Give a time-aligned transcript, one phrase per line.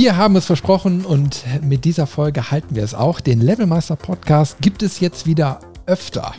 [0.00, 3.18] Wir haben es versprochen und mit dieser Folge halten wir es auch.
[3.18, 6.34] Den Levelmeister Podcast gibt es jetzt wieder öfter.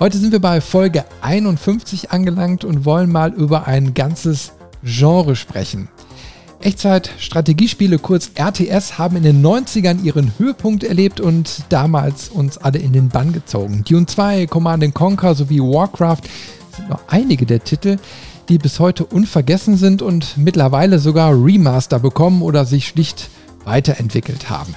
[0.00, 4.52] Heute sind wir bei Folge 51 angelangt und wollen mal über ein ganzes
[4.82, 5.90] Genre sprechen.
[6.62, 12.94] Echtzeit-Strategiespiele, kurz RTS, haben in den 90ern ihren Höhepunkt erlebt und damals uns alle in
[12.94, 13.84] den Bann gezogen.
[13.86, 16.22] Dune 2, Command Conquer sowie Warcraft
[16.74, 17.98] sind noch einige der Titel,
[18.48, 23.28] die bis heute unvergessen sind und mittlerweile sogar Remaster bekommen oder sich schlicht
[23.64, 24.74] weiterentwickelt haben.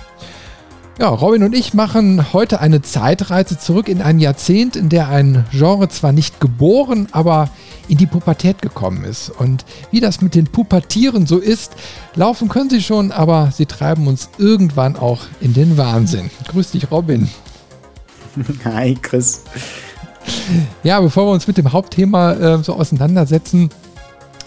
[1.00, 5.46] Ja, Robin und ich machen heute eine Zeitreise zurück in ein Jahrzehnt, in der ein
[5.52, 7.50] Genre zwar nicht geboren, aber
[7.88, 9.30] in die Pubertät gekommen ist.
[9.30, 11.72] Und wie das mit den Pubertieren so ist,
[12.16, 16.30] laufen können sie schon, aber sie treiben uns irgendwann auch in den Wahnsinn.
[16.50, 17.30] Grüß dich, Robin.
[18.66, 19.44] Hi, Chris.
[20.84, 23.70] Ja, bevor wir uns mit dem Hauptthema äh, so auseinandersetzen,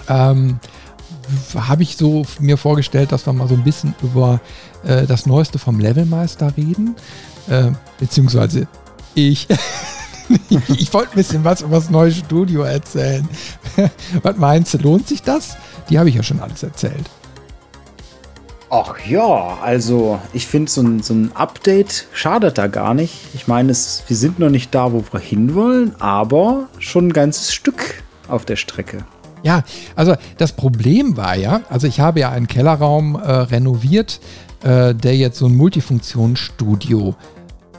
[0.08, 0.58] ähm,
[1.54, 4.40] habe ich so mir vorgestellt, dass wir mal so ein bisschen über
[4.84, 6.96] äh, das Neueste vom Levelmeister reden.
[7.48, 8.66] Äh, beziehungsweise
[9.14, 9.48] ich.
[10.68, 13.28] ich wollte ein bisschen was über das neue Studio erzählen.
[14.22, 15.56] was meinst du, lohnt sich das?
[15.88, 17.08] Die habe ich ja schon alles erzählt.
[18.74, 23.12] Ach ja, also ich finde so ein, so ein Update schadet da gar nicht.
[23.34, 28.02] Ich meine, wir sind noch nicht da, wo wir hinwollen, aber schon ein ganzes Stück
[28.28, 29.04] auf der Strecke.
[29.42, 29.62] Ja,
[29.94, 34.20] also das Problem war ja, also ich habe ja einen Kellerraum äh, renoviert,
[34.62, 37.14] äh, der jetzt so ein Multifunktionsstudio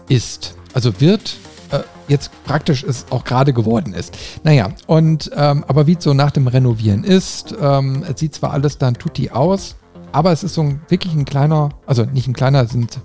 [0.10, 0.54] ist.
[0.76, 1.38] Also wird
[1.72, 4.16] äh, jetzt praktisch es auch gerade geworden ist.
[4.44, 8.52] Naja, und ähm, aber wie es so nach dem Renovieren ist, ähm, es sieht zwar
[8.52, 9.76] alles dann tutti aus,
[10.14, 13.00] aber es ist so ein, wirklich ein kleiner, also nicht ein kleiner, sind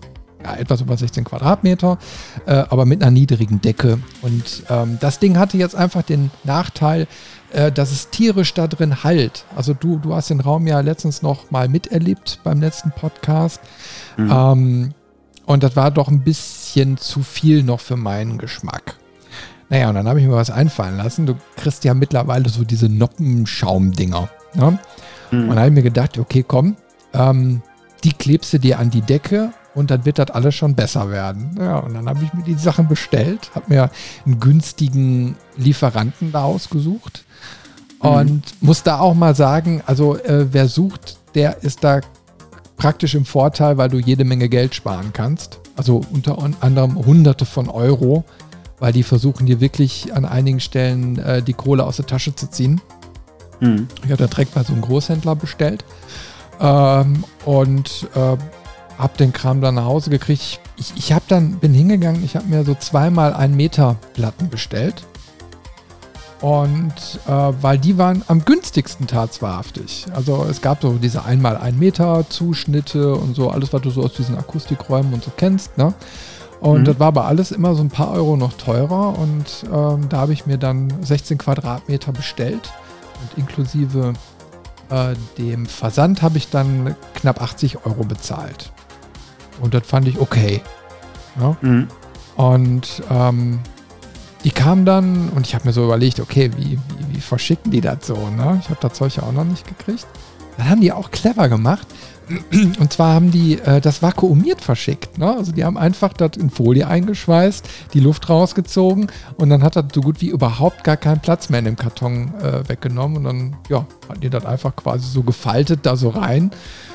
[0.45, 1.99] ja, etwas über 16 Quadratmeter,
[2.47, 3.99] äh, aber mit einer niedrigen Decke.
[4.23, 7.09] Und ähm, das Ding hatte jetzt einfach den Nachteil,
[7.53, 9.45] äh, dass es tierisch da drin halt.
[9.57, 13.61] Also du, du hast den Raum ja letztens noch mal miterlebt beim letzten Podcast.
[14.17, 14.31] Mhm.
[14.31, 14.95] Ähm,
[15.47, 18.97] und das war doch ein bisschen zu viel noch für meinen Geschmack.
[19.71, 21.27] Naja, und dann habe ich mir was einfallen lassen.
[21.27, 24.29] Du kriegst ja mittlerweile so diese Noppenschaumdinger.
[24.55, 24.79] Ne?
[25.31, 25.49] Mhm.
[25.49, 26.77] Und da habe ich mir gedacht, okay, komm,
[27.15, 27.63] ähm,
[28.05, 31.57] die klebst du dir an die Decke und dann wird das alles schon besser werden.
[31.59, 33.91] Ja, und dann habe ich mir die Sachen bestellt, habe mir
[34.25, 37.25] einen günstigen Lieferanten da ausgesucht
[38.03, 38.09] mhm.
[38.09, 42.01] und muss da auch mal sagen, also äh, wer sucht, der ist da
[42.77, 45.61] praktisch im Vorteil, weil du jede Menge Geld sparen kannst.
[45.77, 48.25] Also unter anderem Hunderte von Euro,
[48.79, 52.51] weil die versuchen dir wirklich an einigen Stellen äh, die Kohle aus der Tasche zu
[52.51, 52.81] ziehen.
[53.61, 53.89] Mhm.
[54.05, 55.85] Ich habe da direkt bei so einem Großhändler bestellt.
[56.61, 58.37] Ähm, und äh,
[58.99, 60.61] habe den Kram dann nach Hause gekriegt.
[60.77, 65.07] Ich, ich habe dann, bin hingegangen, ich habe mir so zweimal ein Meter Platten bestellt.
[66.41, 66.93] Und
[67.27, 70.07] äh, weil die waren am günstigsten tatsächlich.
[70.15, 74.03] Also es gab so diese einmal ein Meter Zuschnitte und so, alles, was du so
[74.03, 75.95] aus diesen Akustikräumen und so kennst, ne?
[76.61, 76.85] Und mhm.
[76.85, 80.33] das war aber alles immer so ein paar Euro noch teurer und ähm, da habe
[80.33, 82.73] ich mir dann 16 Quadratmeter bestellt
[83.21, 84.15] und inklusive
[84.91, 88.73] äh, dem Versand habe ich dann knapp 80 Euro bezahlt.
[89.61, 90.63] Und das fand ich okay.
[91.41, 91.57] Ja?
[91.61, 91.89] Mhm.
[92.37, 93.61] Und ähm,
[94.45, 97.81] die kamen dann und ich habe mir so überlegt, okay, wie, wie, wie verschicken die
[97.81, 98.31] das so?
[98.31, 98.61] Ne?
[98.63, 100.07] Ich habe das Zeug ja auch noch nicht gekriegt.
[100.57, 101.87] Dann haben die auch clever gemacht.
[102.51, 105.19] Und zwar haben die äh, das vakuumiert verschickt.
[105.19, 105.35] Ne?
[105.37, 109.87] Also die haben einfach das in Folie eingeschweißt, die Luft rausgezogen und dann hat das
[109.95, 113.19] so gut wie überhaupt gar keinen Platz mehr in dem Karton äh, weggenommen.
[113.19, 116.51] Und dann, ja, hatten die das einfach quasi so gefaltet da so rein.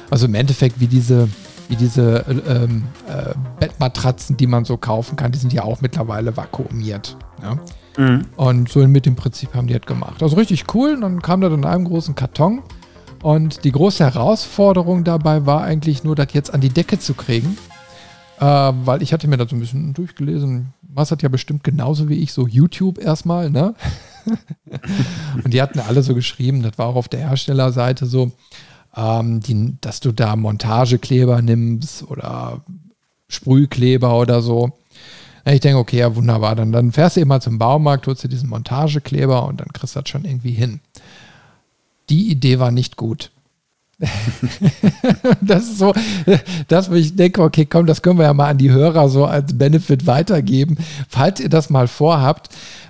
[0.09, 1.29] Also im Endeffekt wie diese,
[1.69, 6.37] wie diese ähm, äh, Bettmatratzen, die man so kaufen kann, die sind ja auch mittlerweile
[6.37, 7.17] vakuumiert.
[7.41, 7.57] Ja?
[7.97, 8.25] Mhm.
[8.35, 10.21] Und so mit dem Prinzip haben die das gemacht.
[10.21, 10.93] Also richtig cool.
[10.93, 12.61] Und dann kam das in einem großen Karton.
[13.23, 17.57] Und die große Herausforderung dabei war eigentlich nur, das jetzt an die Decke zu kriegen.
[18.37, 20.73] Äh, weil ich hatte mir das so ein bisschen durchgelesen.
[20.81, 23.75] Was hat ja bestimmt genauso wie ich so YouTube erstmal, ne?
[25.43, 28.31] und die hatten alle so geschrieben, das war auch auf der Herstellerseite so,
[28.95, 32.61] ähm, die, dass du da Montagekleber nimmst oder
[33.29, 34.73] Sprühkleber oder so.
[35.45, 36.55] Ich denke, okay, ja, wunderbar.
[36.55, 39.95] Dann, dann fährst du eben mal zum Baumarkt, holst dir diesen Montagekleber und dann kriegst
[39.95, 40.81] du das schon irgendwie hin
[42.09, 43.31] die Idee war nicht gut.
[45.41, 45.93] das ist so,
[46.67, 49.57] dass ich denke, okay, komm, das können wir ja mal an die Hörer so als
[49.57, 50.77] Benefit weitergeben.
[51.07, 52.49] Falls ihr das mal vorhabt,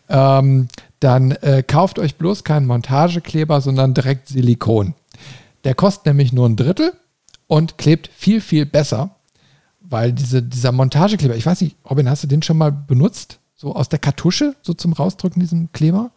[0.09, 0.67] ähm,
[0.99, 4.93] dann äh, kauft euch bloß keinen Montagekleber, sondern direkt Silikon.
[5.65, 6.93] Der kostet nämlich nur ein Drittel
[7.47, 9.15] und klebt viel, viel besser,
[9.81, 13.39] weil diese, dieser Montagekleber, ich weiß nicht, Robin, hast du den schon mal benutzt?
[13.55, 16.11] So aus der Kartusche, so zum Rausdrücken, diesen Kleber?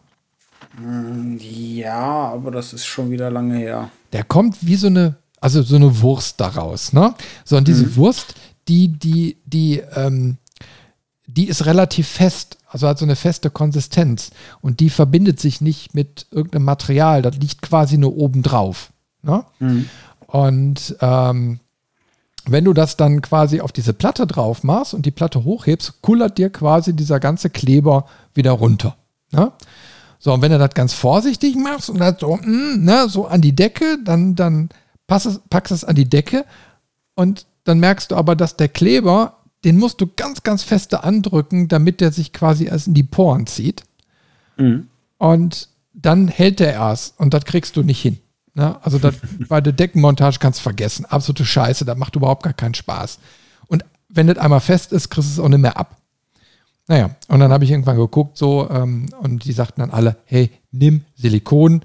[1.49, 3.89] Ja, aber das ist schon wieder lange her.
[4.13, 7.13] Der kommt wie so eine, also so eine Wurst daraus, ne?
[7.45, 7.95] So, und diese mhm.
[7.95, 8.35] Wurst,
[8.67, 10.37] die, die, die, ähm,
[11.25, 14.31] die ist relativ fest, also hat so eine feste Konsistenz
[14.61, 18.91] und die verbindet sich nicht mit irgendeinem Material, das liegt quasi nur oben drauf.
[19.23, 19.43] Ne?
[19.59, 19.89] Mhm.
[20.27, 21.59] Und ähm,
[22.45, 26.37] wenn du das dann quasi auf diese Platte drauf machst und die Platte hochhebst, kullert
[26.37, 28.95] dir quasi dieser ganze Kleber wieder runter.
[29.31, 29.51] Ne?
[30.19, 33.27] So, und wenn du das ganz vorsichtig machst und das so, mh, mm, ne, so
[33.27, 34.69] an die Decke, dann, dann
[35.07, 36.45] es, packst es an die Decke
[37.15, 41.67] und dann merkst du aber, dass der Kleber, den musst du ganz, ganz feste andrücken,
[41.67, 43.83] damit der sich quasi erst in die Poren zieht.
[44.57, 44.87] Mhm.
[45.17, 48.19] Und dann hält der erst und das kriegst du nicht hin.
[48.53, 48.77] Ne?
[48.83, 49.15] Also das,
[49.49, 51.05] bei der Deckenmontage kannst du vergessen.
[51.05, 53.19] Absolute Scheiße, das macht überhaupt gar keinen Spaß.
[53.67, 55.97] Und wenn das einmal fest ist, kriegst du es auch nicht mehr ab.
[56.87, 60.51] Naja, und dann habe ich irgendwann geguckt so ähm, und die sagten dann alle, hey,
[60.71, 61.81] nimm Silikon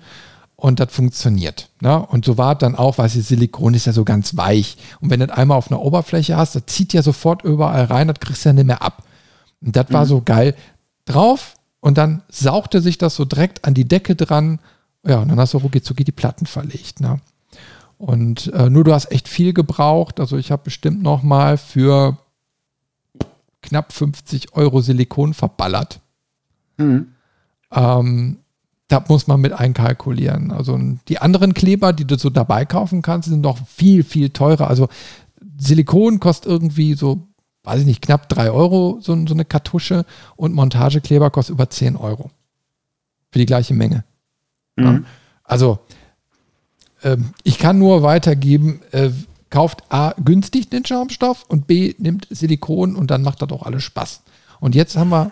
[0.54, 1.70] und das funktioniert.
[1.80, 2.06] Ne?
[2.06, 4.76] Und so war es dann auch, weil Silikon ist ja so ganz weich.
[5.00, 8.08] Und wenn du das einmal auf einer Oberfläche hast, das zieht ja sofort überall rein,
[8.08, 9.02] das kriegst du ja nicht mehr ab.
[9.60, 9.94] Und das mhm.
[9.94, 10.54] war so geil.
[11.04, 14.60] Drauf und dann sauchte sich das so direkt an die Decke dran
[15.04, 17.00] ja, und dann hast du rucki die Platten verlegt.
[17.00, 17.20] Ne?
[17.98, 20.20] Und äh, nur du hast echt viel gebraucht.
[20.20, 22.18] Also ich habe bestimmt noch mal für
[23.62, 26.00] knapp 50 Euro Silikon verballert.
[26.76, 27.08] Mhm.
[27.70, 28.38] Ähm,
[28.88, 30.50] da muss man mit einkalkulieren.
[30.50, 30.78] Also
[31.08, 34.68] die anderen Kleber, die du so dabei kaufen kannst, sind noch viel, viel teurer.
[34.68, 34.88] Also
[35.56, 37.28] Silikon kostet irgendwie so,
[37.64, 40.04] weiß ich nicht, knapp 3 Euro so, so eine Kartusche
[40.36, 42.30] und Montagekleber kostet über 10 Euro.
[43.30, 44.04] Für die gleiche Menge.
[44.76, 45.06] Mhm.
[45.42, 45.78] Also,
[47.02, 49.10] ähm, ich kann nur weitergeben, äh,
[49.52, 53.84] kauft A günstig den Schaumstoff und B nimmt Silikon und dann macht das auch alles
[53.84, 54.22] Spaß.
[54.58, 55.30] Und jetzt haben wir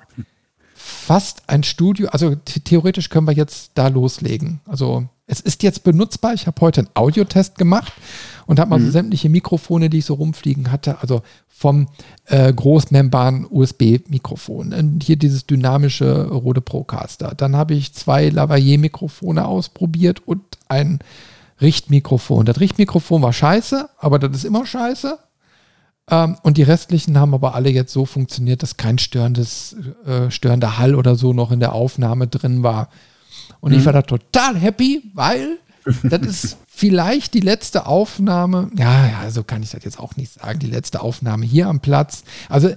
[0.74, 4.60] fast ein Studio, also theoretisch können wir jetzt da loslegen.
[4.66, 6.34] Also es ist jetzt benutzbar.
[6.34, 7.94] Ich habe heute einen Audiotest gemacht
[8.46, 8.84] und habe mal mhm.
[8.86, 11.88] so sämtliche Mikrofone, die ich so rumfliegen hatte, also vom
[12.26, 14.98] äh, Großmembran-USB-Mikrofon.
[15.02, 17.32] Hier dieses dynamische Rode Procaster.
[17.36, 20.98] Dann habe ich zwei Lavalier-Mikrofone ausprobiert und ein
[21.60, 22.46] Richtmikrofon.
[22.46, 25.18] Das Richtmikrofon war scheiße, aber das ist immer scheiße.
[26.10, 29.76] Ähm, und die restlichen haben aber alle jetzt so funktioniert, dass kein störendes,
[30.06, 32.88] äh, störender Hall oder so noch in der Aufnahme drin war.
[33.60, 33.78] Und mhm.
[33.78, 35.58] ich war da total happy, weil
[36.02, 38.70] das ist vielleicht die letzte Aufnahme.
[38.76, 40.58] Ja, ja, so kann ich das jetzt auch nicht sagen.
[40.58, 42.24] Die letzte Aufnahme hier am Platz.
[42.48, 42.68] Also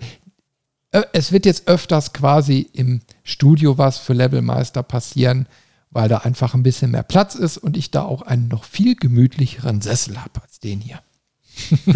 [0.91, 5.47] äh, es wird jetzt öfters quasi im Studio was für Levelmeister passieren,
[5.93, 8.95] weil da einfach ein bisschen mehr Platz ist und ich da auch einen noch viel
[8.95, 11.01] gemütlicheren Sessel habe als den hier.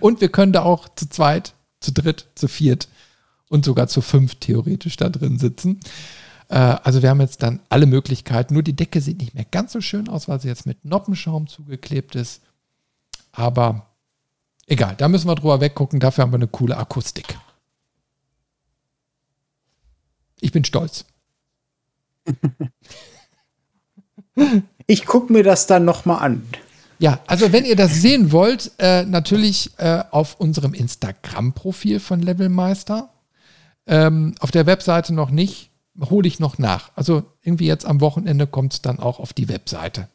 [0.00, 2.88] und wir können da auch zu zweit, zu dritt, zu viert
[3.48, 5.80] und sogar zu fünf theoretisch da drin sitzen.
[6.48, 8.54] Äh, also wir haben jetzt dann alle Möglichkeiten.
[8.54, 11.46] Nur die Decke sieht nicht mehr ganz so schön aus, weil sie jetzt mit Noppenschaum
[11.46, 12.42] zugeklebt ist.
[13.32, 13.86] Aber
[14.66, 15.98] egal, da müssen wir drüber weggucken.
[15.98, 17.38] Dafür haben wir eine coole Akustik.
[20.40, 21.06] Ich bin stolz.
[24.86, 26.42] Ich gucke mir das dann nochmal an.
[26.98, 33.10] Ja, also wenn ihr das sehen wollt, äh, natürlich äh, auf unserem Instagram-Profil von Levelmeister.
[33.86, 36.90] Ähm, auf der Webseite noch nicht hole ich noch nach.
[36.94, 40.08] Also irgendwie jetzt am Wochenende kommt es dann auch auf die Webseite.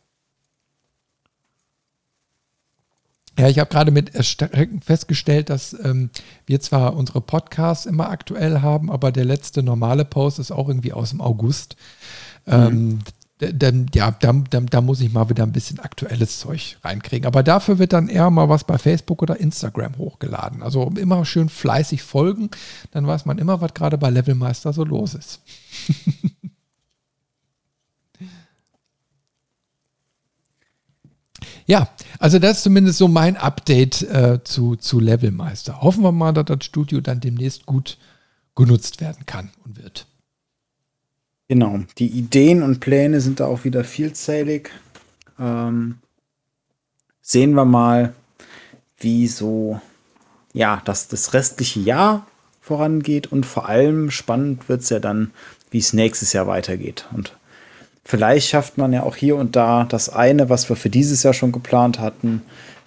[3.37, 6.09] Ja, ich habe gerade mit Erschrecken festgestellt, dass ähm,
[6.45, 10.93] wir zwar unsere Podcasts immer aktuell haben, aber der letzte normale Post ist auch irgendwie
[10.93, 11.75] aus dem August.
[12.47, 12.99] Ähm, mhm.
[13.41, 17.27] Ähm, ja, da, da, da, muss ich mal wieder ein bisschen aktuelles Zeug reinkriegen.
[17.27, 20.63] Aber dafür wird dann eher mal was bei Facebook oder Instagram hochgeladen.
[20.63, 22.49] Also immer schön fleißig folgen,
[22.91, 25.41] dann weiß man immer, was gerade bei Levelmeister so los ist.
[31.65, 35.81] ja, also das ist zumindest so mein Update äh, zu, zu Levelmeister.
[35.81, 37.97] Hoffen wir mal, dass das Studio dann demnächst gut
[38.55, 40.07] genutzt werden kann und wird.
[41.47, 44.71] Genau, die Ideen und Pläne sind da auch wieder vielzählig.
[45.39, 45.99] Ähm,
[47.21, 48.13] sehen wir mal,
[48.97, 49.79] wie so
[50.53, 52.25] ja, dass das restliche Jahr
[52.61, 55.31] vorangeht und vor allem spannend wird es ja dann
[55.75, 57.05] wie es nächstes Jahr weitergeht.
[57.13, 57.35] Und
[58.05, 61.33] vielleicht schafft man ja auch hier und da das eine, was wir für dieses Jahr
[61.33, 62.43] schon geplant hatten,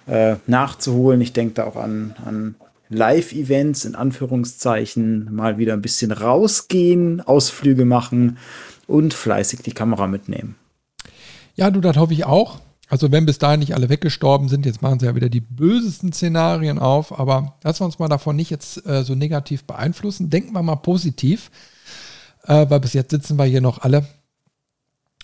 [0.07, 1.21] äh, nachzuholen.
[1.21, 2.55] Ich denke da auch an, an
[2.89, 8.39] Live-Events in Anführungszeichen, mal wieder ein bisschen rausgehen, Ausflüge machen
[8.87, 10.55] und fleißig die Kamera mitnehmen.
[11.57, 12.61] Ja, du, das hoffe ich auch.
[12.89, 16.11] Also wenn bis dahin nicht alle weggestorben sind, jetzt machen sie ja wieder die bösesten
[16.15, 20.31] Szenarien auf, aber lassen wir uns mal davon nicht jetzt äh, so negativ beeinflussen.
[20.31, 21.51] Denken wir mal positiv
[22.49, 24.07] äh, weil bis jetzt sitzen wir hier noch alle.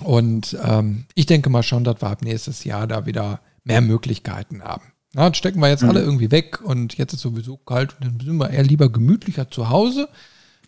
[0.00, 4.62] Und ähm, ich denke mal schon, dass wir ab nächstes Jahr da wieder mehr Möglichkeiten
[4.62, 4.84] haben.
[5.14, 5.90] Ja, das stecken wir jetzt mhm.
[5.90, 9.50] alle irgendwie weg und jetzt ist sowieso kalt und dann sind wir eher lieber gemütlicher
[9.50, 10.08] zu Hause.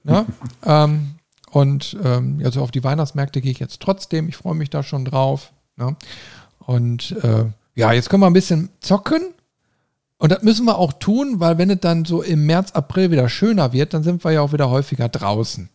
[0.04, 0.24] Ja,
[0.64, 1.16] ähm,
[1.50, 4.28] und ähm, also auf die Weihnachtsmärkte gehe ich jetzt trotzdem.
[4.28, 5.52] Ich freue mich da schon drauf.
[5.76, 5.96] Ne?
[6.58, 9.32] Und äh, ja, jetzt können wir ein bisschen zocken.
[10.18, 13.28] Und das müssen wir auch tun, weil wenn es dann so im März, April wieder
[13.28, 15.68] schöner wird, dann sind wir ja auch wieder häufiger draußen.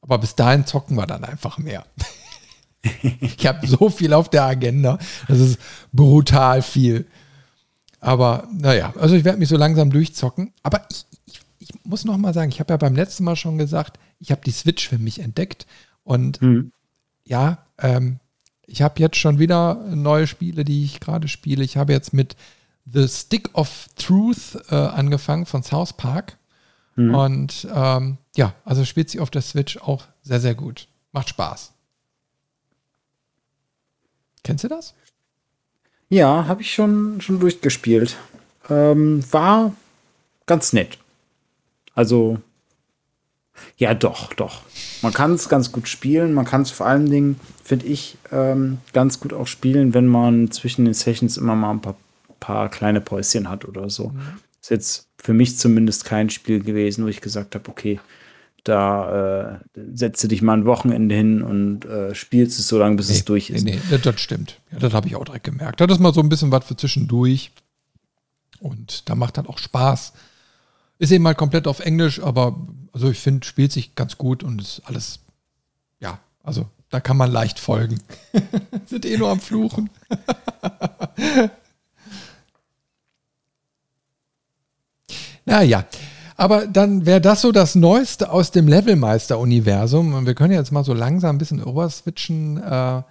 [0.00, 1.84] Aber bis dahin zocken wir dann einfach mehr.
[3.20, 4.98] ich habe so viel auf der Agenda.
[5.28, 5.58] Das ist
[5.92, 7.06] brutal viel.
[8.00, 10.52] Aber naja, also ich werde mich so langsam durchzocken.
[10.62, 13.58] Aber ich, ich, ich muss noch mal sagen, ich habe ja beim letzten Mal schon
[13.58, 15.66] gesagt, ich habe die Switch für mich entdeckt.
[16.02, 16.72] Und mhm.
[17.24, 18.20] ja, ähm,
[18.66, 21.64] ich habe jetzt schon wieder neue Spiele, die ich gerade spiele.
[21.64, 22.36] Ich habe jetzt mit
[22.86, 26.38] The Stick of Truth äh, angefangen von South Park.
[26.96, 27.14] Mhm.
[27.14, 30.88] Und ähm, ja, also spielt sie auf der Switch auch sehr, sehr gut.
[31.12, 31.73] Macht Spaß.
[34.44, 34.94] Kennst du das?
[36.08, 38.16] Ja, habe ich schon, schon durchgespielt.
[38.70, 39.74] Ähm, war
[40.46, 40.98] ganz nett.
[41.94, 42.38] Also,
[43.76, 44.62] ja, doch, doch.
[45.02, 46.34] Man kann es ganz gut spielen.
[46.34, 50.50] Man kann es vor allen Dingen, finde ich, ähm, ganz gut auch spielen, wenn man
[50.50, 51.96] zwischen den Sessions immer mal ein paar,
[52.38, 54.08] paar kleine Päuschen hat oder so.
[54.08, 54.20] Mhm.
[54.60, 58.00] Ist jetzt für mich zumindest kein Spiel gewesen, wo ich gesagt habe, okay,
[58.64, 63.10] da äh, setze dich mal ein Wochenende hin und äh, spielst es so lange, bis
[63.10, 63.64] nee, es durch ist.
[63.64, 64.60] Nee, nee, das stimmt.
[64.72, 65.80] Ja, das habe ich auch direkt gemerkt.
[65.80, 67.52] Das ist mal so ein bisschen was für zwischendurch.
[68.60, 70.14] Und da macht dann auch Spaß.
[70.98, 74.62] Ist eben mal komplett auf Englisch, aber also ich finde, spielt sich ganz gut und
[74.62, 75.20] ist alles,
[76.00, 78.00] ja, also da kann man leicht folgen.
[78.86, 79.90] Sind eh nur am Fluchen.
[85.44, 85.84] naja.
[86.36, 90.14] Aber dann wäre das so das Neueste aus dem Levelmeister-Universum.
[90.14, 93.02] Und wir können jetzt mal so langsam ein bisschen rüber-switchen äh,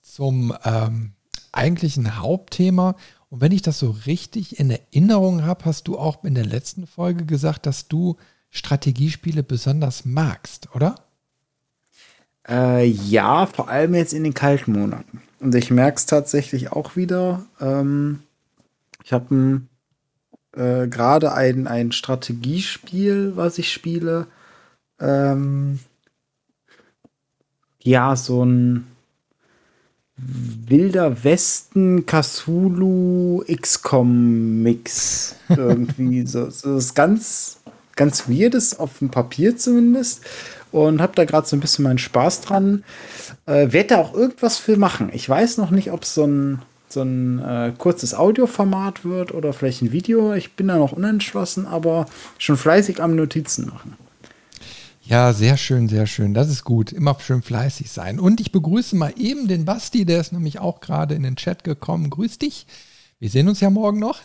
[0.00, 1.12] zum ähm,
[1.52, 2.96] eigentlichen Hauptthema.
[3.30, 6.86] Und wenn ich das so richtig in Erinnerung habe, hast du auch in der letzten
[6.86, 8.16] Folge gesagt, dass du
[8.50, 10.96] Strategiespiele besonders magst, oder?
[12.48, 15.22] Äh, ja, vor allem jetzt in den kalten Monaten.
[15.40, 17.44] Und ich merke es tatsächlich auch wieder.
[17.60, 18.20] Ähm,
[19.04, 19.68] ich habe ein
[20.56, 24.26] äh, gerade ein, ein Strategiespiel, was ich spiele.
[25.00, 25.80] Ähm,
[27.82, 28.86] ja, so ein
[30.16, 35.36] Wilder Westen Cthulhu XCOM Mix.
[35.48, 36.50] Irgendwie so.
[36.50, 37.58] so ist ganz,
[37.96, 40.22] ganz weirdes auf dem Papier zumindest.
[40.70, 42.84] Und habe da gerade so ein bisschen meinen Spaß dran.
[43.46, 45.10] Äh, Werde da auch irgendwas für machen.
[45.12, 49.52] Ich weiß noch nicht, ob es so ein so ein äh, kurzes Audioformat wird oder
[49.52, 50.34] vielleicht ein Video.
[50.34, 52.06] Ich bin da noch unentschlossen, aber
[52.38, 53.96] schon fleißig am Notizen machen.
[55.04, 56.32] Ja, sehr schön, sehr schön.
[56.32, 56.92] Das ist gut.
[56.92, 58.20] Immer schön fleißig sein.
[58.20, 61.64] Und ich begrüße mal eben den Basti, der ist nämlich auch gerade in den Chat
[61.64, 62.08] gekommen.
[62.08, 62.66] Grüß dich.
[63.18, 64.20] Wir sehen uns ja morgen noch.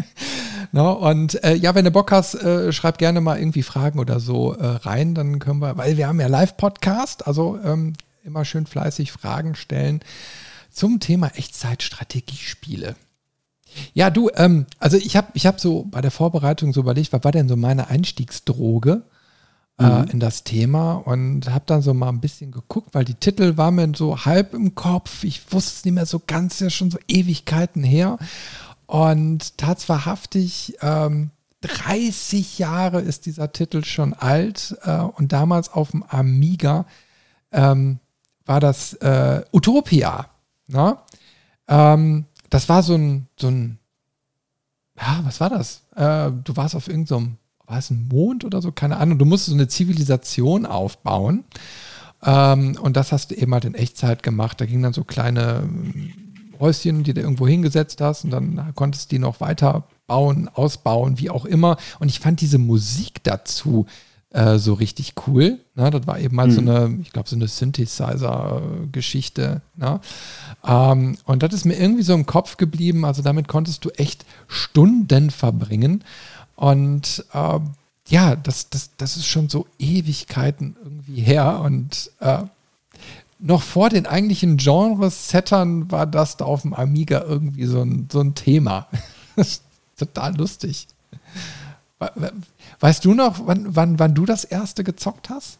[0.72, 4.20] no, und äh, ja, wenn du Bock hast, äh, schreib gerne mal irgendwie Fragen oder
[4.20, 5.14] so äh, rein.
[5.14, 7.92] Dann können wir, weil wir haben ja Live-Podcast, also ähm,
[8.24, 10.00] immer schön fleißig Fragen stellen
[10.70, 12.96] zum Thema Echtzeitstrategiespiele.
[13.94, 17.24] Ja, du, ähm, also ich habe ich hab so bei der Vorbereitung so überlegt, was
[17.24, 19.02] war denn so meine Einstiegsdroge
[19.78, 20.04] äh, mhm.
[20.10, 23.76] in das Thema und habe dann so mal ein bisschen geguckt, weil die Titel waren
[23.76, 25.24] mir so halb im Kopf.
[25.24, 28.18] Ich wusste es nicht mehr so ganz, ja schon so Ewigkeiten her.
[28.86, 31.30] Und tatsächlich, ähm,
[31.62, 36.86] 30 Jahre ist dieser Titel schon alt äh, und damals auf dem Amiga
[37.52, 37.98] ähm,
[38.46, 40.30] war das äh, Utopia.
[40.72, 41.04] Na?
[41.68, 43.78] Ähm, das war so ein, so ein,
[44.96, 45.82] ja, was war das?
[45.94, 47.36] Äh, du warst auf irgendeinem,
[47.66, 48.72] war es ein Mond oder so?
[48.72, 49.18] Keine Ahnung.
[49.18, 51.44] Du musstest so eine Zivilisation aufbauen.
[52.22, 54.60] Ähm, und das hast du eben halt in Echtzeit gemacht.
[54.60, 56.12] Da gingen dann so kleine ähm,
[56.58, 61.18] Häuschen, die du irgendwo hingesetzt hast und dann konntest du die noch weiter bauen, ausbauen,
[61.18, 61.78] wie auch immer.
[61.98, 63.86] Und ich fand diese Musik dazu
[64.58, 65.58] so richtig cool.
[65.74, 65.90] Ne?
[65.90, 66.52] Das war eben mal mhm.
[66.52, 69.60] so eine, ich glaube, so eine Synthesizer-Geschichte.
[69.76, 70.00] Ne?
[70.64, 73.04] Ähm, und das ist mir irgendwie so im Kopf geblieben.
[73.04, 76.04] Also damit konntest du echt Stunden verbringen.
[76.54, 77.58] Und äh,
[78.08, 81.58] ja, das, das, das ist schon so Ewigkeiten irgendwie her.
[81.60, 82.44] Und äh,
[83.40, 88.20] noch vor den eigentlichen Genres-Settern war das da auf dem Amiga irgendwie so ein, so
[88.20, 88.86] ein Thema.
[89.96, 90.86] total lustig.
[92.80, 95.58] Weißt du noch, wann, wann, wann du das erste gezockt hast?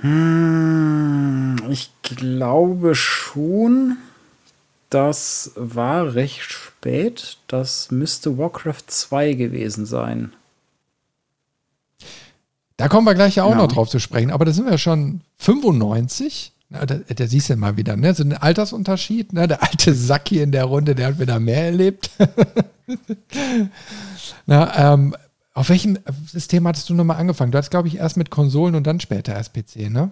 [0.00, 3.96] Hm, ich glaube schon.
[4.90, 7.38] Das war recht spät.
[7.48, 10.32] Das müsste Warcraft 2 gewesen sein.
[12.76, 13.56] Da kommen wir gleich ja auch ja.
[13.56, 14.30] noch drauf zu sprechen.
[14.30, 16.52] Aber da sind wir ja schon 95.
[16.68, 18.12] Na, da, da siehst du mal wieder, ne?
[18.14, 19.46] So ein Altersunterschied, ne?
[19.46, 22.10] Der alte Sack hier in der Runde, der hat wieder mehr erlebt.
[24.46, 25.14] Na, ähm,
[25.54, 27.52] auf welchem System hattest du nochmal angefangen?
[27.52, 30.10] Du hast, glaube ich, erst mit Konsolen und dann später erst PC, ne?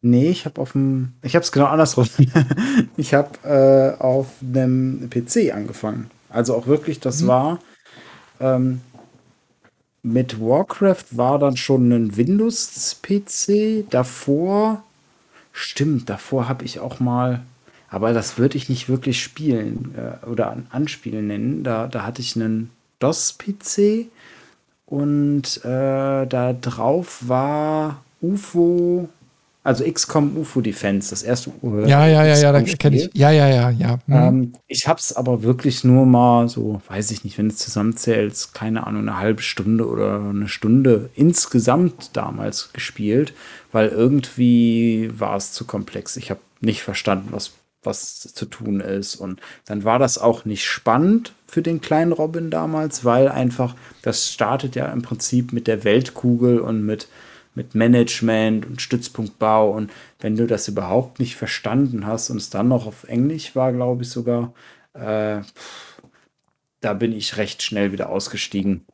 [0.00, 2.06] Nee, ich habe auf dem, ich habe es genau andersrum.
[2.96, 6.10] ich habe äh, auf einem PC angefangen.
[6.28, 7.26] Also auch wirklich, das mhm.
[7.26, 7.58] war
[8.40, 8.80] ähm,
[10.02, 13.88] mit Warcraft war dann schon ein Windows-PC.
[13.88, 14.82] Davor,
[15.54, 17.42] stimmt, davor habe ich auch mal,
[17.88, 21.62] aber das würde ich nicht wirklich spielen äh, oder an, anspielen nennen.
[21.62, 24.08] Da, da hatte ich einen DOS-PC
[24.84, 29.08] und äh, da drauf war UFO
[29.64, 31.86] also XCOM UFO Defense, das erste UFO.
[31.86, 33.10] Ja, ja, ja, ja, da kenne ich.
[33.14, 33.98] Ja, ja, ja, ja.
[34.06, 34.14] Hm.
[34.14, 38.50] Ähm, ich habe es aber wirklich nur mal so, weiß ich nicht, wenn es zusammenzählt,
[38.52, 43.32] keine Ahnung, eine halbe Stunde oder eine Stunde insgesamt damals gespielt,
[43.72, 46.18] weil irgendwie war es zu komplex.
[46.18, 47.52] Ich habe nicht verstanden, was,
[47.82, 49.16] was zu tun ist.
[49.16, 54.30] Und dann war das auch nicht spannend für den kleinen Robin damals, weil einfach, das
[54.30, 57.08] startet ja im Prinzip mit der Weltkugel und mit
[57.54, 59.70] mit Management und Stützpunktbau.
[59.70, 63.72] Und wenn du das überhaupt nicht verstanden hast und es dann noch auf Englisch war,
[63.72, 64.52] glaube ich sogar,
[64.94, 65.40] äh,
[66.80, 68.84] da bin ich recht schnell wieder ausgestiegen.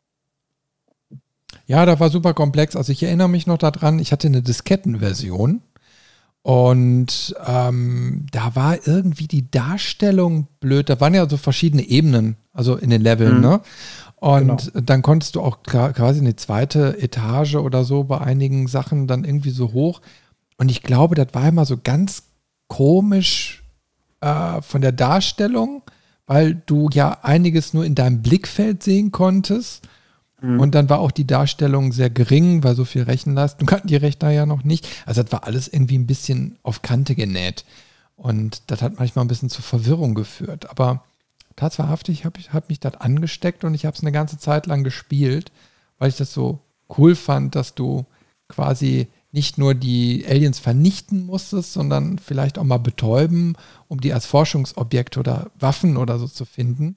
[1.66, 2.76] Ja, da war super komplex.
[2.76, 5.62] Also ich erinnere mich noch daran, ich hatte eine Diskettenversion
[6.42, 10.88] und ähm, da war irgendwie die Darstellung blöd.
[10.88, 13.40] Da waren ja so verschiedene Ebenen, also in den Leveln, mhm.
[13.40, 13.60] ne?
[14.20, 14.80] Und genau.
[14.84, 19.50] dann konntest du auch quasi eine zweite Etage oder so bei einigen Sachen dann irgendwie
[19.50, 20.02] so hoch.
[20.58, 22.24] Und ich glaube, das war immer so ganz
[22.68, 23.62] komisch
[24.20, 25.82] äh, von der Darstellung,
[26.26, 29.88] weil du ja einiges nur in deinem Blickfeld sehen konntest.
[30.42, 30.60] Mhm.
[30.60, 34.30] Und dann war auch die Darstellung sehr gering, weil so viel Rechenleistung hatten die Rechner
[34.30, 34.86] ja noch nicht.
[35.06, 37.64] Also das war alles irgendwie ein bisschen auf Kante genäht.
[38.16, 40.68] Und das hat manchmal ein bisschen zu Verwirrung geführt.
[40.68, 41.04] Aber
[41.60, 44.82] tatsächlich habe ich hab mich das angesteckt und ich habe es eine ganze Zeit lang
[44.82, 45.52] gespielt,
[45.98, 46.60] weil ich das so
[46.96, 48.06] cool fand, dass du
[48.48, 53.54] quasi nicht nur die Aliens vernichten musstest, sondern vielleicht auch mal betäuben,
[53.86, 56.96] um die als Forschungsobjekte oder Waffen oder so zu finden.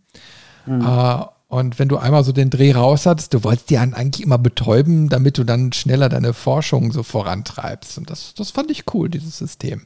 [0.66, 0.82] Mhm.
[0.82, 4.40] Äh, und wenn du einmal so den Dreh raus hattest, du wolltest die eigentlich immer
[4.40, 8.00] betäuben, damit du dann schneller deine Forschung so vorantreibst.
[8.00, 9.86] Und das, das fand ich cool, dieses System.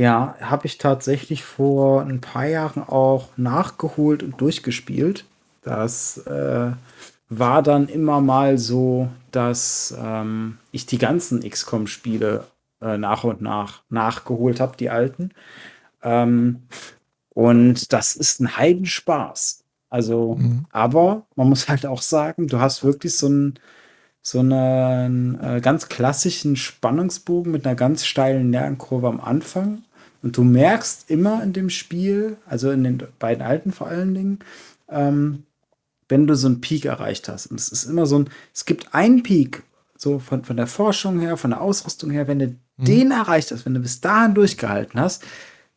[0.00, 5.26] Ja, habe ich tatsächlich vor ein paar Jahren auch nachgeholt und durchgespielt.
[5.60, 6.70] Das äh,
[7.28, 12.46] war dann immer mal so, dass ähm, ich die ganzen XCOM-Spiele
[12.80, 15.32] äh, nach und nach nachgeholt habe, die alten.
[16.02, 16.62] Ähm,
[17.28, 19.64] und das ist ein Heidenspaß.
[19.90, 20.64] Also, mhm.
[20.72, 23.58] aber man muss halt auch sagen, du hast wirklich so einen,
[24.22, 29.82] so einen äh, ganz klassischen Spannungsbogen mit einer ganz steilen Lernkurve am Anfang
[30.22, 34.38] und du merkst immer in dem Spiel, also in den beiden alten vor allen Dingen,
[34.88, 35.44] ähm,
[36.08, 37.46] wenn du so einen Peak erreicht hast.
[37.46, 39.62] Und es ist immer so ein, es gibt einen Peak,
[39.96, 42.84] so von, von der Forschung her, von der Ausrüstung her, wenn du mhm.
[42.84, 45.24] den erreicht hast, wenn du bis dahin durchgehalten hast,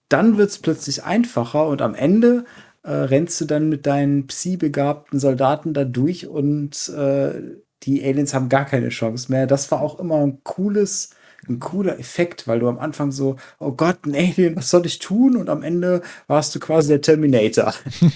[0.10, 2.46] dann wird es plötzlich einfacher und am Ende
[2.84, 7.42] äh, rennst du dann mit deinen psi-begabten Soldaten da durch und äh,
[7.84, 9.48] die Aliens haben gar keine Chance mehr.
[9.48, 11.12] Das war auch immer ein cooles
[11.50, 15.00] ein cooler Effekt, weil du am Anfang so, oh Gott, ein Alien, was soll ich
[15.00, 15.36] tun?
[15.38, 17.74] Und am Ende warst du quasi der Terminator.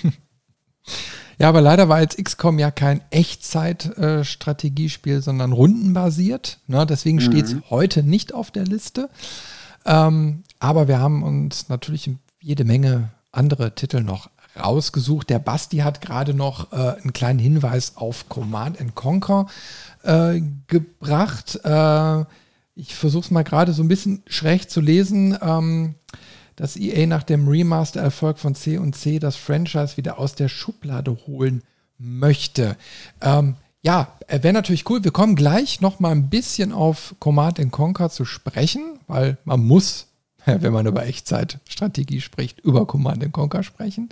[1.40, 6.60] ja, aber leider war jetzt XCOM ja kein Echtzeit-Strategiespiel, sondern rundenbasiert.
[6.68, 6.86] Ne?
[6.86, 7.22] Deswegen mhm.
[7.22, 9.10] steht es heute nicht auf der Liste.
[9.86, 15.30] Ähm, aber wir haben uns natürlich jede Menge andere Titel noch rausgesucht.
[15.30, 19.48] Der Basti hat gerade noch äh, einen kleinen Hinweis auf Command Conquer
[20.04, 21.60] äh, gebracht.
[21.64, 22.26] Äh,
[22.78, 25.96] ich versuche es mal gerade so ein bisschen schräg zu lesen, ähm,
[26.56, 31.18] dass EA nach dem Remaster-Erfolg von C und C das Franchise wieder aus der Schublade
[31.28, 31.64] holen
[31.98, 32.78] möchte.
[33.22, 35.04] Ähm, ja, äh, wäre natürlich cool.
[35.04, 40.08] Wir kommen gleich noch mal ein bisschen auf Command Conquer zu sprechen, weil man muss,
[40.46, 44.10] wenn man über Echtzeitstrategie spricht, über Command Conquer sprechen.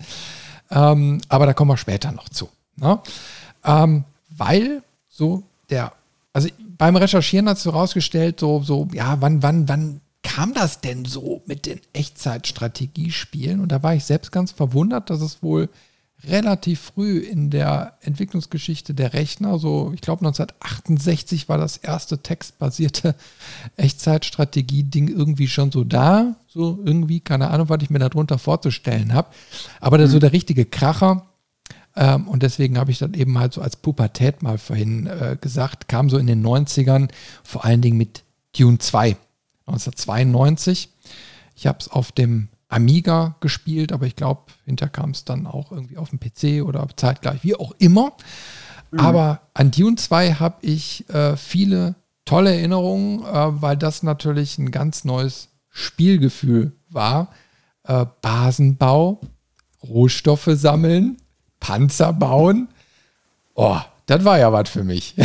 [0.72, 2.50] Ähm, aber da kommen wir später noch zu.
[2.78, 3.00] Ne?
[3.64, 5.94] Ähm, weil so der,
[6.34, 11.06] also beim Recherchieren hast du rausgestellt, so, so, ja, wann, wann, wann kam das denn
[11.06, 13.60] so mit den Echtzeitstrategiespielen?
[13.60, 15.70] Und da war ich selbst ganz verwundert, dass es wohl
[16.28, 23.16] relativ früh in der Entwicklungsgeschichte der Rechner, so ich glaube 1968 war das erste textbasierte
[23.78, 29.30] Echtzeitstrategie-Ding irgendwie schon so da, so irgendwie, keine Ahnung, was ich mir darunter vorzustellen habe.
[29.80, 30.08] Aber mhm.
[30.08, 31.26] so der richtige Kracher
[31.96, 35.88] ähm, und deswegen habe ich dann eben halt so als Pubertät mal vorhin äh, gesagt,
[35.88, 37.10] kam so in den 90ern,
[37.44, 38.24] vor allen Dingen mit
[38.58, 39.18] Dune 2.
[39.68, 40.90] 1992.
[41.56, 45.72] Ich habe es auf dem Amiga gespielt, aber ich glaube, hinter kam es dann auch
[45.72, 48.14] irgendwie auf dem PC oder zeitgleich, wie auch immer.
[48.92, 49.00] Mhm.
[49.00, 54.72] Aber an Dune 2 habe ich äh, viele tolle Erinnerungen, äh, weil das natürlich ein
[54.72, 57.30] ganz neues Spielgefühl war.
[57.84, 59.22] Äh, Basenbau,
[59.84, 61.18] Rohstoffe sammeln,
[61.66, 62.68] Panzer bauen.
[63.56, 65.16] Oh, das war ja was für mich.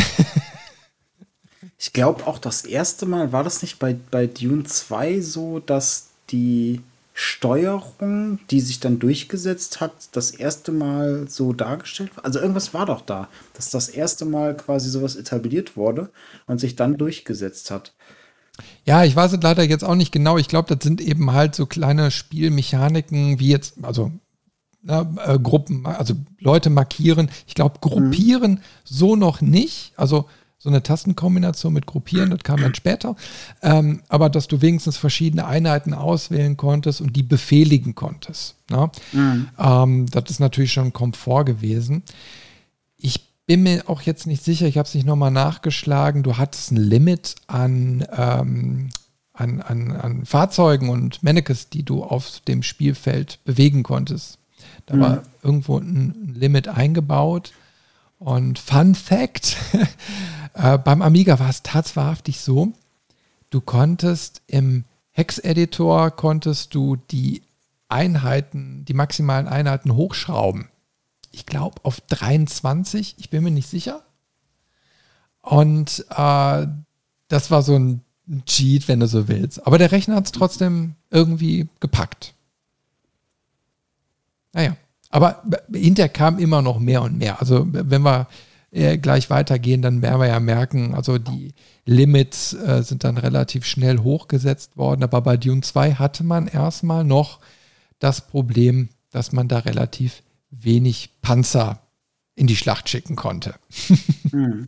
[1.77, 6.07] ich glaube auch das erste Mal, war das nicht bei, bei Dune 2 so, dass
[6.31, 6.81] die
[7.13, 12.25] Steuerung, die sich dann durchgesetzt hat, das erste Mal so dargestellt war?
[12.25, 16.09] Also irgendwas war doch da, dass das erste Mal quasi sowas etabliert wurde
[16.47, 17.93] und sich dann durchgesetzt hat.
[18.83, 20.39] Ja, ich weiß es leider jetzt auch nicht genau.
[20.39, 24.11] Ich glaube, das sind eben halt so kleine Spielmechaniken, wie jetzt, also
[24.81, 27.29] ne, äh, Gruppen, also Leute markieren.
[27.47, 28.59] Ich glaube, gruppieren mhm.
[28.83, 29.93] so noch nicht.
[29.97, 30.27] Also
[30.61, 33.15] so eine Tastenkombination mit Gruppieren, das kam dann später.
[33.63, 38.57] Ähm, aber dass du wenigstens verschiedene Einheiten auswählen konntest und die befehligen konntest.
[38.69, 38.91] Ne?
[39.11, 39.47] Mhm.
[39.57, 42.03] Ähm, das ist natürlich schon Komfort gewesen.
[42.95, 46.21] Ich bin mir auch jetzt nicht sicher, ich habe es nicht nochmal nachgeschlagen.
[46.21, 48.91] Du hattest ein Limit an, ähm,
[49.33, 54.37] an, an, an Fahrzeugen und Mannequins, die du auf dem Spielfeld bewegen konntest.
[54.85, 55.01] Da mhm.
[55.01, 57.53] war irgendwo ein Limit eingebaut.
[58.19, 59.57] Und Fun Fact:
[60.53, 62.73] äh, beim Amiga war es tatsächlich so,
[63.49, 67.43] du konntest im Hex-Editor konntest du die
[67.89, 70.69] Einheiten, die maximalen Einheiten hochschrauben.
[71.31, 74.01] Ich glaube auf 23, ich bin mir nicht sicher.
[75.41, 76.67] Und äh,
[77.27, 78.01] das war so ein
[78.45, 79.65] Cheat, wenn du so willst.
[79.65, 82.33] Aber der Rechner hat es trotzdem irgendwie gepackt.
[84.53, 84.75] Naja.
[85.09, 87.41] Aber hinterher kam immer noch mehr und mehr.
[87.41, 88.27] Also wenn wir
[88.71, 91.53] äh, gleich weitergehen, dann werden wir ja merken, also die
[91.85, 95.03] Limits äh, sind dann relativ schnell hochgesetzt worden.
[95.03, 97.39] Aber bei Dune 2 hatte man erstmal noch
[97.99, 101.81] das Problem, dass man da relativ wenig Panzer
[102.35, 103.55] in die Schlacht schicken konnte.
[104.31, 104.67] hm.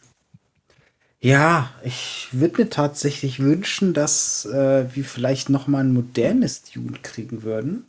[1.22, 6.98] Ja, ich würde mir tatsächlich wünschen, dass äh, wir vielleicht noch mal ein modernes Dune
[7.02, 7.86] kriegen würden.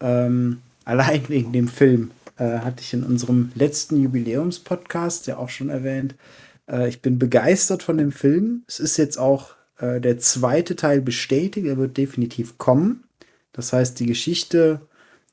[0.00, 5.68] Ähm, allein wegen dem Film, äh, hatte ich in unserem letzten Jubiläumspodcast ja auch schon
[5.68, 6.14] erwähnt.
[6.66, 8.64] Äh, ich bin begeistert von dem Film.
[8.66, 13.04] Es ist jetzt auch äh, der zweite Teil bestätigt, er wird definitiv kommen.
[13.52, 14.80] Das heißt, die Geschichte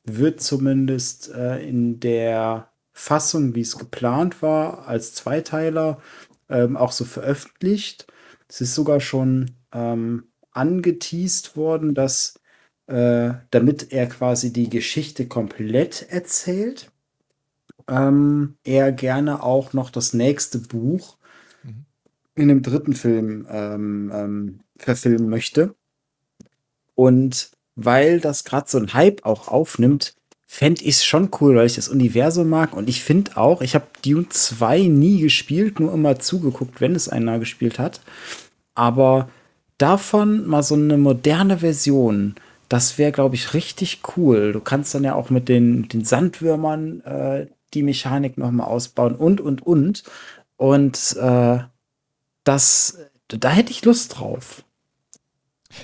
[0.04, 6.00] wird zumindest äh, in der Fassung, wie es geplant war, als Zweiteiler
[6.48, 8.06] ähm, auch so veröffentlicht.
[8.48, 12.40] Es ist sogar schon ähm, angeteased worden, dass
[12.86, 16.90] äh, damit er quasi die Geschichte komplett erzählt,
[17.88, 21.16] ähm, er gerne auch noch das nächste Buch
[21.62, 21.84] mhm.
[22.34, 25.74] in dem dritten Film ähm, ähm, verfilmen möchte.
[26.94, 30.14] Und weil das gerade so ein Hype auch aufnimmt,
[30.46, 32.74] fände ich es schon cool, weil ich das Universum mag.
[32.76, 37.08] Und ich finde auch, ich habe Dune 2 nie gespielt, nur immer zugeguckt, wenn es
[37.08, 38.00] einer gespielt hat.
[38.74, 39.28] Aber
[39.78, 42.36] davon mal so eine moderne Version
[42.68, 44.52] das wäre, glaube ich, richtig cool.
[44.52, 49.40] Du kannst dann ja auch mit den, den Sandwürmern äh, die Mechanik nochmal ausbauen und,
[49.40, 50.04] und, und.
[50.56, 51.58] Und äh,
[52.44, 52.98] das,
[53.28, 54.64] da hätte ich Lust drauf.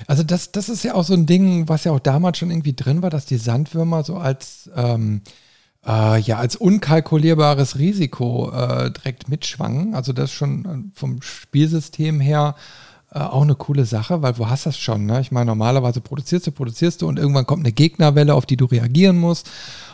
[0.07, 2.75] Also das, das ist ja auch so ein Ding, was ja auch damals schon irgendwie
[2.75, 5.23] drin war, dass die Sandwürmer so als ähm,
[5.85, 9.95] äh, ja als unkalkulierbares Risiko äh, direkt mitschwangen.
[9.95, 12.55] Also das schon äh, vom Spielsystem her
[13.13, 15.07] äh, auch eine coole Sache, weil wo hast du das schon?
[15.07, 15.21] Ne?
[15.21, 18.67] Ich meine, normalerweise produzierst du, produzierst du und irgendwann kommt eine Gegnerwelle, auf die du
[18.67, 19.51] reagieren musst.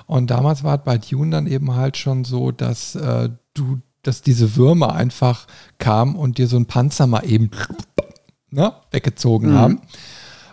[0.06, 4.22] Und damals war es bei Dune dann eben halt schon so, dass äh, du, dass
[4.22, 5.46] diese Würmer einfach
[5.78, 7.50] kamen und dir so ein Panzer mal eben
[8.50, 9.54] ne, weggezogen mhm.
[9.54, 9.80] haben.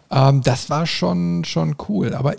[0.09, 2.13] Ähm, das war schon, schon cool.
[2.13, 2.35] Aber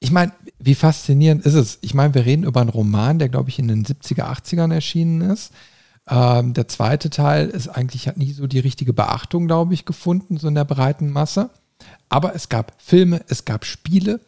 [0.00, 1.78] ich meine, wie faszinierend ist es?
[1.82, 5.20] Ich meine, wir reden über einen Roman, der, glaube ich, in den 70er, 80ern erschienen
[5.20, 5.52] ist.
[6.08, 10.38] Ähm, der zweite Teil ist eigentlich, hat nie so die richtige Beachtung, glaube ich, gefunden,
[10.38, 11.50] so in der breiten Masse.
[12.08, 14.20] Aber es gab Filme, es gab Spiele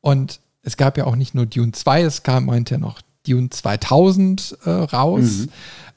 [0.00, 3.50] und es gab ja auch nicht nur Dune 2, es kam meint ja noch Dune
[3.50, 5.48] 2000 äh, raus, mhm.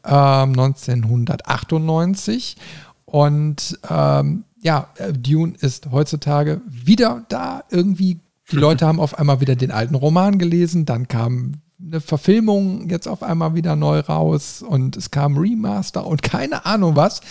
[0.05, 2.57] ähm, 1998.
[3.05, 7.63] Und ähm, ja, äh, Dune ist heutzutage wieder da.
[7.69, 8.19] Irgendwie,
[8.51, 13.07] die Leute haben auf einmal wieder den alten Roman gelesen, dann kam eine Verfilmung jetzt
[13.07, 17.21] auf einmal wieder neu raus und es kam Remaster und keine Ahnung was.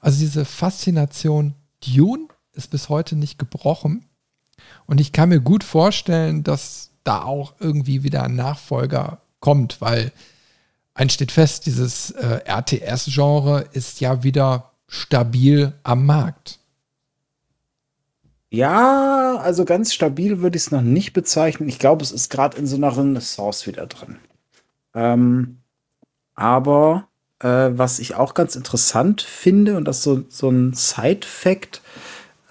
[0.00, 4.06] Also diese Faszination Dune ist bis heute nicht gebrochen.
[4.86, 10.12] Und ich kann mir gut vorstellen, dass da auch irgendwie wieder ein Nachfolger kommt, weil
[10.94, 16.58] eins steht fest, dieses äh, RTS-Genre ist ja wieder stabil am Markt.
[18.54, 21.68] Ja, also ganz stabil würde ich es noch nicht bezeichnen.
[21.68, 24.18] Ich glaube, es ist gerade in so einer Renaissance wieder drin.
[24.94, 25.58] Ähm,
[26.36, 27.08] aber
[27.40, 31.82] äh, was ich auch ganz interessant finde, und das ist so, so ein Side-Fact,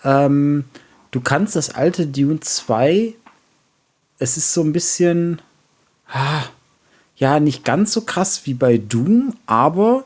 [0.04, 0.66] ähm,
[1.12, 3.13] du kannst das alte Dune 2,
[4.20, 5.42] es ist so ein bisschen,
[6.12, 6.44] ah,
[7.16, 10.04] ja, nicht ganz so krass wie bei Doom, aber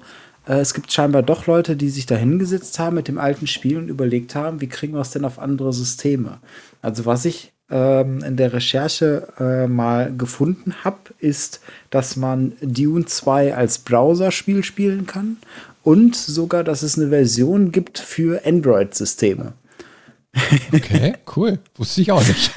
[0.54, 3.90] es gibt scheinbar doch Leute, die sich da hingesetzt haben mit dem alten Spiel und
[3.90, 6.40] überlegt haben, wie kriegen wir es denn auf andere Systeme.
[6.82, 13.06] Also was ich ähm, in der Recherche äh, mal gefunden habe, ist, dass man Dune
[13.06, 15.38] 2 als Browserspiel spielen kann
[15.84, 19.54] und sogar, dass es eine Version gibt für Android-Systeme.
[20.74, 21.60] Okay, cool.
[21.76, 22.52] Wusste ich auch nicht.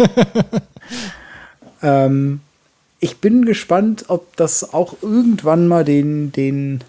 [1.83, 2.41] ähm,
[3.01, 6.85] ich bin gespannt, ob das auch irgendwann mal den, den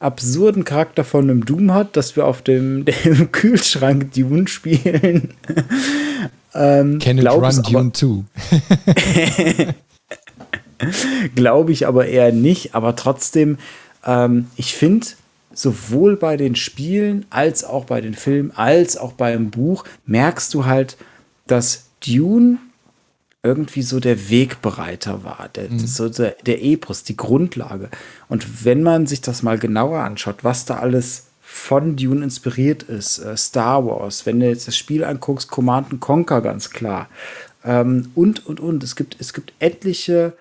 [0.00, 5.34] absurden Charakter von einem Doom hat, dass wir auf dem, dem Kühlschrank Dune spielen.
[6.54, 9.74] ähm, Can it run Dune 2?
[11.34, 13.58] Glaube ich aber eher nicht, aber trotzdem,
[14.04, 15.06] ähm, ich finde,
[15.52, 20.64] sowohl bei den Spielen als auch bei den Filmen, als auch beim Buch, merkst du
[20.64, 20.96] halt,
[21.46, 22.56] dass Dune
[23.42, 25.78] irgendwie so der Wegbereiter war, der, mhm.
[25.78, 27.88] so der, der Epos, die Grundlage.
[28.28, 33.18] Und wenn man sich das mal genauer anschaut, was da alles von Dune inspiriert ist,
[33.18, 37.08] äh, Star Wars, wenn du jetzt das Spiel anguckst, Command Conquer ganz klar,
[37.64, 38.82] ähm, und, und, und.
[38.84, 40.34] Es gibt, es gibt etliche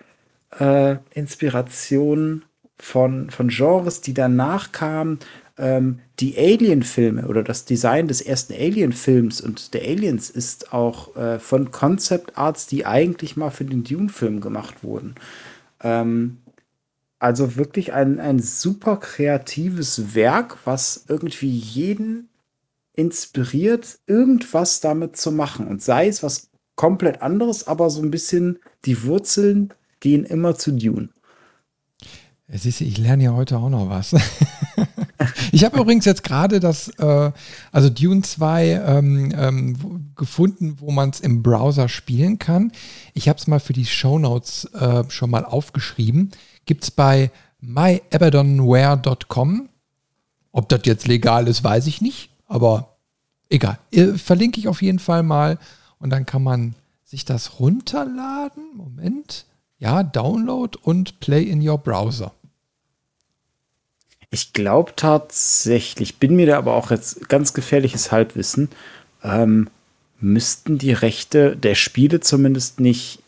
[0.60, 2.46] äh, Inspirationen
[2.78, 5.20] von, von Genres, die danach kamen,
[5.58, 11.40] ähm, die Alien-Filme oder das Design des ersten Alien-Films und der Aliens ist auch äh,
[11.40, 15.16] von Concept Arts, die eigentlich mal für den Dune-Film gemacht wurden.
[15.82, 16.38] Ähm,
[17.20, 22.30] also wirklich ein, ein super kreatives Werk, was irgendwie jeden
[22.94, 25.68] inspiriert, irgendwas damit zu machen.
[25.68, 30.72] Und sei es was komplett anderes, aber so ein bisschen die Wurzeln gehen immer zu
[30.72, 31.10] Dune.
[32.52, 34.14] Siehst du, ich lerne ja heute auch noch was.
[35.52, 37.32] ich habe übrigens jetzt gerade das, äh,
[37.72, 42.72] also Dune 2 ähm, ähm, gefunden, wo man es im Browser spielen kann.
[43.14, 46.32] Ich habe es mal für die Shownotes äh, schon mal aufgeschrieben.
[46.66, 47.30] Gibt es bei
[47.62, 49.70] myaberdonware.com.
[50.52, 52.98] Ob das jetzt legal ist, weiß ich nicht, aber
[53.50, 53.78] egal.
[54.16, 55.60] Verlinke ich auf jeden Fall mal
[56.00, 58.76] und dann kann man sich das runterladen.
[58.76, 59.46] Moment.
[59.78, 62.32] Ja, Download und Play in your Browser.
[64.32, 68.70] Ich glaube tatsächlich, bin mir da aber auch jetzt ganz gefährliches Halbwissen,
[69.24, 69.70] ähm,
[70.20, 73.20] müssten die Rechte der Spiele zumindest nicht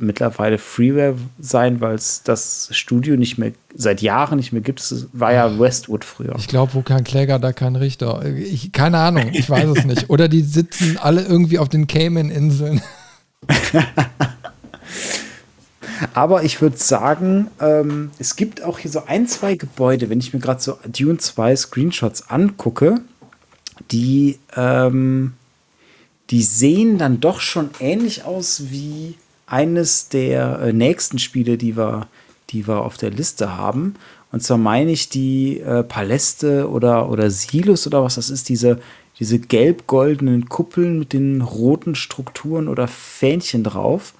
[0.00, 4.80] mittlerweile Freeware sein, weil es das Studio nicht mehr seit Jahren nicht mehr gibt.
[4.80, 6.34] Es war ja Westwood früher.
[6.38, 8.24] Ich glaube, wo kein Kläger, da kein Richter.
[8.24, 10.10] Ich, keine Ahnung, ich weiß es nicht.
[10.10, 12.80] Oder die sitzen alle irgendwie auf den Cayman-Inseln.
[16.14, 20.32] Aber ich würde sagen, ähm, es gibt auch hier so ein, zwei Gebäude, wenn ich
[20.32, 23.00] mir gerade so Dune 2 Screenshots angucke,
[23.90, 25.34] die, ähm,
[26.30, 32.06] die sehen dann doch schon ähnlich aus wie eines der äh, nächsten Spiele, die wir,
[32.50, 33.94] die wir auf der Liste haben.
[34.32, 38.80] Und zwar meine ich die äh, Paläste oder, oder Silos oder was das ist, diese,
[39.18, 44.14] diese gelb-goldenen Kuppeln mit den roten Strukturen oder Fähnchen drauf.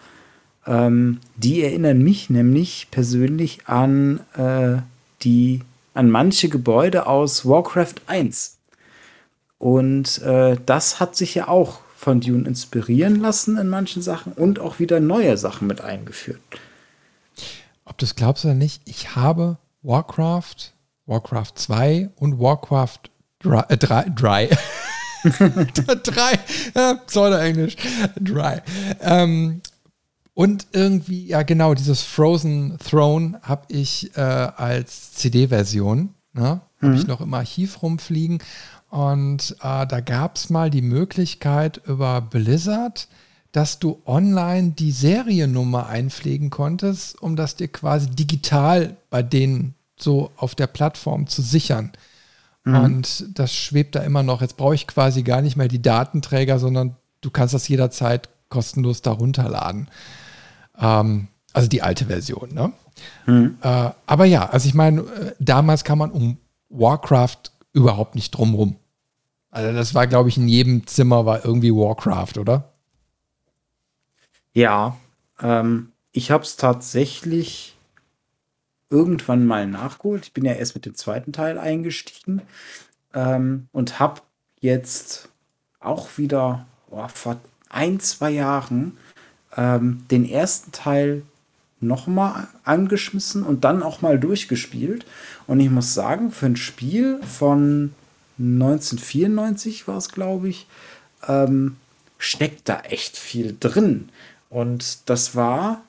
[0.67, 4.83] Ähm, die erinnern mich nämlich persönlich an äh,
[5.23, 5.63] die
[5.95, 8.59] an manche Gebäude aus Warcraft 1.
[9.59, 14.59] Und äh, das hat sich ja auch von Dune inspirieren lassen in manchen Sachen und
[14.59, 16.41] auch wieder neue Sachen mit eingeführt.
[17.85, 20.73] Ob du es glaubst oder nicht, ich habe Warcraft,
[21.07, 24.45] Warcraft 2 und Warcraft 3, äh, 3, 3
[26.75, 27.77] äh, Pseudo-Englisch,
[28.21, 28.63] 3,
[29.03, 29.61] ähm,
[30.41, 36.15] und irgendwie, ja genau, dieses Frozen Throne habe ich äh, als CD-Version.
[36.33, 36.63] Ne?
[36.81, 36.87] Mhm.
[36.87, 38.39] Habe ich noch im Archiv rumfliegen.
[38.89, 43.09] Und äh, da gab es mal die Möglichkeit über Blizzard,
[43.53, 50.31] dass du online die Seriennummer einpflegen konntest, um das dir quasi digital bei denen so
[50.39, 51.93] auf der Plattform zu sichern.
[52.65, 52.77] Mhm.
[52.77, 54.41] Und das schwebt da immer noch.
[54.41, 59.03] Jetzt brauche ich quasi gar nicht mehr die Datenträger, sondern du kannst das jederzeit kostenlos
[59.03, 59.91] da runterladen.
[60.81, 62.73] Ähm, also die alte Version, ne?
[63.25, 63.59] Hm.
[63.63, 66.39] Äh, aber ja, also ich meine, äh, damals kann man um
[66.69, 68.77] Warcraft überhaupt nicht drumrum.
[69.51, 72.73] Also das war, glaube ich, in jedem Zimmer war irgendwie Warcraft, oder?
[74.53, 74.97] Ja,
[75.41, 77.77] ähm, ich habe es tatsächlich
[78.91, 80.27] irgendwann mal nachgeholt.
[80.27, 82.43] Ich bin ja erst mit dem zweiten Teil eingestiegen
[83.15, 84.23] ähm, und habe
[84.61, 85.29] jetzt
[85.81, 88.99] auch wieder oh, vor ein, zwei Jahren
[89.57, 91.23] ähm, den ersten Teil
[91.81, 95.07] nochmal angeschmissen und dann auch mal durchgespielt.
[95.47, 97.93] Und ich muss sagen, für ein Spiel von
[98.39, 100.67] 1994 war es, glaube ich,
[101.27, 101.77] ähm,
[102.19, 104.11] steckt da echt viel drin.
[104.51, 105.83] Und das war,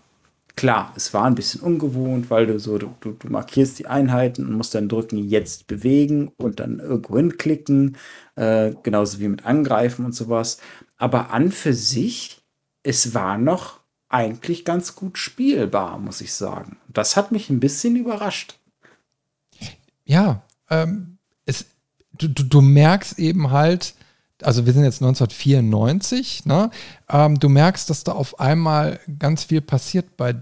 [0.56, 4.54] klar, es war ein bisschen ungewohnt, weil du so, du, du markierst die Einheiten und
[4.54, 7.98] musst dann drücken, jetzt bewegen und dann irgendwo hinklicken,
[8.36, 10.60] äh, genauso wie mit Angreifen und sowas.
[10.98, 12.41] Aber an für sich,
[12.84, 16.78] es war noch eigentlich ganz gut spielbar, muss ich sagen.
[16.88, 18.58] Das hat mich ein bisschen überrascht.
[20.04, 21.66] Ja, ähm, es,
[22.14, 23.96] du, du, du merkst eben halt,
[24.42, 26.72] also wir sind jetzt 1994, ne?
[27.10, 30.36] Ähm, du merkst, dass da auf einmal ganz viel passiert bei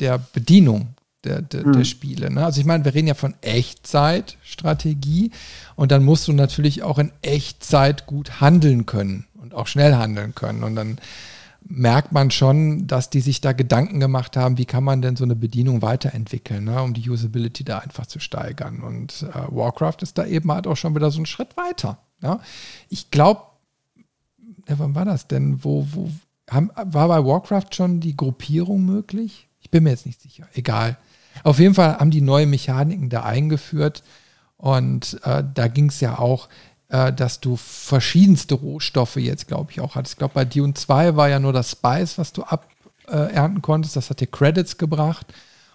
[0.00, 1.72] der Bedienung der, der, hm.
[1.72, 2.30] der Spiele.
[2.30, 2.44] Ne?
[2.44, 5.30] Also ich meine, wir reden ja von Echtzeitstrategie
[5.76, 10.34] und dann musst du natürlich auch in Echtzeit gut handeln können und auch schnell handeln
[10.34, 10.64] können.
[10.64, 10.98] Und dann
[11.64, 15.24] merkt man schon, dass die sich da Gedanken gemacht haben, wie kann man denn so
[15.24, 18.82] eine Bedienung weiterentwickeln, ne, um die Usability da einfach zu steigern.
[18.82, 21.98] Und äh, Warcraft ist da eben halt auch schon wieder so einen Schritt weiter.
[22.22, 22.40] Ja.
[22.88, 23.42] Ich glaube,
[24.68, 25.64] ja, wann war das denn?
[25.64, 26.10] Wo, wo
[26.50, 29.48] haben, war bei Warcraft schon die Gruppierung möglich?
[29.60, 30.46] Ich bin mir jetzt nicht sicher.
[30.54, 30.98] Egal.
[31.44, 34.02] Auf jeden Fall haben die neue Mechaniken da eingeführt.
[34.56, 36.48] Und äh, da ging es ja auch
[36.92, 40.14] äh, dass du verschiedenste Rohstoffe jetzt, glaube ich, auch hattest.
[40.14, 43.96] Ich glaube, bei Dune 2 war ja nur das Spice, was du abernten äh, konntest.
[43.96, 45.32] Das hat dir Credits gebracht.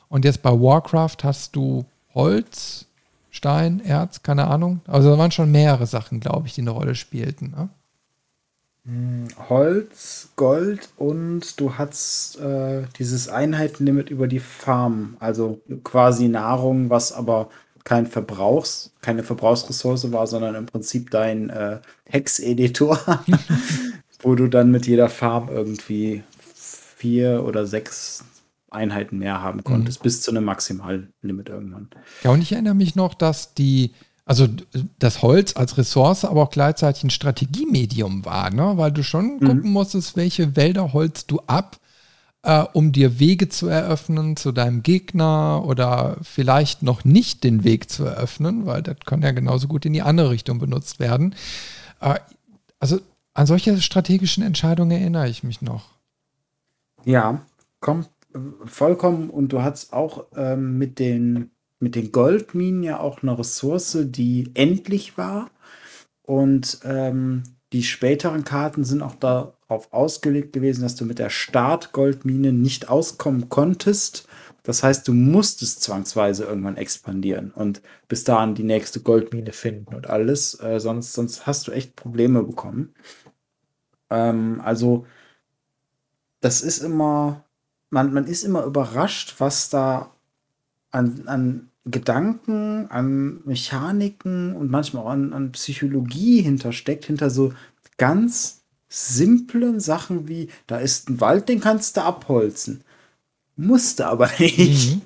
[0.09, 2.85] Und jetzt bei Warcraft hast du Holz,
[3.31, 4.81] Stein, Erz, keine Ahnung.
[4.85, 7.49] Also da waren schon mehrere Sachen, glaube ich, die eine Rolle spielten.
[7.49, 7.69] Ne?
[8.85, 16.91] Hm, Holz, Gold und du hast äh, dieses Einheitenlimit über die Farm, also quasi Nahrung,
[16.91, 17.49] was aber
[17.87, 22.99] kein Verbrauchs, keine Verbrauchsressource war, sondern im Prinzip dein äh, Hex-Editor,
[24.19, 26.21] wo du dann mit jeder Farm irgendwie
[26.53, 28.25] vier oder sechs
[28.69, 30.03] Einheiten mehr haben konntest, mhm.
[30.03, 31.87] bis zu einem Maximallimit irgendwann.
[32.25, 33.93] Ja, und ich erinnere mich noch, dass die,
[34.25, 34.49] also
[34.99, 38.73] das Holz als Ressource, aber auch gleichzeitig ein Strategiemedium war, ne?
[38.75, 39.47] weil du schon mhm.
[39.47, 41.77] gucken musstest, welche Wälder holst du ab,
[42.47, 47.89] äh, um dir Wege zu eröffnen zu deinem Gegner oder vielleicht noch nicht den Weg
[47.89, 51.35] zu eröffnen, weil das kann ja genauso gut in die andere Richtung benutzt werden.
[51.99, 52.15] Äh,
[52.79, 52.99] also
[53.33, 55.89] an solche strategischen Entscheidungen erinnere ich mich noch.
[57.03, 57.41] Ja,
[57.81, 58.09] kommt
[58.63, 59.29] vollkommen.
[59.29, 64.51] Und du hast auch ähm, mit, den, mit den Goldminen ja auch eine Ressource, die
[64.53, 65.51] endlich war.
[66.21, 69.15] Und ähm, die späteren Karten sind auch
[69.67, 74.27] darauf ausgelegt gewesen, dass du mit der Startgoldmine nicht auskommen konntest.
[74.63, 80.09] Das heißt, du musstest zwangsweise irgendwann expandieren und bis dahin die nächste Goldmine finden und
[80.09, 80.59] alles.
[80.59, 82.93] Äh, sonst, sonst hast du echt Probleme bekommen.
[84.09, 85.05] Ähm, also,
[86.41, 87.45] das ist immer,
[87.89, 90.11] man, man ist immer überrascht, was da
[90.91, 97.53] an, an Gedanken, an Mechaniken und manchmal auch an, an Psychologie hintersteckt, hinter so
[97.97, 98.56] ganz
[98.89, 102.83] simplen Sachen wie, da ist ein Wald, den kannst du abholzen.
[103.55, 104.95] Musste aber nicht.
[104.95, 105.01] Mhm.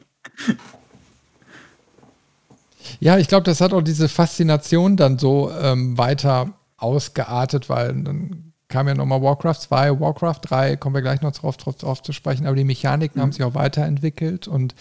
[3.00, 8.54] Ja, ich glaube, das hat auch diese Faszination dann so ähm, weiter ausgeartet, weil dann
[8.67, 12.13] kam ja nochmal Warcraft 2, Warcraft 3, kommen wir gleich noch drauf, drauf, drauf zu
[12.13, 13.22] sprechen, aber die Mechaniken mhm.
[13.24, 14.76] haben sich auch weiterentwickelt und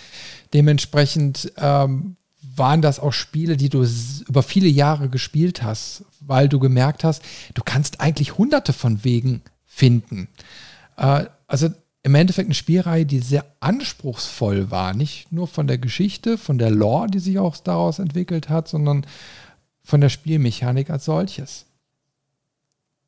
[0.54, 3.86] dementsprechend ähm, waren das auch Spiele, die du
[4.28, 7.22] über viele Jahre gespielt hast, weil du gemerkt hast,
[7.54, 10.28] du kannst eigentlich hunderte von Wegen finden.
[10.96, 11.68] Äh, also
[12.02, 16.70] im Endeffekt eine Spielreihe, die sehr anspruchsvoll war, nicht nur von der Geschichte, von der
[16.70, 19.06] Lore, die sich auch daraus entwickelt hat, sondern
[19.82, 21.66] von der Spielmechanik als solches.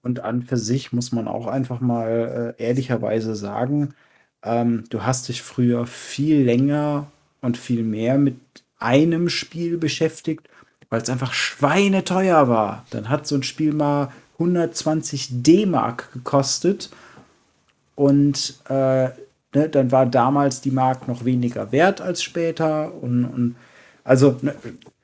[0.02, 3.94] Und an für sich muss man auch einfach mal äh, ehrlicherweise sagen,
[4.42, 7.06] ähm, du hast dich früher viel länger
[7.40, 8.36] und viel mehr mit
[8.82, 10.48] einem Spiel beschäftigt,
[10.90, 12.84] weil es einfach schweineteuer war.
[12.90, 16.90] Dann hat so ein Spiel mal 120 D-Mark gekostet
[17.94, 19.08] und äh,
[19.54, 23.56] ne, dann war damals die Mark noch weniger wert als später und, und
[24.04, 24.54] also ne,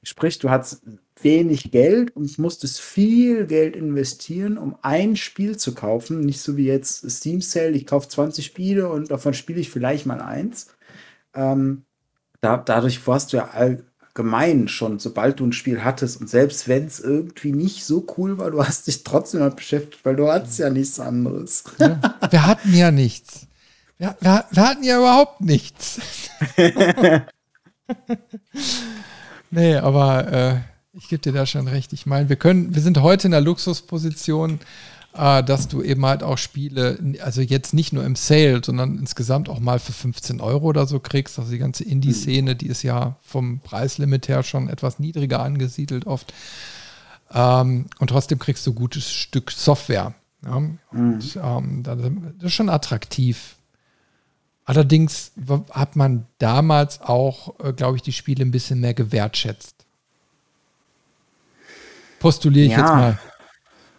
[0.03, 0.83] sprich, du hattest
[1.23, 6.21] wenig Geld und musstest viel Geld investieren, um ein Spiel zu kaufen.
[6.21, 10.07] Nicht so wie jetzt Steam Sale, ich kaufe 20 Spiele und davon spiele ich vielleicht
[10.07, 10.69] mal eins.
[11.35, 11.85] Ähm,
[12.41, 16.87] da, dadurch warst du ja allgemein schon, sobald du ein Spiel hattest und selbst wenn
[16.87, 20.59] es irgendwie nicht so cool war, du hast dich trotzdem damit beschäftigt, weil du hattest
[20.59, 21.65] ja nichts anderes.
[21.79, 23.47] Ja, wir hatten ja nichts.
[23.99, 26.01] Wir, wir, wir hatten ja überhaupt nichts.
[29.51, 30.57] nee, aber äh,
[30.93, 31.93] ich gebe dir da schon recht.
[31.93, 34.61] Ich meine, wir können, wir sind heute in der Luxusposition,
[35.19, 39.59] dass du eben halt auch Spiele, also jetzt nicht nur im Sale, sondern insgesamt auch
[39.59, 41.41] mal für 15 Euro oder so kriegst.
[41.41, 46.33] Also die ganze Indie-Szene, die ist ja vom Preislimit her schon etwas niedriger angesiedelt oft.
[47.35, 50.15] Ähm, und trotzdem kriegst du ein gutes Stück Software.
[50.45, 50.55] Ja?
[50.55, 51.21] Und mhm.
[51.43, 51.99] ähm, das
[52.43, 53.57] ist schon attraktiv.
[54.65, 55.33] Allerdings
[55.71, 59.75] hat man damals auch, äh, glaube ich, die Spiele ein bisschen mehr gewertschätzt.
[62.21, 63.19] Postuliere ich ja, jetzt mal.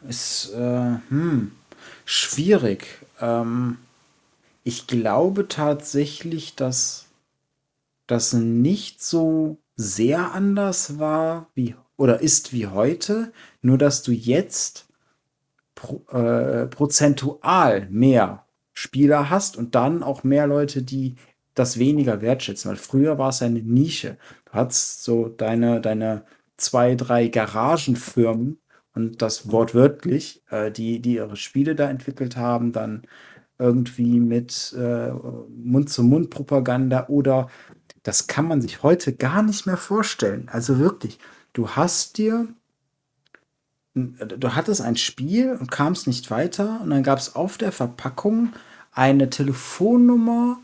[0.08, 1.52] Ist äh, hm,
[2.06, 2.88] schwierig.
[3.20, 3.78] Ähm,
[4.64, 7.08] ich glaube tatsächlich, dass
[8.08, 14.88] das nicht so sehr anders war wie oder ist wie heute, nur dass du jetzt
[15.76, 21.16] pro, äh, prozentual mehr Spieler hast und dann auch mehr Leute, die
[21.56, 22.70] das weniger wertschätzen.
[22.70, 24.18] Weil früher war es eine Nische.
[24.46, 26.24] Du hattest so deine, deine
[26.58, 28.60] zwei, drei Garagenfirmen
[29.00, 33.04] und das wortwörtlich, äh, die, die ihre Spiele da entwickelt haben, dann
[33.58, 37.50] irgendwie mit äh, Mund-zu-Mund-Propaganda oder
[38.04, 40.50] das kann man sich heute gar nicht mehr vorstellen.
[40.52, 41.20] Also wirklich,
[41.54, 42.48] du hast dir
[43.96, 48.54] du hattest ein Spiel und kamst nicht weiter und dann gab es auf der Verpackung
[48.94, 50.58] eine Telefonnummer,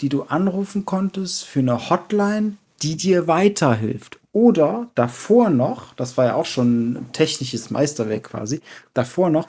[0.00, 4.18] die du anrufen konntest für eine Hotline, die dir weiterhilft.
[4.32, 8.60] Oder davor noch, das war ja auch schon ein technisches Meisterwerk quasi,
[8.94, 9.46] davor noch,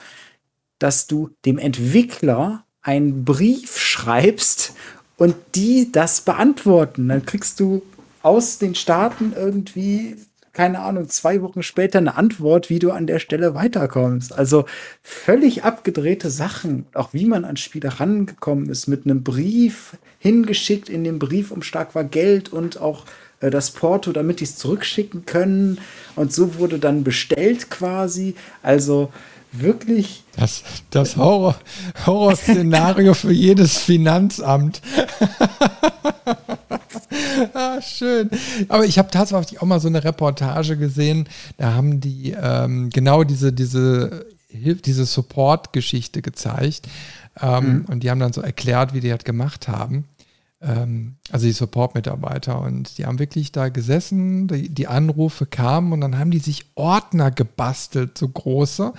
[0.78, 4.74] dass du dem Entwickler einen Brief schreibst
[5.16, 7.08] und die das beantworten.
[7.08, 7.82] Dann kriegst du
[8.22, 10.16] aus den Staaten irgendwie
[10.54, 14.32] keine Ahnung, zwei Wochen später eine Antwort, wie du an der Stelle weiterkommst.
[14.32, 14.64] Also
[15.02, 21.04] völlig abgedrehte Sachen, auch wie man an Spiele rangekommen ist, mit einem Brief hingeschickt, in
[21.04, 23.04] dem Briefumschlag war Geld und auch
[23.50, 25.78] das Porto, damit die es zurückschicken können.
[26.16, 28.34] Und so wurde dann bestellt quasi.
[28.62, 29.12] Also
[29.52, 30.24] wirklich.
[30.36, 31.56] Das, das Horror,
[32.06, 34.82] Horrorszenario für jedes Finanzamt.
[37.54, 38.30] ah, schön.
[38.68, 41.28] Aber ich habe tatsächlich auch mal so eine Reportage gesehen.
[41.56, 46.86] Da haben die ähm, genau diese, diese, diese Support-Geschichte gezeigt.
[47.40, 47.84] Ähm, mhm.
[47.86, 50.04] Und die haben dann so erklärt, wie die das gemacht haben.
[50.64, 52.60] Ähm, also die Support-Mitarbeiter.
[52.60, 56.66] Und die haben wirklich da gesessen, die, die, Anrufe kamen und dann haben die sich
[56.74, 58.92] Ordner gebastelt, so große,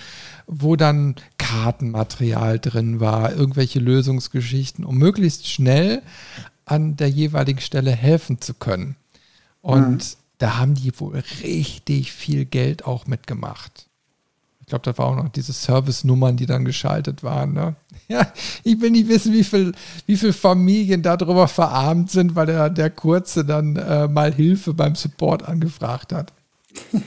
[0.47, 6.01] wo dann Kartenmaterial drin war, irgendwelche Lösungsgeschichten, um möglichst schnell
[6.65, 8.95] an der jeweiligen Stelle helfen zu können.
[9.61, 10.17] Und mhm.
[10.37, 13.87] da haben die wohl richtig viel Geld auch mitgemacht.
[14.65, 17.53] Ich glaube, da war auch noch diese Service-Nummern, die dann geschaltet waren.
[17.53, 17.75] Ne?
[18.07, 18.31] Ja,
[18.63, 19.71] ich will nicht wissen, wie viele
[20.05, 24.93] wie viel Familien darüber verarmt sind, weil der, der Kurze dann äh, mal Hilfe beim
[24.93, 26.31] Support angefragt hat.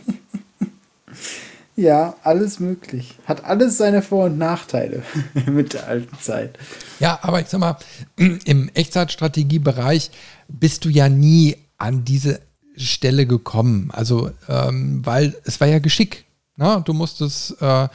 [1.78, 3.14] Ja, alles möglich.
[3.24, 5.04] Hat alles seine Vor- und Nachteile
[5.46, 6.58] mit der alten Zeit.
[6.98, 7.76] Ja, aber ich sag mal,
[8.16, 10.10] im Echtzeitstrategiebereich
[10.48, 12.40] bist du ja nie an diese
[12.76, 13.92] Stelle gekommen.
[13.92, 16.24] Also, ähm, weil es war ja Geschick.
[16.58, 16.82] Ne?
[16.84, 17.88] Du musstest, äh,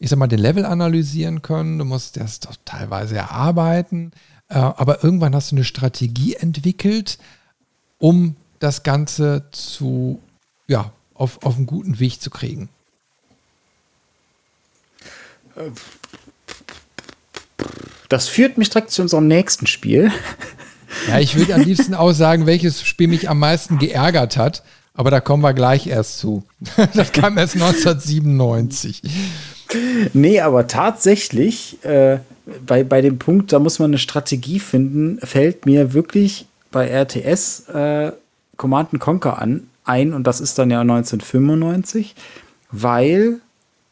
[0.00, 4.12] ich sag mal, den Level analysieren können, du musst das doch teilweise erarbeiten,
[4.48, 7.18] äh, aber irgendwann hast du eine Strategie entwickelt,
[7.98, 10.20] um das Ganze zu,
[10.66, 12.68] ja, auf, auf einen guten Weg zu kriegen.
[18.08, 20.10] Das führt mich direkt zu unserem nächsten Spiel.
[21.08, 24.62] Ja, ich würde am liebsten auch sagen, welches Spiel mich am meisten geärgert hat,
[24.98, 26.42] aber da kommen wir gleich erst zu.
[26.94, 29.00] Das kam erst 1997.
[30.12, 32.18] Nee, aber tatsächlich, äh,
[32.66, 37.68] bei, bei dem Punkt, da muss man eine Strategie finden, fällt mir wirklich bei RTS
[37.68, 38.12] äh,
[38.56, 42.16] Command Conquer an, ein, und das ist dann ja 1995,
[42.72, 43.38] weil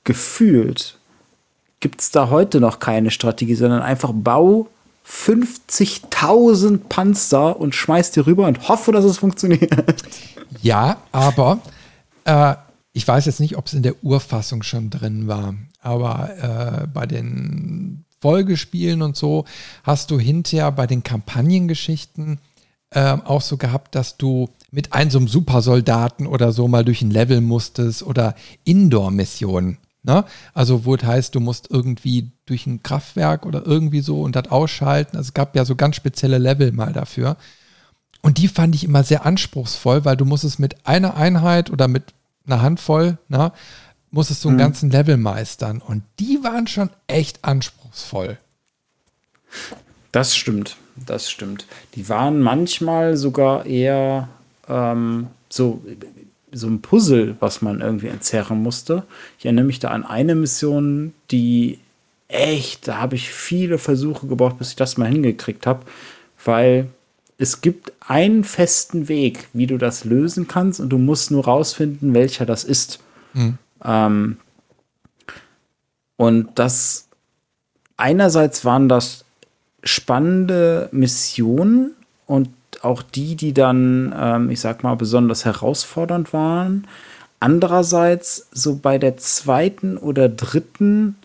[0.02, 0.98] gefühlt
[1.78, 4.66] gibt es da heute noch keine Strategie, sondern einfach bau
[5.08, 10.02] 50.000 Panzer und schmeiß die rüber und hoffe, dass es funktioniert.
[10.62, 11.60] Ja, aber
[12.24, 12.54] äh,
[12.92, 17.06] ich weiß jetzt nicht, ob es in der Urfassung schon drin war, aber äh, bei
[17.06, 19.44] den Folgespielen und so
[19.82, 22.40] hast du hinterher bei den Kampagnengeschichten
[22.90, 27.02] äh, auch so gehabt, dass du mit einem so einem Supersoldaten oder so mal durch
[27.02, 28.34] ein Level musstest oder
[28.64, 29.78] Indoor-Missionen.
[30.06, 30.24] Ne?
[30.54, 34.52] Also wo es heißt, du musst irgendwie durch ein Kraftwerk oder irgendwie so und das
[34.52, 35.16] ausschalten.
[35.16, 37.36] Also es gab ja so ganz spezielle Level mal dafür.
[38.22, 42.14] Und die fand ich immer sehr anspruchsvoll, weil du musstest mit einer Einheit oder mit
[42.46, 43.52] einer Handvoll, ne,
[44.12, 44.60] musstest du einen mhm.
[44.60, 45.80] ganzen Level meistern.
[45.80, 48.38] Und die waren schon echt anspruchsvoll.
[50.12, 51.66] Das stimmt, das stimmt.
[51.96, 54.28] Die waren manchmal sogar eher
[54.68, 55.82] ähm, so
[56.58, 59.04] so ein Puzzle, was man irgendwie entzerren musste.
[59.38, 61.78] Ich erinnere mich da an eine Mission, die
[62.28, 65.82] echt, da habe ich viele Versuche gebraucht, bis ich das mal hingekriegt habe,
[66.44, 66.88] weil
[67.38, 72.14] es gibt einen festen Weg, wie du das lösen kannst und du musst nur rausfinden,
[72.14, 73.00] welcher das ist.
[73.34, 73.58] Mhm.
[73.84, 74.36] Ähm,
[76.16, 77.08] und das
[77.96, 79.24] einerseits waren das
[79.84, 81.94] spannende Missionen
[82.26, 82.48] und
[82.84, 86.86] auch die, die dann, ähm, ich sag mal, besonders herausfordernd waren.
[87.40, 91.16] Andererseits, so bei der zweiten oder dritten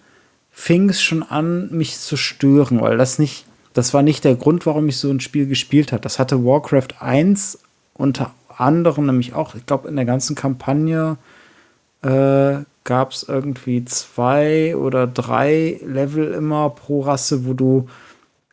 [0.51, 4.65] fing es schon an, mich zu stören, weil das nicht, das war nicht der Grund,
[4.65, 6.01] warum ich so ein Spiel gespielt habe.
[6.01, 7.59] Das hatte Warcraft 1
[7.93, 11.17] unter anderem nämlich auch, ich glaube, in der ganzen Kampagne
[12.01, 17.87] äh, gab es irgendwie zwei oder drei Level immer pro Rasse, wo du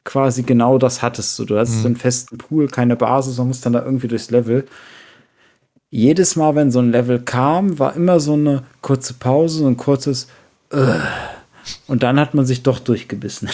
[0.08, 1.36] quasi genau das hattest.
[1.36, 1.86] So, du hast mhm.
[1.86, 4.66] einen festen Pool, keine Basis, man muss dann da irgendwie durchs Level.
[5.90, 9.76] Jedes Mal, wenn so ein Level kam, war immer so eine kurze Pause, so ein
[9.76, 10.28] kurzes
[10.72, 11.00] uh,
[11.86, 13.50] und dann hat man sich doch durchgebissen.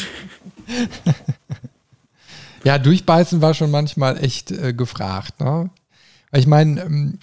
[2.64, 5.40] ja, durchbeißen war schon manchmal echt äh, gefragt.
[5.40, 5.70] Ne?
[6.32, 7.18] Ich meine, ähm,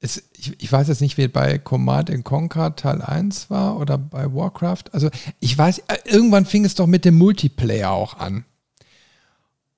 [0.00, 4.32] es, ich, ich, weiß jetzt nicht, wie bei Command Conquer Teil 1 war oder bei
[4.32, 4.84] Warcraft.
[4.92, 8.44] Also ich weiß, äh, irgendwann fing es doch mit dem Multiplayer auch an.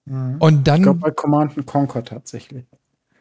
[0.04, 0.36] Mhm.
[0.38, 0.76] Und dann.
[0.76, 2.66] Ich glaube bei Command Conquer tatsächlich.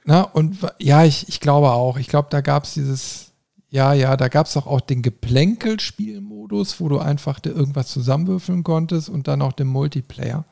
[0.06, 1.98] Na, und ja, ich, ich glaube auch.
[1.98, 3.32] Ich glaube, da gab es dieses,
[3.70, 9.10] ja, ja, da gab es auch, auch den Geplänkel-Spielmodus, wo du einfach irgendwas zusammenwürfeln konntest
[9.10, 10.46] und dann auch den Multiplayer.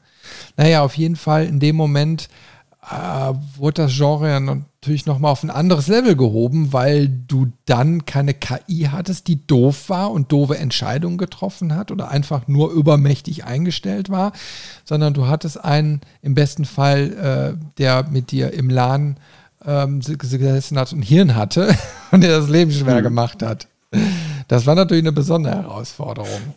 [0.55, 2.29] Naja, auf jeden Fall in dem Moment
[2.89, 8.05] äh, wurde das Genre ja natürlich nochmal auf ein anderes Level gehoben, weil du dann
[8.05, 13.43] keine KI hattest, die doof war und doofe Entscheidungen getroffen hat oder einfach nur übermächtig
[13.43, 14.31] eingestellt war,
[14.85, 19.17] sondern du hattest einen im besten Fall, äh, der mit dir im LAN
[19.65, 21.75] ähm, gesessen hat und Hirn hatte
[22.11, 23.03] und der das Leben schwer mhm.
[23.03, 23.67] gemacht hat.
[24.47, 26.53] Das war natürlich eine besondere Herausforderung.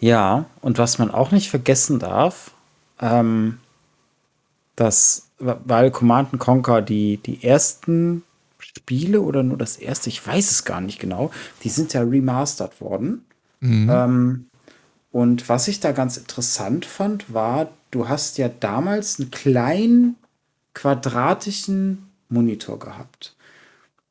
[0.00, 2.52] Ja, und was man auch nicht vergessen darf,
[3.00, 3.58] ähm,
[4.76, 8.22] dass, weil Command Conquer die, die ersten
[8.58, 11.30] Spiele oder nur das erste, ich weiß es gar nicht genau,
[11.64, 13.24] die sind ja remastered worden.
[13.60, 13.90] Mhm.
[13.90, 14.46] Ähm,
[15.12, 20.16] und was ich da ganz interessant fand, war, du hast ja damals einen kleinen
[20.74, 23.36] quadratischen Monitor gehabt.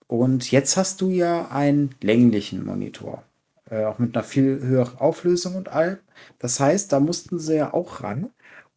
[0.08, 3.24] Und jetzt hast du ja einen länglichen Monitor.
[3.70, 6.00] Äh, auch mit einer viel höheren Auflösung und all.
[6.40, 8.30] Das heißt, da mussten sie ja auch ran.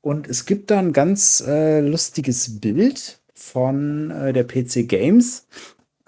[0.02, 5.46] Und es gibt da ein ganz äh, lustiges Bild von äh, der PC Games.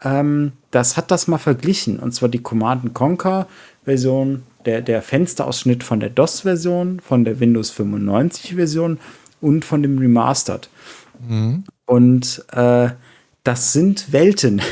[0.03, 2.01] Ähm, das hat das mal verglichen.
[2.01, 3.47] Und zwar die Command Conquer
[3.85, 8.99] Version, der, der Fensterausschnitt von der DOS-Version, von der Windows 95-Version
[9.41, 10.69] und von dem Remastered.
[11.29, 11.65] Mhm.
[11.87, 12.89] Und äh,
[13.45, 14.63] das sind Welten.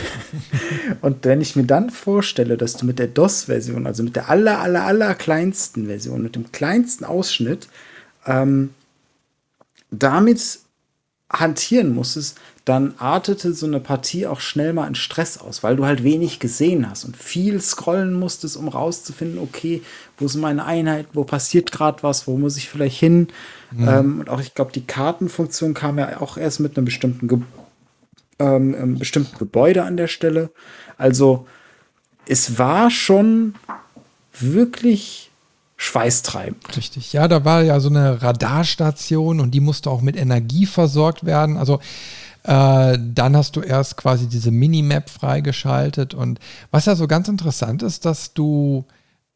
[1.02, 4.58] und wenn ich mir dann vorstelle, dass du mit der DOS-Version, also mit der aller,
[4.60, 7.68] aller, aller kleinsten Version, mit dem kleinsten Ausschnitt,
[8.26, 8.70] ähm,
[9.92, 10.60] damit
[11.30, 15.84] hantieren musstest, dann artete so eine Partie auch schnell mal in Stress aus, weil du
[15.84, 19.82] halt wenig gesehen hast und viel scrollen musstest, um rauszufinden, okay,
[20.18, 23.28] wo sind meine Einheiten, wo passiert gerade was, wo muss ich vielleicht hin.
[23.72, 23.88] Mhm.
[23.88, 27.38] Ähm, und auch ich glaube, die Kartenfunktion kam ja auch erst mit einem bestimmten, Ge
[28.38, 30.50] ähm, einem bestimmten Gebäude an der Stelle.
[30.98, 31.46] Also
[32.26, 33.54] es war schon
[34.32, 35.31] wirklich
[35.82, 36.76] schweißtreibend.
[36.76, 41.26] Richtig, ja, da war ja so eine Radarstation und die musste auch mit Energie versorgt
[41.26, 41.56] werden.
[41.56, 41.80] Also
[42.44, 46.38] äh, dann hast du erst quasi diese Minimap freigeschaltet und
[46.70, 48.84] was ja so ganz interessant ist, dass du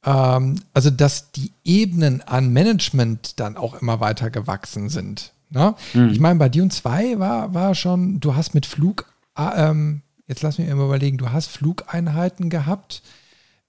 [0.04, 5.32] ähm, also dass die Ebenen an Management dann auch immer weiter gewachsen sind.
[5.50, 5.74] Ne?
[5.94, 6.10] Mhm.
[6.10, 10.42] Ich meine, bei Dune 2 war, war schon, du hast mit Flug, äh, ähm, jetzt
[10.42, 13.02] lass mich mal überlegen, du hast Flugeinheiten gehabt,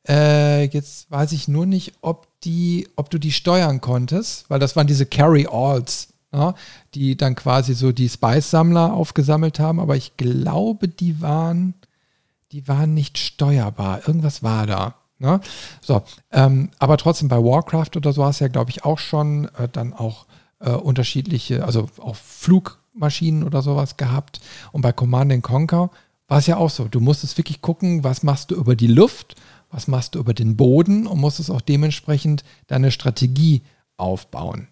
[0.07, 4.75] äh, jetzt weiß ich nur nicht, ob die, ob du die steuern konntest, weil das
[4.75, 6.53] waren diese Carry-Alls, ja,
[6.93, 11.73] die dann quasi so die Spice-Sammler aufgesammelt haben, aber ich glaube, die waren,
[12.51, 14.07] die waren nicht steuerbar.
[14.07, 14.95] Irgendwas war da.
[15.19, 15.39] Ne?
[15.81, 19.45] So, ähm, aber trotzdem bei Warcraft oder so hast du ja, glaube ich, auch schon
[19.57, 20.27] äh, dann auch
[20.59, 24.41] äh, unterschiedliche, also auch Flugmaschinen oder sowas gehabt.
[24.71, 25.89] Und bei Command Conquer
[26.27, 26.87] war es ja auch so.
[26.87, 29.35] Du musstest wirklich gucken, was machst du über die Luft
[29.71, 33.61] was machst du über den Boden und musst es auch dementsprechend deine Strategie
[33.97, 34.67] aufbauen.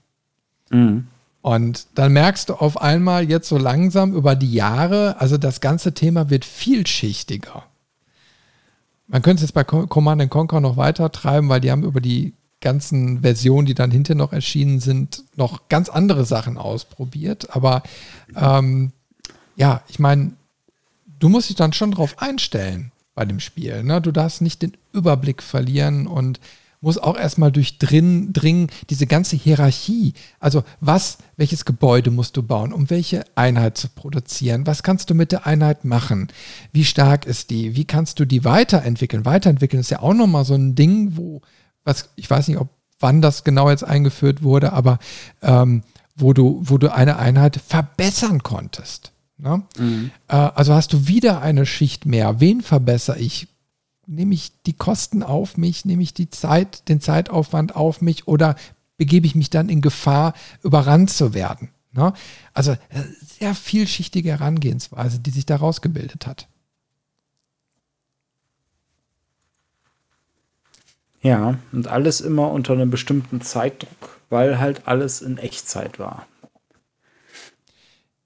[0.69, 1.07] Mhm.
[1.41, 5.93] Und dann merkst du auf einmal jetzt so langsam über die Jahre, also das ganze
[5.93, 7.63] Thema wird vielschichtiger.
[9.07, 12.33] Man könnte es jetzt bei Command Conquer noch weiter treiben, weil die haben über die
[12.61, 17.55] ganzen Versionen, die dann hinterher noch erschienen sind, noch ganz andere Sachen ausprobiert.
[17.55, 17.83] Aber
[18.35, 18.91] ähm,
[19.55, 20.31] ja, ich meine,
[21.19, 23.83] du musst dich dann schon drauf einstellen bei dem Spiel.
[23.83, 24.01] Ne?
[24.01, 26.39] Du darfst nicht den Überblick verlieren und
[26.81, 30.13] muss auch erstmal durchdringen, diese ganze Hierarchie.
[30.39, 34.67] Also was, welches Gebäude musst du bauen, um welche Einheit zu produzieren?
[34.67, 36.27] Was kannst du mit der Einheit machen?
[36.73, 37.75] Wie stark ist die?
[37.75, 39.25] Wie kannst du die weiterentwickeln?
[39.25, 41.41] Weiterentwickeln ist ja auch nochmal so ein Ding, wo,
[41.83, 44.99] was, ich weiß nicht, ob wann das genau jetzt eingeführt wurde, aber
[45.41, 45.81] ähm,
[46.15, 49.11] wo du, wo du eine Einheit verbessern konntest.
[49.37, 49.63] Ne?
[49.77, 50.11] Mhm.
[50.27, 52.39] Äh, also hast du wieder eine Schicht mehr.
[52.39, 53.47] Wen verbessere ich?
[54.07, 55.85] Nehme ich die Kosten auf mich?
[55.85, 58.55] Nehme ich die Zeit, den Zeitaufwand auf mich oder
[58.97, 60.33] begebe ich mich dann in Gefahr,
[60.63, 61.69] überrannt zu werden?
[61.91, 62.13] Ne?
[62.53, 62.77] Also äh,
[63.39, 66.47] sehr vielschichtige Herangehensweise, die sich daraus gebildet hat.
[71.21, 76.27] Ja, und alles immer unter einem bestimmten Zeitdruck, weil halt alles in Echtzeit war.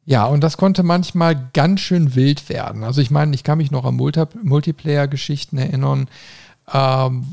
[0.10, 2.84] Ja, und das konnte manchmal ganz schön wild werden.
[2.84, 6.07] Also ich meine, ich kann mich noch an Multi Multiplayer-Geschichten erinnern.
[6.74, 7.28] Ähm,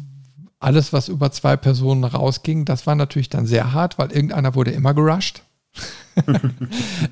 [0.61, 4.73] alles, was über zwei Personen rausging, das war natürlich dann sehr hart, weil irgendeiner wurde
[4.73, 5.41] immer gerusht.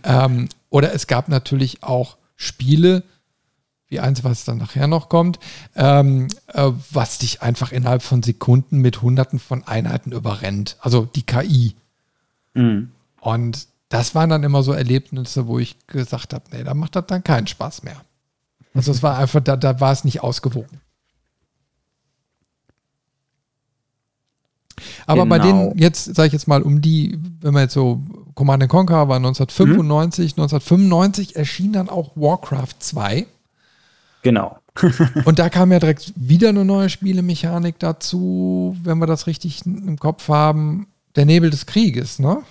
[0.04, 3.02] ähm, oder es gab natürlich auch Spiele,
[3.88, 5.38] wie eins, was dann nachher noch kommt,
[5.76, 10.76] ähm, äh, was dich einfach innerhalb von Sekunden mit Hunderten von Einheiten überrennt.
[10.80, 11.74] Also die KI.
[12.52, 12.90] Mhm.
[13.22, 17.06] Und das waren dann immer so Erlebnisse, wo ich gesagt habe, nee, da macht das
[17.06, 17.94] dann keinen Spaß mehr.
[18.74, 20.80] Also es war einfach, da, da war es nicht ausgewogen.
[25.06, 25.36] Aber genau.
[25.36, 28.02] bei denen, jetzt sage ich jetzt mal, um die, wenn man jetzt so,
[28.34, 30.42] Command Conquer war 1995, hm.
[30.42, 33.28] 1995 erschien dann auch Warcraft 2.
[34.22, 34.58] Genau.
[35.24, 40.00] und da kam ja direkt wieder eine neue Spielemechanik dazu, wenn wir das richtig im
[40.00, 40.88] Kopf haben.
[41.14, 42.42] Der Nebel des Krieges, ne?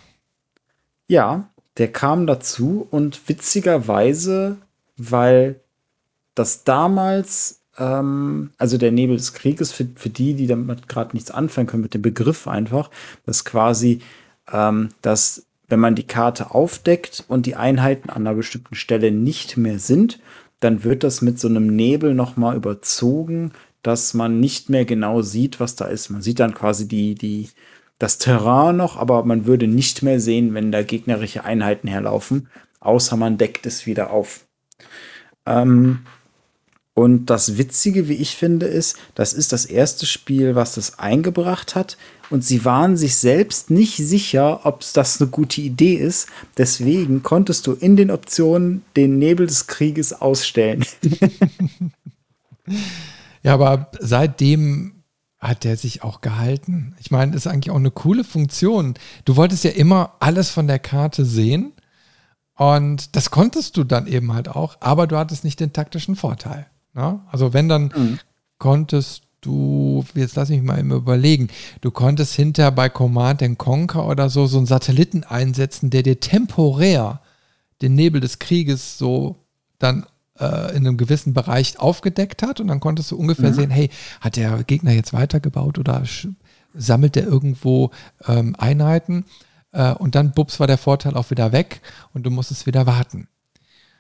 [1.14, 1.48] Ja,
[1.78, 4.58] der kam dazu und witzigerweise,
[4.98, 5.60] weil
[6.34, 11.30] das damals, ähm, also der Nebel des Krieges, für, für die, die damit gerade nichts
[11.30, 12.90] anfangen können, mit dem Begriff einfach,
[13.28, 14.00] dass quasi,
[14.52, 19.56] ähm, dass wenn man die Karte aufdeckt und die Einheiten an einer bestimmten Stelle nicht
[19.56, 20.20] mehr sind,
[20.62, 23.52] dann wird das mit so einem Nebel nochmal überzogen,
[23.84, 26.10] dass man nicht mehr genau sieht, was da ist.
[26.10, 27.50] Man sieht dann quasi die, die,
[28.04, 32.50] das Terrain noch, aber man würde nicht mehr sehen, wenn da gegnerische Einheiten herlaufen,
[32.82, 34.42] außer man deckt es wieder auf.
[35.46, 36.00] Ähm,
[36.96, 41.76] und das Witzige, wie ich finde, ist, das ist das erste Spiel, was das eingebracht
[41.76, 41.98] hat.
[42.30, 46.28] Und sie waren sich selbst nicht sicher, ob das eine gute Idee ist.
[46.58, 50.86] Deswegen konntest du in den Optionen den Nebel des Krieges ausstellen.
[53.44, 54.93] ja, aber seitdem
[55.44, 56.96] hat der sich auch gehalten?
[57.00, 58.96] Ich meine, das ist eigentlich auch eine coole Funktion.
[59.26, 61.74] Du wolltest ja immer alles von der Karte sehen
[62.56, 66.68] und das konntest du dann eben halt auch, aber du hattest nicht den taktischen Vorteil.
[66.94, 67.20] Ne?
[67.30, 68.20] Also wenn dann mhm.
[68.58, 71.50] konntest du, jetzt lass mich mal immer überlegen,
[71.82, 77.22] du konntest hinter bei Command Conquer oder so so einen Satelliten einsetzen, der dir temporär
[77.82, 79.36] den Nebel des Krieges so
[79.80, 80.06] dann
[80.44, 83.56] äh, in einem gewissen Bereich aufgedeckt hat und dann konntest du ungefähr mhm.
[83.56, 83.90] sehen, hey,
[84.22, 86.04] hat der Gegner jetzt weitergebaut oder
[86.74, 87.92] sammelt der irgendwo
[88.28, 89.26] ähm, Einheiten
[89.72, 91.82] äh, und dann bups war der Vorteil auch wieder weg
[92.14, 93.28] und du musstest wieder warten.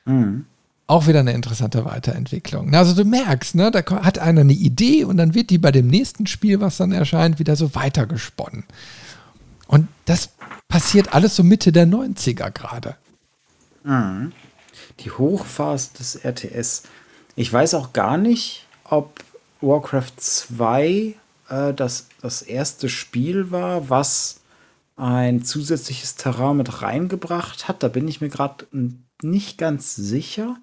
[0.05, 0.45] Mhm.
[0.85, 2.75] Auch wieder eine interessante Weiterentwicklung.
[2.75, 5.87] Also du merkst, ne, da hat einer eine Idee und dann wird die bei dem
[5.87, 8.65] nächsten Spiel, was dann erscheint, wieder so weitergesponnen.
[9.67, 10.31] Und das
[10.67, 12.95] passiert alles so Mitte der 90er gerade.
[13.85, 14.33] Mhm
[14.99, 16.83] die Hochphase des RTS.
[17.35, 19.23] Ich weiß auch gar nicht, ob
[19.61, 21.15] Warcraft 2
[21.49, 24.41] äh, das, das erste Spiel war, was
[24.95, 27.81] ein zusätzliches Terrain mit reingebracht hat.
[27.81, 28.67] Da bin ich mir gerade
[29.21, 30.57] nicht ganz sicher.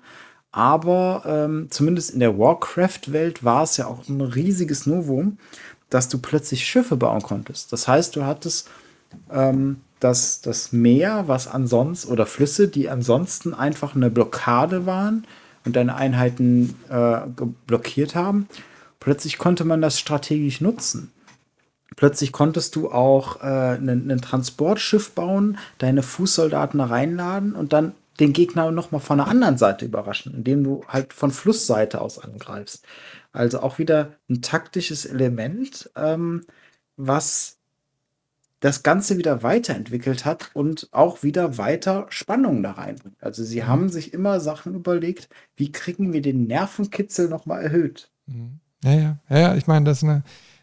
[0.52, 5.38] Aber ähm, zumindest in der Warcraft-Welt war es ja auch ein riesiges Novum,
[5.90, 7.72] dass du plötzlich Schiffe bauen konntest.
[7.72, 8.68] Das heißt, du hattest
[9.30, 15.26] ähm, dass das Meer, was ansonsten, oder Flüsse, die ansonsten einfach eine Blockade waren
[15.64, 17.20] und deine Einheiten äh,
[17.66, 18.48] blockiert haben,
[18.98, 21.12] plötzlich konnte man das strategisch nutzen.
[21.96, 28.32] Plötzlich konntest du auch äh, ein Transportschiff bauen, deine Fußsoldaten da reinladen und dann den
[28.32, 32.84] Gegner nochmal von der anderen Seite überraschen, indem du halt von Flussseite aus angreifst.
[33.32, 36.46] Also auch wieder ein taktisches Element, ähm,
[36.96, 37.59] was
[38.61, 43.16] das Ganze wieder weiterentwickelt hat und auch wieder weiter Spannung da reinbringt.
[43.22, 43.66] Also sie mhm.
[43.66, 48.11] haben sich immer Sachen überlegt, wie kriegen wir den Nervenkitzel nochmal erhöht.
[48.26, 48.61] Mhm.
[48.84, 50.22] Ja, ja, ja, ich meine, das ist eine,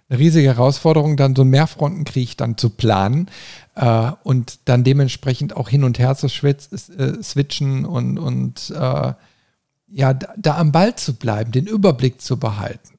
[0.10, 3.30] eine, riesige Herausforderung, dann so einen Mehrfrontenkrieg dann zu planen
[3.76, 9.14] äh, und dann dementsprechend auch hin und her zu äh, switchen und, und äh,
[9.89, 12.98] ja, da, da am Ball zu bleiben, den Überblick zu behalten.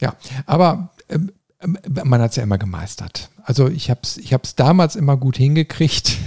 [0.00, 0.16] Ja,
[0.46, 0.93] aber
[2.04, 3.30] man hat es ja immer gemeistert.
[3.42, 6.18] Also ich habe es ich damals immer gut hingekriegt.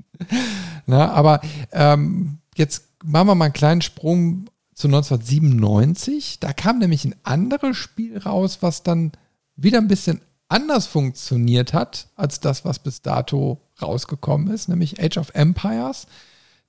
[0.86, 1.40] Na, aber
[1.72, 6.40] ähm, jetzt machen wir mal einen kleinen Sprung zu 1997.
[6.40, 9.12] Da kam nämlich ein anderes Spiel raus, was dann
[9.56, 15.18] wieder ein bisschen anders funktioniert hat als das, was bis dato rausgekommen ist, nämlich Age
[15.18, 16.06] of Empires.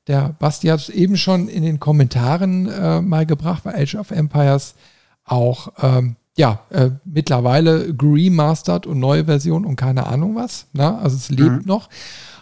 [0.08, 4.12] Der Basti hat es eben schon in den Kommentaren äh, mal gebracht, weil Age of
[4.12, 4.76] Empires
[5.24, 10.66] auch ähm, ja äh, mittlerweile remastered und neue Version und keine Ahnung was.
[10.74, 10.98] Ne?
[10.98, 11.66] Also es lebt mhm.
[11.66, 11.88] noch.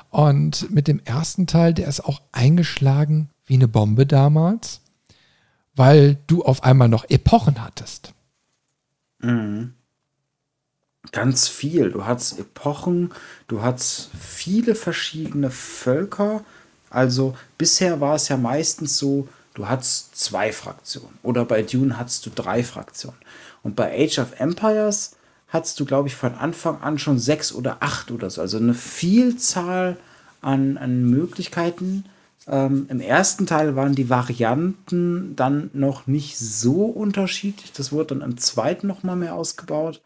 [0.09, 4.79] Und mit dem ersten Teil, der ist auch eingeschlagen wie eine Bombe damals,
[5.75, 8.13] weil du auf einmal noch Epochen hattest.
[9.19, 9.73] Mhm.
[11.11, 11.91] Ganz viel.
[11.91, 13.11] Du hattest Epochen,
[13.47, 16.43] du hattest viele verschiedene Völker.
[16.89, 21.17] Also bisher war es ja meistens so, du hattest zwei Fraktionen.
[21.21, 23.19] Oder bei Dune hattest du drei Fraktionen.
[23.63, 25.15] Und bei Age of Empires
[25.47, 28.41] hattest du, glaube ich, von Anfang an schon sechs oder acht oder so.
[28.41, 29.97] Also eine Vielzahl
[30.41, 32.05] an, an Möglichkeiten.
[32.47, 37.73] Ähm, Im ersten Teil waren die Varianten dann noch nicht so unterschiedlich.
[37.73, 40.01] Das wurde dann im zweiten noch mal mehr ausgebaut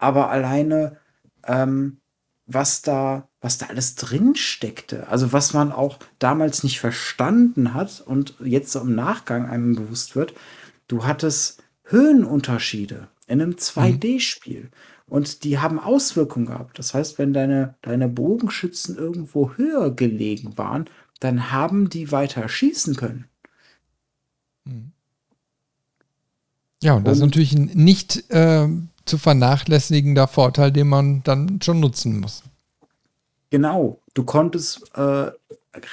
[0.00, 0.96] aber alleine,
[1.44, 1.98] ähm,
[2.46, 8.02] was da, was da alles drin steckte, also was man auch damals nicht verstanden hat
[8.04, 10.34] und jetzt so im Nachgang einem bewusst wird,
[10.88, 14.62] du hattest Höhenunterschiede in einem 2D-Spiel.
[14.62, 14.68] Mhm.
[15.06, 16.78] Und die haben Auswirkungen gehabt.
[16.78, 20.88] Das heißt, wenn deine, deine Bogenschützen irgendwo höher gelegen waren,
[21.18, 23.26] dann haben die weiter schießen können.
[24.64, 24.92] Mhm.
[26.82, 28.68] Ja, und das und, ist natürlich nicht äh,
[29.04, 32.42] zu vernachlässigender Vorteil, den man dann schon nutzen muss.
[33.50, 35.30] Genau, du konntest äh,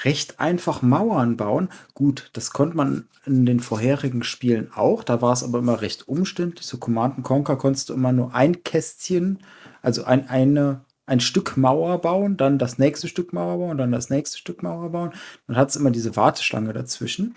[0.04, 1.68] recht einfach Mauern bauen.
[1.94, 6.08] Gut, das konnte man in den vorherigen Spielen auch, da war es aber immer recht
[6.08, 6.66] umständlich.
[6.66, 9.40] So Command Conquer konntest du immer nur ein Kästchen,
[9.82, 14.10] also ein, eine, ein Stück Mauer bauen, dann das nächste Stück Mauer bauen, dann das
[14.10, 15.12] nächste Stück Mauer bauen.
[15.46, 17.36] Dann hat es immer diese Warteschlange dazwischen.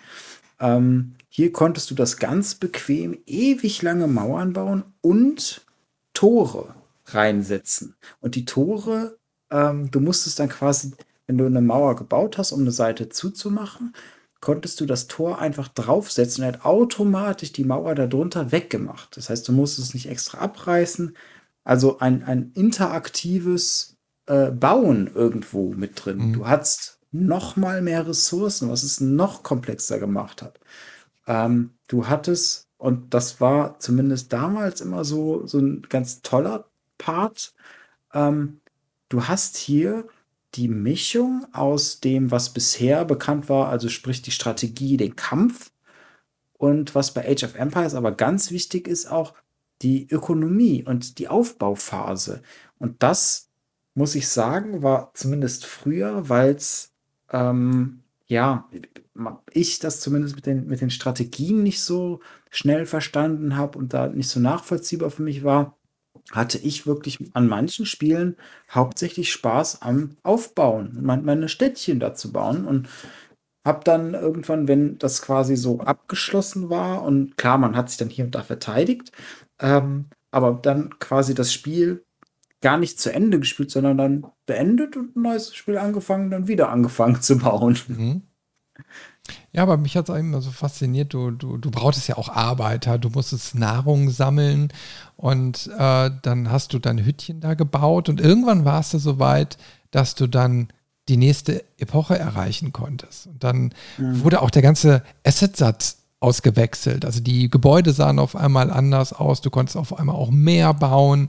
[0.60, 5.66] Ähm, hier konntest du das ganz bequem ewig lange Mauern bauen und
[6.14, 6.76] Tore
[7.06, 7.96] reinsetzen.
[8.20, 9.18] Und die Tore,
[9.50, 10.92] ähm, du musstest dann quasi,
[11.32, 13.94] wenn du eine Mauer gebaut hast, um eine Seite zuzumachen,
[14.42, 19.16] konntest du das Tor einfach draufsetzen und er hat automatisch die Mauer darunter weggemacht.
[19.16, 21.16] Das heißt, du musstest es nicht extra abreißen.
[21.64, 26.18] Also ein, ein interaktives äh, Bauen irgendwo mit drin.
[26.18, 26.34] Mhm.
[26.34, 30.60] Du hattest noch mal mehr Ressourcen, was es noch komplexer gemacht hat.
[31.28, 36.66] Ähm, du hattest und das war zumindest damals immer so, so ein ganz toller
[36.98, 37.54] Part.
[38.14, 38.60] Ähm,
[39.08, 40.10] du hast hier
[40.56, 45.72] die Mischung aus dem, was bisher bekannt war, also sprich die Strategie, den Kampf.
[46.54, 49.34] Und was bei Age of Empires aber ganz wichtig ist, auch
[49.82, 52.44] die Ökonomie und die Aufbauphase.
[52.78, 53.50] Und das,
[53.96, 56.94] muss ich sagen, war zumindest früher, weil es
[57.32, 58.70] ähm, ja,
[59.52, 64.08] ich das zumindest mit den, mit den Strategien nicht so schnell verstanden habe und da
[64.08, 65.78] nicht so nachvollziehbar für mich war,
[66.32, 68.38] hatte ich wirklich an manchen Spielen
[68.70, 72.88] hauptsächlich Spaß am Aufbauen, meine Städtchen da zu bauen und
[73.66, 78.10] habe dann irgendwann, wenn das quasi so abgeschlossen war und klar, man hat sich dann
[78.10, 79.12] hier und da verteidigt,
[79.60, 82.04] ähm, aber dann quasi das Spiel
[82.62, 86.70] gar nicht zu Ende gespielt, sondern dann beendet und ein neues Spiel angefangen, dann wieder
[86.70, 87.78] angefangen zu bauen.
[87.88, 88.22] Mhm.
[89.54, 92.98] Ja, aber mich hat es immer so fasziniert, du, du, du brauchtest ja auch Arbeiter,
[92.98, 94.72] du musstest Nahrung sammeln
[95.18, 99.58] und äh, dann hast du dein Hüttchen da gebaut und irgendwann warst du so weit,
[99.92, 100.70] dass du dann
[101.10, 103.28] die nächste Epoche erreichen konntest.
[103.28, 104.24] Und dann mhm.
[104.24, 107.04] wurde auch der ganze Assetsatz ausgewechselt.
[107.04, 111.28] Also die Gebäude sahen auf einmal anders aus, du konntest auf einmal auch mehr bauen.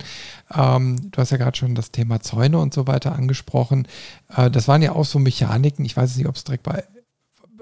[0.54, 3.88] Ähm, du hast ja gerade schon das Thema Zäune und so weiter angesprochen.
[4.36, 6.84] Äh, das waren ja auch so Mechaniken, ich weiß nicht, ob es direkt bei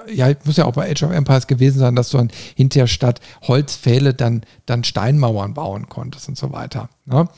[0.09, 3.21] ja, muss ja auch bei Age of Empires gewesen sein, dass du dann hinterher statt
[3.43, 6.89] Holzpfähle dann, dann Steinmauern bauen konntest und so weiter.
[7.07, 7.29] Ne?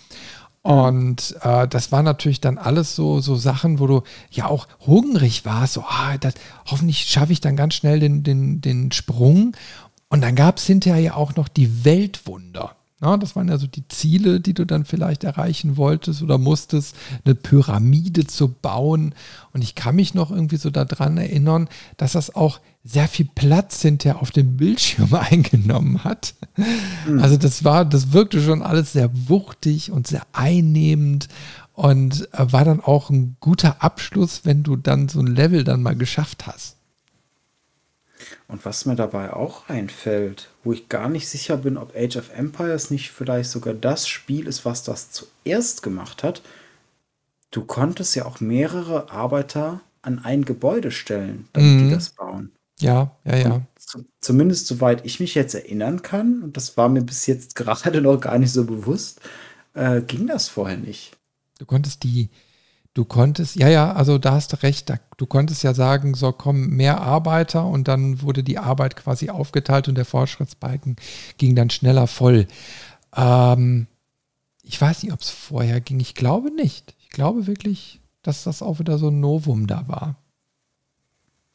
[0.62, 5.44] Und äh, das war natürlich dann alles so, so Sachen, wo du ja auch hungrig
[5.44, 6.34] warst, so, ah, das,
[6.66, 9.56] hoffentlich schaffe ich dann ganz schnell den, den, den Sprung.
[10.08, 12.76] Und dann gab es hinterher ja auch noch die Weltwunder.
[13.03, 16.94] Ja, das waren ja so die Ziele, die du dann vielleicht erreichen wolltest oder musstest,
[17.24, 19.14] eine Pyramide zu bauen.
[19.53, 23.82] Und ich kann mich noch irgendwie so daran erinnern, dass das auch sehr viel Platz
[23.82, 26.34] hinterher auf dem Bildschirm eingenommen hat.
[27.07, 27.18] Mhm.
[27.18, 31.26] Also das war, das wirkte schon alles sehr wuchtig und sehr einnehmend
[31.72, 35.82] und äh, war dann auch ein guter Abschluss, wenn du dann so ein Level dann
[35.82, 36.76] mal geschafft hast.
[38.53, 42.30] Und was mir dabei auch einfällt, wo ich gar nicht sicher bin, ob Age of
[42.36, 46.42] Empires nicht vielleicht sogar das Spiel ist, was das zuerst gemacht hat,
[47.50, 51.84] du konntest ja auch mehrere Arbeiter an ein Gebäude stellen, damit mhm.
[51.88, 52.53] die das bauen.
[52.78, 53.62] Ja, ja, ja.
[53.78, 58.03] Zu, zumindest soweit ich mich jetzt erinnern kann, und das war mir bis jetzt gerade
[58.03, 59.22] noch gar nicht so bewusst,
[59.72, 61.16] äh, ging das vorher nicht.
[61.59, 62.28] Du konntest die,
[62.95, 66.32] du konntest, ja, ja, also da hast du recht, da, du konntest ja sagen, so
[66.32, 70.97] kommen mehr Arbeiter und dann wurde die Arbeit quasi aufgeteilt und der Fortschrittsbalken
[71.38, 72.47] ging dann schneller voll.
[73.16, 73.86] Ähm,
[74.62, 76.01] ich weiß nicht, ob es vorher ging.
[76.01, 76.95] Ich glaube nicht.
[77.01, 80.16] Ich glaube wirklich, dass das auch wieder so ein Novum da war.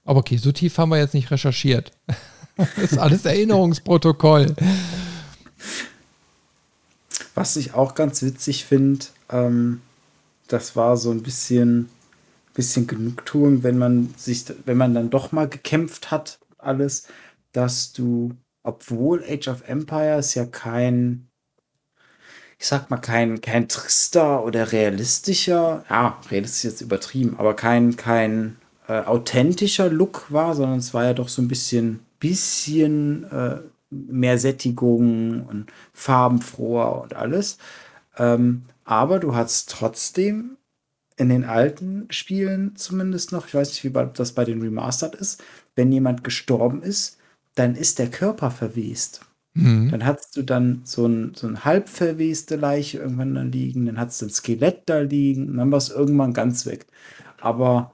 [0.04, 1.92] Aber okay, so tief haben wir jetzt nicht recherchiert.
[2.56, 4.56] das ist alles Erinnerungsprotokoll.
[7.36, 9.82] Was ich auch ganz witzig finde, ähm,
[10.48, 11.90] das war so ein bisschen,
[12.54, 17.08] bisschen Genugtuung, wenn man sich, wenn man dann doch mal gekämpft hat, alles,
[17.52, 18.32] dass du,
[18.64, 21.28] obwohl Age of Empires ja kein,
[22.60, 27.96] ich sag mal, kein, kein trister oder realistischer, ja, realistisch ist jetzt übertrieben, aber kein,
[27.96, 33.58] kein äh, authentischer Look war, sondern es war ja doch so ein bisschen, bisschen äh,
[33.90, 37.58] mehr Sättigung und farbenfroher und alles.
[38.18, 40.58] Ähm, aber du hast trotzdem
[41.18, 45.44] in den alten Spielen zumindest noch, ich weiß nicht, wie das bei den Remastered ist,
[45.76, 47.18] wenn jemand gestorben ist,
[47.56, 49.22] dann ist der Körper verwest.
[49.54, 49.90] Mhm.
[49.92, 54.00] Dann hast du dann so ein, so ein halb verweste Leiche irgendwann da liegen, dann
[54.00, 56.86] hast du ein Skelett da liegen, und dann war es irgendwann ganz weg.
[57.42, 57.94] Aber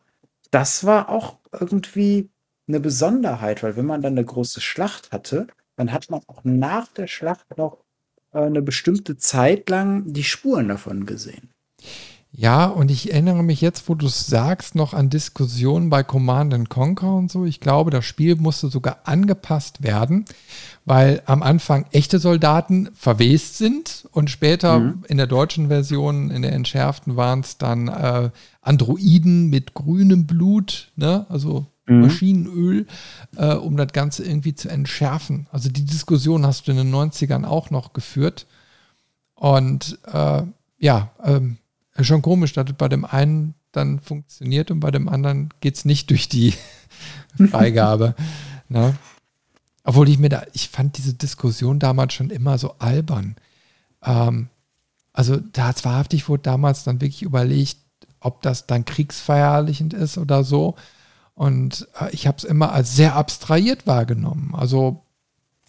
[0.52, 2.30] das war auch irgendwie
[2.68, 6.88] eine Besonderheit, weil wenn man dann eine große Schlacht hatte, dann hat man auch nach
[6.90, 7.83] der Schlacht noch
[8.34, 11.50] eine bestimmte Zeit lang die Spuren davon gesehen.
[12.36, 16.68] Ja, und ich erinnere mich jetzt, wo du es sagst, noch an Diskussionen bei Command
[16.68, 17.46] Conquer und so.
[17.46, 20.26] Ich glaube, das Spiel musste sogar angepasst werden,
[20.84, 25.04] weil am Anfang echte Soldaten verwest sind und später mhm.
[25.08, 28.32] in der deutschen Version, in der entschärften, waren es dann äh,
[28.62, 31.28] Androiden mit grünem Blut, ne?
[31.30, 32.02] also mhm.
[32.02, 32.88] Maschinenöl,
[33.36, 35.48] äh, um das Ganze irgendwie zu entschärfen.
[35.52, 38.48] Also die Diskussion hast du in den 90ern auch noch geführt.
[39.36, 40.44] Und äh,
[40.78, 41.58] ja, ähm,
[42.00, 45.86] schon komisch, dass es bei dem einen dann funktioniert und bei dem anderen geht es
[45.86, 46.54] nicht durch die
[47.50, 48.16] Freigabe.
[48.70, 48.96] ne?
[49.84, 53.36] Obwohl ich mir da, ich fand diese Diskussion damals schon immer so albern.
[54.04, 54.50] Ähm,
[55.12, 57.78] also da wahrhaftig wurde damals dann wirklich überlegt,
[58.20, 60.76] ob das dann kriegsverherrlichend ist oder so.
[61.36, 64.54] Und äh, ich habe es immer als sehr abstrahiert wahrgenommen.
[64.56, 65.04] Also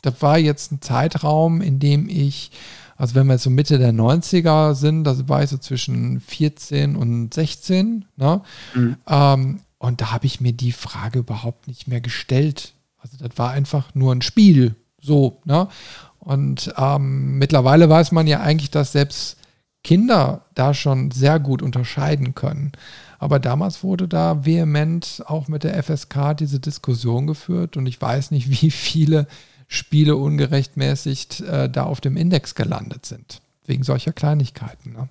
[0.02, 2.50] das war jetzt ein Zeitraum, in dem ich,
[2.96, 6.96] also wenn wir jetzt so Mitte der 90er sind, das war ich so zwischen 14
[6.96, 8.42] und 16, ne?
[8.74, 8.96] Mhm.
[9.08, 12.72] Ähm, und da habe ich mir die Frage überhaupt nicht mehr gestellt.
[12.98, 15.68] Also das war einfach nur ein Spiel, so, ne?
[16.20, 19.36] Und ähm, mittlerweile weiß man ja eigentlich, dass selbst
[19.82, 22.72] Kinder da schon sehr gut unterscheiden können.
[23.18, 28.30] Aber damals wurde da vehement auch mit der FSK diese Diskussion geführt und ich weiß
[28.30, 29.26] nicht, wie viele
[29.68, 33.40] Spiele ungerechtmäßigt äh, da auf dem Index gelandet sind.
[33.66, 34.92] Wegen solcher Kleinigkeiten.
[34.92, 35.08] Ne?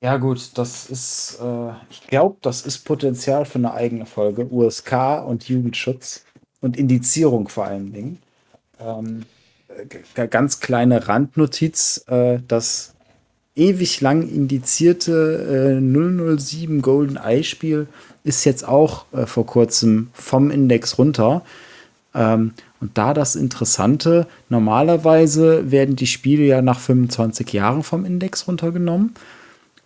[0.00, 4.46] Ja, gut, das ist, äh, ich glaube, das ist Potenzial für eine eigene Folge.
[4.50, 6.24] USK und Jugendschutz
[6.60, 8.18] und Indizierung vor allen Dingen.
[8.80, 9.24] Ähm,
[10.30, 12.94] ganz kleine Randnotiz, äh, das
[13.58, 17.88] ewig lang indizierte äh, 007 Golden Eye Spiel
[18.24, 21.42] ist jetzt auch äh, vor kurzem vom Index runter.
[22.14, 28.46] Ähm, und da das Interessante, normalerweise werden die Spiele ja nach 25 Jahren vom Index
[28.46, 29.14] runtergenommen.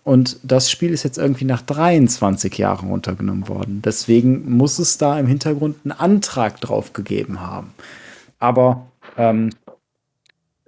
[0.03, 3.81] Und das Spiel ist jetzt irgendwie nach 23 Jahren runtergenommen worden.
[3.83, 7.73] Deswegen muss es da im Hintergrund einen Antrag drauf gegeben haben.
[8.37, 9.51] Aber ähm,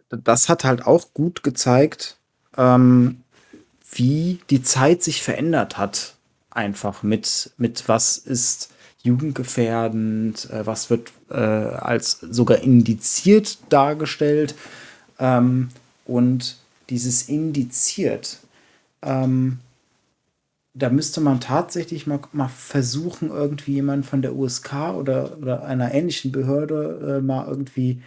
[0.10, 2.15] das hat halt auch gut gezeigt,
[2.58, 3.22] ähm,
[3.92, 6.16] wie die Zeit sich verändert hat.
[6.50, 8.70] Einfach mit, mit was ist
[9.04, 14.56] jugendgefährdend, äh, was wird äh, als sogar indiziert dargestellt.
[15.20, 15.70] Ähm,
[16.06, 16.58] und
[16.90, 18.40] dieses indiziert,
[19.02, 19.60] ähm,
[20.74, 25.94] da müsste man tatsächlich mal, mal versuchen, irgendwie jemanden von der USK oder, oder einer
[25.94, 28.02] ähnlichen Behörde äh, mal irgendwie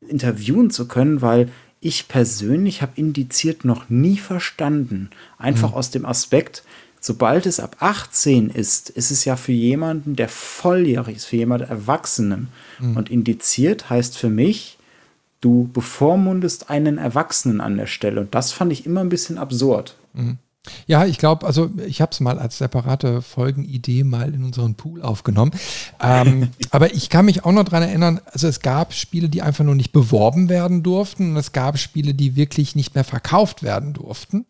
[0.00, 5.10] interviewen zu können, weil ich persönlich habe indiziert noch nie verstanden.
[5.38, 5.74] Einfach mhm.
[5.74, 6.64] aus dem Aspekt,
[7.00, 11.68] sobald es ab 18 ist, ist es ja für jemanden, der volljährig ist, für jemanden
[11.68, 12.48] Erwachsenen.
[12.78, 12.96] Mhm.
[12.96, 14.78] Und indiziert heißt für mich,
[15.40, 18.22] du bevormundest einen Erwachsenen an der Stelle.
[18.22, 19.96] Und das fand ich immer ein bisschen absurd.
[20.14, 20.38] Mhm.
[20.86, 25.02] Ja, ich glaube, also ich habe es mal als separate Folgenidee mal in unseren Pool
[25.02, 25.52] aufgenommen.
[26.00, 29.64] Ähm, aber ich kann mich auch noch daran erinnern, also es gab Spiele, die einfach
[29.64, 33.92] nur nicht beworben werden durften und es gab Spiele, die wirklich nicht mehr verkauft werden
[33.92, 34.46] durften,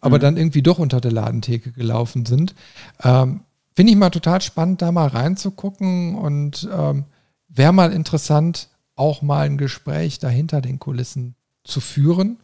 [0.00, 0.22] aber mhm.
[0.22, 2.54] dann irgendwie doch unter der Ladentheke gelaufen sind.
[3.02, 3.40] Ähm,
[3.76, 7.04] Finde ich mal total spannend, da mal reinzugucken und ähm,
[7.48, 11.34] wäre mal interessant, auch mal ein Gespräch dahinter den Kulissen
[11.64, 12.38] zu führen.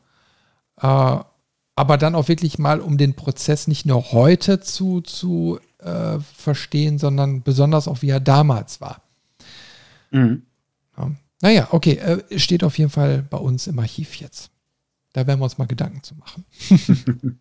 [0.80, 1.18] Äh,
[1.80, 6.98] aber dann auch wirklich mal, um den Prozess nicht nur heute zu, zu äh, verstehen,
[6.98, 9.00] sondern besonders auch, wie er damals war.
[10.10, 10.42] Mhm.
[10.98, 11.10] Ja.
[11.40, 14.50] Naja, okay, äh, steht auf jeden Fall bei uns im Archiv jetzt.
[15.14, 16.44] Da werden wir uns mal Gedanken zu machen.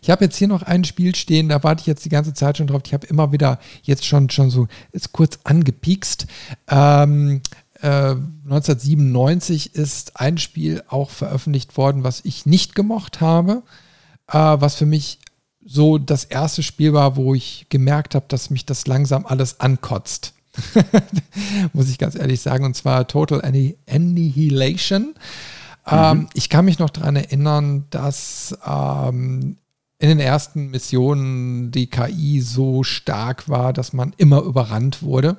[0.00, 2.58] ich habe jetzt hier noch ein Spiel stehen, da warte ich jetzt die ganze Zeit
[2.58, 2.82] schon drauf.
[2.86, 6.28] Ich habe immer wieder jetzt schon, schon so ist kurz angepiekst.
[6.68, 7.42] Ähm,
[7.86, 13.62] 1997 äh, ist ein Spiel auch veröffentlicht worden, was ich nicht gemocht habe,
[14.28, 15.18] äh, was für mich
[15.64, 20.34] so das erste Spiel war, wo ich gemerkt habe, dass mich das langsam alles ankotzt.
[21.72, 23.42] Muss ich ganz ehrlich sagen, und zwar Total
[23.86, 25.14] Annihilation.
[25.86, 26.28] Ähm, mhm.
[26.34, 29.56] ich kann mich noch daran erinnern, dass ähm,
[29.98, 35.36] in den ersten Missionen die KI so stark war, dass man immer überrannt wurde.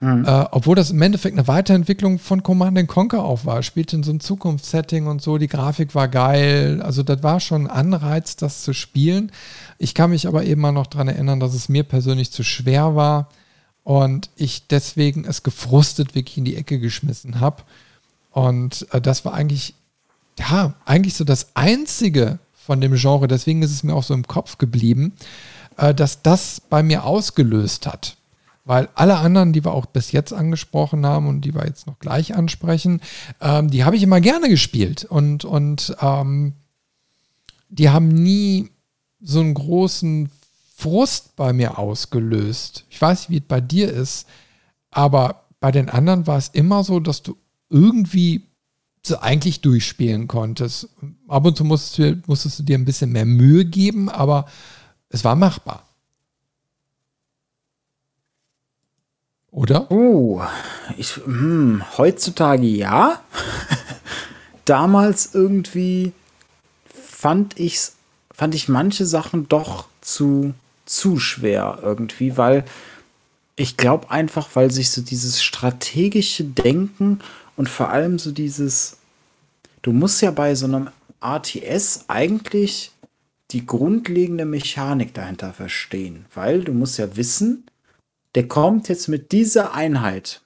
[0.00, 0.24] Mhm.
[0.24, 3.62] Äh, obwohl das im Endeffekt eine Weiterentwicklung von Command Conquer auch war.
[3.62, 5.38] Spielte in so einem Zukunftssetting und so.
[5.38, 6.82] Die Grafik war geil.
[6.82, 9.32] Also, das war schon ein Anreiz, das zu spielen.
[9.78, 12.94] Ich kann mich aber eben mal noch daran erinnern, dass es mir persönlich zu schwer
[12.96, 13.28] war
[13.84, 17.62] und ich deswegen es gefrustet wirklich in die Ecke geschmissen habe.
[18.30, 19.74] Und äh, das war eigentlich,
[20.38, 23.28] ja, eigentlich so das Einzige von dem Genre.
[23.28, 25.12] Deswegen ist es mir auch so im Kopf geblieben,
[25.76, 28.16] äh, dass das bei mir ausgelöst hat.
[28.64, 31.98] Weil alle anderen, die wir auch bis jetzt angesprochen haben und die wir jetzt noch
[31.98, 33.00] gleich ansprechen,
[33.40, 35.04] ähm, die habe ich immer gerne gespielt.
[35.04, 36.54] Und, und ähm,
[37.68, 38.70] die haben nie
[39.20, 40.30] so einen großen
[40.74, 42.84] Frust bei mir ausgelöst.
[42.88, 44.26] Ich weiß nicht, wie es bei dir ist,
[44.90, 47.36] aber bei den anderen war es immer so, dass du
[47.68, 48.42] irgendwie
[49.02, 50.88] so eigentlich durchspielen konntest.
[51.28, 54.46] Ab und zu musstest du, musstest du dir ein bisschen mehr Mühe geben, aber
[55.10, 55.83] es war machbar.
[59.54, 59.88] Oder?
[59.92, 60.42] Oh,
[60.98, 63.22] ich, hm, heutzutage ja.
[64.64, 66.12] Damals irgendwie
[66.86, 67.94] fand ich's,
[68.32, 70.54] fand ich manche Sachen doch zu,
[70.86, 72.64] zu schwer irgendwie, weil
[73.54, 77.20] ich glaube einfach, weil sich so dieses strategische Denken
[77.56, 78.96] und vor allem so dieses,
[79.82, 80.88] du musst ja bei so einem
[81.22, 82.90] RTS eigentlich
[83.52, 87.64] die grundlegende Mechanik dahinter verstehen, weil du musst ja wissen,
[88.34, 90.42] der kommt jetzt mit dieser Einheit.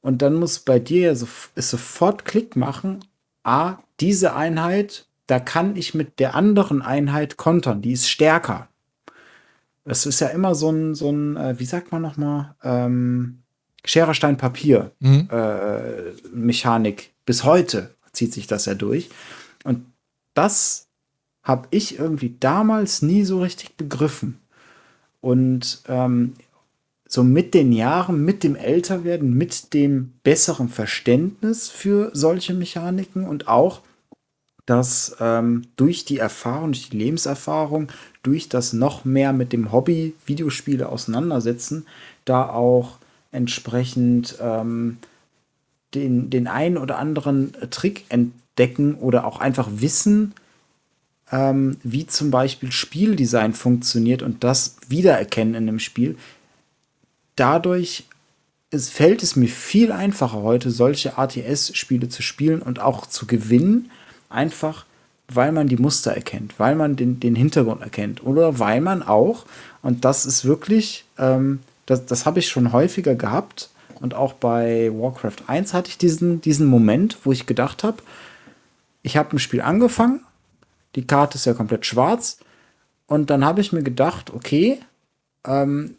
[0.00, 3.04] Und dann muss bei dir ja so, sofort Klick machen,
[3.44, 8.68] ah, diese Einheit, da kann ich mit der anderen Einheit kontern, die ist stärker.
[9.84, 13.38] Das ist ja immer so ein, so ein äh, wie sagt man nochmal, ähm,
[13.84, 15.28] Schere, Stein, Papier mhm.
[15.30, 17.12] äh, Mechanik.
[17.24, 19.10] Bis heute zieht sich das ja durch.
[19.64, 19.86] Und
[20.34, 20.86] das
[21.42, 24.38] habe ich irgendwie damals nie so richtig begriffen.
[25.20, 26.34] Und ähm,
[27.14, 33.48] so mit den Jahren, mit dem Älterwerden, mit dem besseren Verständnis für solche Mechaniken und
[33.48, 33.82] auch,
[34.64, 37.92] dass ähm, durch die Erfahrung, durch die Lebenserfahrung,
[38.22, 41.84] durch das noch mehr mit dem Hobby Videospiele auseinandersetzen,
[42.24, 42.96] da auch
[43.30, 44.96] entsprechend ähm,
[45.92, 50.32] den, den einen oder anderen Trick entdecken oder auch einfach wissen,
[51.30, 56.16] ähm, wie zum Beispiel Spieldesign funktioniert und das wiedererkennen in einem Spiel,
[57.36, 58.04] dadurch
[58.72, 63.90] es fällt es mir viel einfacher heute, solche ATS-Spiele zu spielen und auch zu gewinnen,
[64.30, 64.86] einfach
[65.28, 69.44] weil man die Muster erkennt, weil man den, den Hintergrund erkennt oder weil man auch,
[69.82, 73.70] und das ist wirklich, ähm, das, das habe ich schon häufiger gehabt
[74.00, 77.98] und auch bei Warcraft 1 hatte ich diesen, diesen Moment, wo ich gedacht habe,
[79.02, 80.20] ich habe ein Spiel angefangen,
[80.96, 82.38] die Karte ist ja komplett schwarz
[83.06, 84.80] und dann habe ich mir gedacht, okay,
[85.46, 85.96] ähm,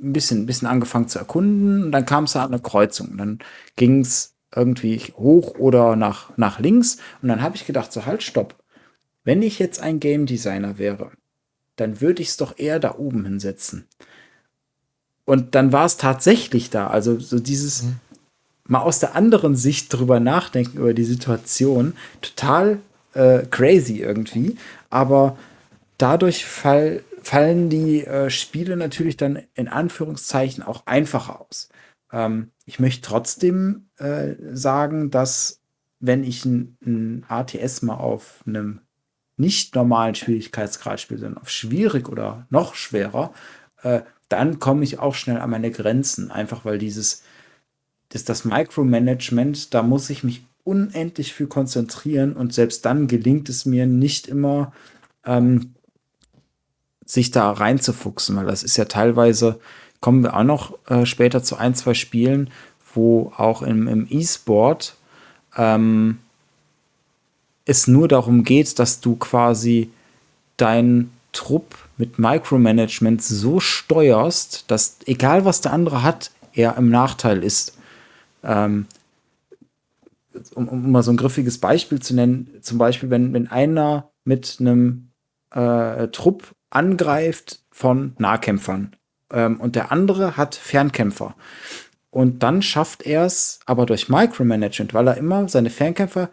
[0.00, 3.16] ein bisschen, ein bisschen angefangen zu erkunden und dann kam es an eine Kreuzung.
[3.16, 3.38] Dann
[3.76, 8.22] ging es irgendwie hoch oder nach, nach links und dann habe ich gedacht, so halt,
[8.22, 8.54] stopp.
[9.24, 11.10] Wenn ich jetzt ein Game Designer wäre,
[11.76, 13.86] dann würde ich es doch eher da oben hinsetzen.
[15.24, 16.86] Und dann war es tatsächlich da.
[16.86, 17.96] Also so dieses mhm.
[18.64, 21.92] mal aus der anderen Sicht drüber nachdenken über die Situation.
[22.22, 22.78] Total
[23.12, 24.56] äh, crazy irgendwie.
[24.88, 25.36] Aber
[25.98, 31.68] dadurch fall, fallen die äh, Spiele natürlich dann in Anführungszeichen auch einfacher aus.
[32.12, 35.60] Ähm, ich möchte trotzdem äh, sagen, dass
[36.00, 38.80] wenn ich ein, ein, ATS mal auf einem
[39.36, 43.32] nicht normalen Schwierigkeitsgrad spiele, sondern auf schwierig oder noch schwerer,
[43.82, 46.30] äh, dann komme ich auch schnell an meine Grenzen.
[46.30, 47.22] Einfach weil dieses,
[48.10, 53.64] das, das Micromanagement, da muss ich mich unendlich viel konzentrieren und selbst dann gelingt es
[53.64, 54.72] mir nicht immer,
[55.24, 55.74] ähm,
[57.08, 59.58] sich da reinzufuchsen, weil das ist ja teilweise,
[60.00, 62.50] kommen wir auch noch äh, später zu ein, zwei Spielen,
[62.94, 64.94] wo auch im, im E-Sport
[65.56, 66.18] ähm,
[67.64, 69.90] es nur darum geht, dass du quasi
[70.58, 77.42] deinen Trupp mit Micromanagement so steuerst, dass egal was der andere hat, er im Nachteil
[77.42, 77.76] ist.
[78.42, 78.86] Ähm,
[80.54, 84.58] um, um, mal so ein griffiges Beispiel zu nennen, zum Beispiel, wenn, wenn einer mit
[84.60, 85.08] einem
[85.50, 88.96] äh, Trupp angreift von Nahkämpfern
[89.32, 91.34] ähm, und der andere hat Fernkämpfer.
[92.10, 96.30] Und dann schafft er es aber durch Micromanagement, weil er immer seine Fernkämpfer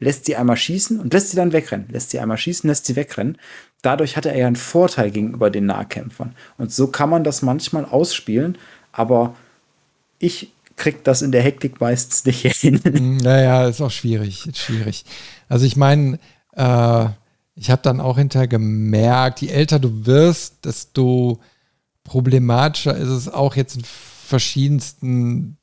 [0.00, 1.88] lässt sie einmal schießen und lässt sie dann wegrennen.
[1.90, 3.36] Lässt sie einmal schießen, lässt sie wegrennen.
[3.82, 6.34] Dadurch hatte er ja einen Vorteil gegenüber den Nahkämpfern.
[6.56, 8.58] Und so kann man das manchmal ausspielen,
[8.92, 9.34] aber
[10.18, 13.18] ich krieg das in der Hektik meistens nicht hin.
[13.22, 15.04] Naja, ist auch schwierig, ist schwierig.
[15.48, 16.20] Also ich meine,
[16.52, 17.06] äh,
[17.58, 21.40] ich habe dann auch hinterher gemerkt, je älter du wirst, desto
[22.04, 25.58] problematischer ist es auch jetzt in verschiedensten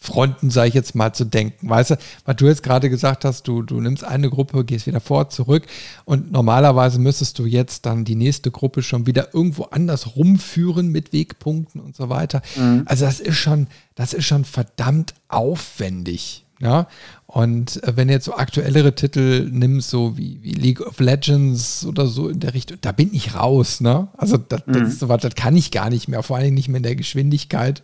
[0.00, 1.68] Fronten, sage ich jetzt mal, zu denken.
[1.68, 5.00] Weißt du, was du jetzt gerade gesagt hast, du, du nimmst eine Gruppe, gehst wieder
[5.00, 5.66] vor, zurück
[6.04, 11.12] und normalerweise müsstest du jetzt dann die nächste Gruppe schon wieder irgendwo anders rumführen mit
[11.12, 12.42] Wegpunkten und so weiter.
[12.56, 12.84] Mhm.
[12.86, 13.66] Also das ist schon,
[13.96, 16.44] das ist schon verdammt aufwendig.
[16.60, 16.88] Ja,
[17.26, 21.86] und äh, wenn du jetzt so aktuellere Titel nimmst, so wie, wie, League of Legends
[21.86, 24.08] oder so in der Richtung, da bin ich raus, ne?
[24.16, 24.98] Also das, mhm.
[24.98, 27.82] das, das kann ich gar nicht mehr, vor allem nicht mehr in der Geschwindigkeit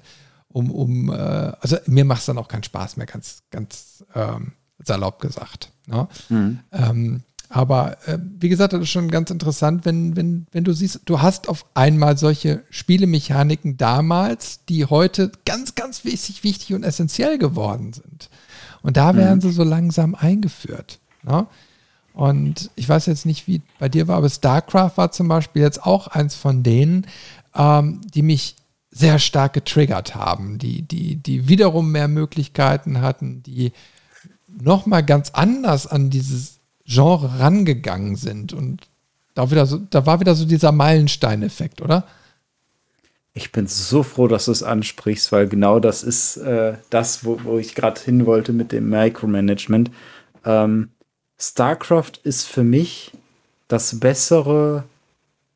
[0.54, 4.52] um, um äh, also mir macht es dann auch keinen Spaß mehr, ganz, ganz ähm,
[4.78, 5.72] salopp gesagt.
[5.86, 6.08] Ne?
[6.28, 6.60] Mhm.
[6.72, 11.00] Ähm, aber äh, wie gesagt, das ist schon ganz interessant, wenn, wenn, wenn du siehst,
[11.06, 17.36] du hast auf einmal solche Spielemechaniken damals, die heute ganz, ganz wichtig, wichtig und essentiell
[17.36, 18.30] geworden sind.
[18.84, 19.40] Und da werden mhm.
[19.40, 20.98] sie so langsam eingeführt.
[21.22, 21.46] Ne?
[22.12, 25.84] Und ich weiß jetzt nicht, wie bei dir war, aber StarCraft war zum Beispiel jetzt
[25.84, 27.06] auch eins von denen,
[27.56, 28.56] ähm, die mich
[28.90, 33.72] sehr stark getriggert haben, die, die, die wiederum mehr Möglichkeiten hatten, die
[34.46, 38.52] nochmal ganz anders an dieses Genre rangegangen sind.
[38.52, 38.86] Und
[39.34, 42.04] da, wieder so, da war wieder so dieser Meilenstein-Effekt, oder?
[43.34, 47.40] Ich bin so froh, dass du es ansprichst, weil genau das ist äh, das, wo,
[47.42, 49.90] wo ich gerade hin wollte mit dem Micromanagement.
[50.44, 50.90] Ähm,
[51.38, 53.10] StarCraft ist für mich
[53.66, 54.84] das bessere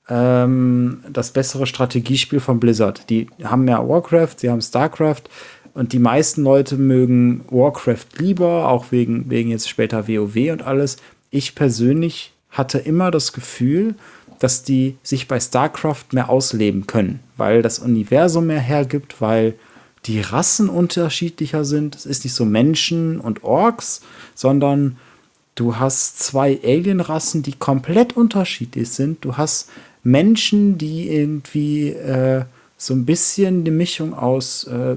[0.09, 3.09] ähm, das bessere Strategiespiel von Blizzard.
[3.11, 5.23] Die haben ja Warcraft, sie haben StarCraft
[5.75, 10.97] und die meisten Leute mögen Warcraft lieber, auch wegen, wegen jetzt später WoW und alles.
[11.31, 13.95] Ich persönlich hatte immer das Gefühl,
[14.39, 19.55] dass die sich bei StarCraft mehr ausleben können, weil das Universum mehr hergibt, weil
[20.07, 21.97] die Rassen unterschiedlicher sind.
[21.97, 24.01] Es ist nicht so Menschen und Orks,
[24.35, 24.97] sondern
[25.55, 29.25] du hast zwei Alienrassen, die komplett unterschiedlich sind.
[29.25, 29.69] Du hast
[30.05, 32.45] Menschen, die irgendwie äh,
[32.77, 34.97] so ein bisschen die Mischung aus äh,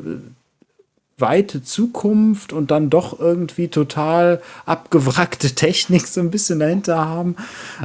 [1.17, 7.35] weite Zukunft und dann doch irgendwie total abgewrackte Technik so ein bisschen dahinter haben.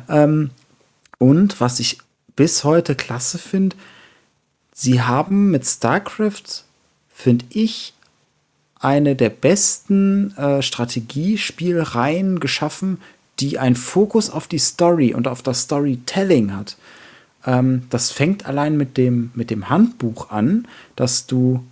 [0.08, 0.50] Ähm,
[1.18, 1.98] und was ich
[2.34, 3.76] bis heute klasse finde,
[4.72, 6.64] sie haben mit StarCraft,
[7.08, 7.94] finde ich,
[8.78, 13.00] eine der besten äh, Strategiespielreihen geschaffen,
[13.40, 16.76] die einen Fokus auf die Story und auf das Storytelling hat.
[17.46, 21.64] Ähm, das fängt allein mit dem, mit dem Handbuch an, dass du,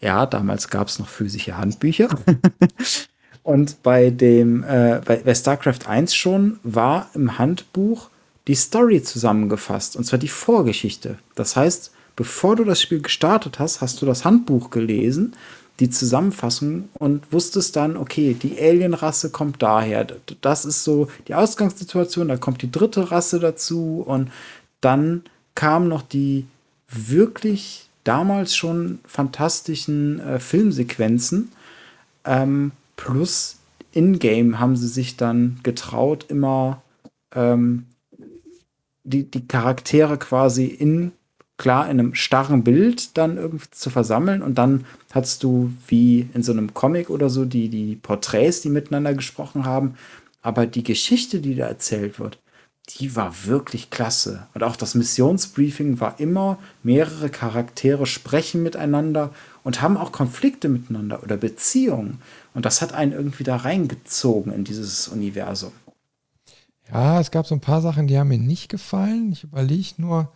[0.00, 2.08] ja, damals gab es noch physische Handbücher.
[3.42, 8.08] Und bei dem, äh, bei, bei StarCraft 1 schon war im Handbuch
[8.46, 11.18] die Story zusammengefasst, und zwar die Vorgeschichte.
[11.34, 15.34] Das heißt, bevor du das Spiel gestartet hast, hast du das Handbuch gelesen,
[15.80, 20.06] die Zusammenfassung und wusstest dann, okay, die Alienrasse kommt daher.
[20.40, 24.30] Das ist so die Ausgangssituation, da kommt die dritte Rasse dazu und
[24.80, 26.46] dann kamen noch die
[26.88, 31.50] wirklich damals schon fantastischen äh, Filmsequenzen.
[32.24, 33.56] Ähm, plus
[33.92, 36.82] in-game haben sie sich dann getraut, immer
[37.34, 37.86] ähm,
[39.04, 41.12] die, die Charaktere quasi in,
[41.56, 44.42] klar, in einem starren Bild dann irgendwie zu versammeln.
[44.42, 48.70] Und dann hast du wie in so einem Comic oder so die, die Porträts, die
[48.70, 49.94] miteinander gesprochen haben.
[50.42, 52.38] Aber die Geschichte, die da erzählt wird,
[52.90, 54.46] die war wirklich klasse.
[54.52, 59.32] Und auch das Missionsbriefing war immer, mehrere Charaktere sprechen miteinander
[59.62, 62.20] und haben auch Konflikte miteinander oder Beziehungen.
[62.52, 65.72] Und das hat einen irgendwie da reingezogen in dieses Universum.
[66.92, 69.32] Ja, es gab so ein paar Sachen, die haben mir nicht gefallen.
[69.32, 70.32] Ich überlege nur,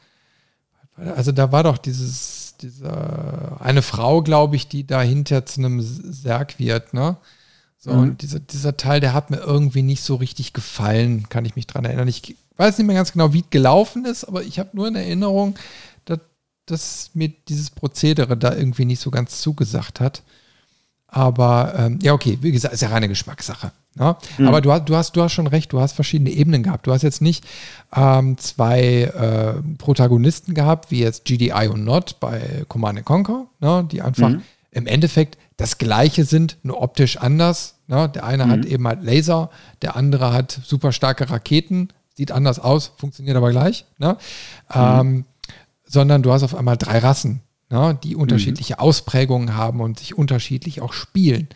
[0.97, 6.59] also da war doch dieses, diese, eine Frau, glaube ich, die dahinter zu einem Serg
[6.59, 7.17] wird, ne?
[7.81, 8.01] So, mhm.
[8.01, 11.69] und dieser, dieser Teil, der hat mir irgendwie nicht so richtig gefallen, kann ich mich
[11.69, 12.09] dran erinnern.
[12.09, 14.97] Ich weiß nicht mehr ganz genau, wie es gelaufen ist, aber ich habe nur in
[14.97, 15.57] Erinnerung,
[16.05, 16.19] dass,
[16.67, 20.23] dass mir dieses Prozedere da irgendwie nicht so ganz zugesagt hat.
[21.07, 23.71] Aber ähm, ja, okay, wie gesagt, ist ja reine Geschmackssache.
[23.99, 24.17] Ne?
[24.39, 24.49] Mhm.
[24.49, 26.87] Aber du, du, hast, du hast schon recht, du hast verschiedene Ebenen gehabt.
[26.87, 27.45] Du hast jetzt nicht
[27.95, 33.87] ähm, zwei äh, Protagonisten gehabt, wie jetzt GDI und Not bei Command Conquer, ne?
[33.91, 34.43] die einfach mhm.
[34.71, 37.77] im Endeffekt das gleiche sind, nur optisch anders.
[37.87, 38.09] Ne?
[38.09, 38.51] Der eine mhm.
[38.51, 39.51] hat eben halt Laser,
[39.83, 43.85] der andere hat super starke Raketen, sieht anders aus, funktioniert aber gleich.
[43.99, 44.17] Ne?
[44.75, 44.81] Mhm.
[44.81, 45.25] Ähm,
[45.85, 48.81] sondern du hast auf einmal drei Rassen ne, die unterschiedliche mhm.
[48.81, 51.49] Ausprägungen haben und sich unterschiedlich auch spielen.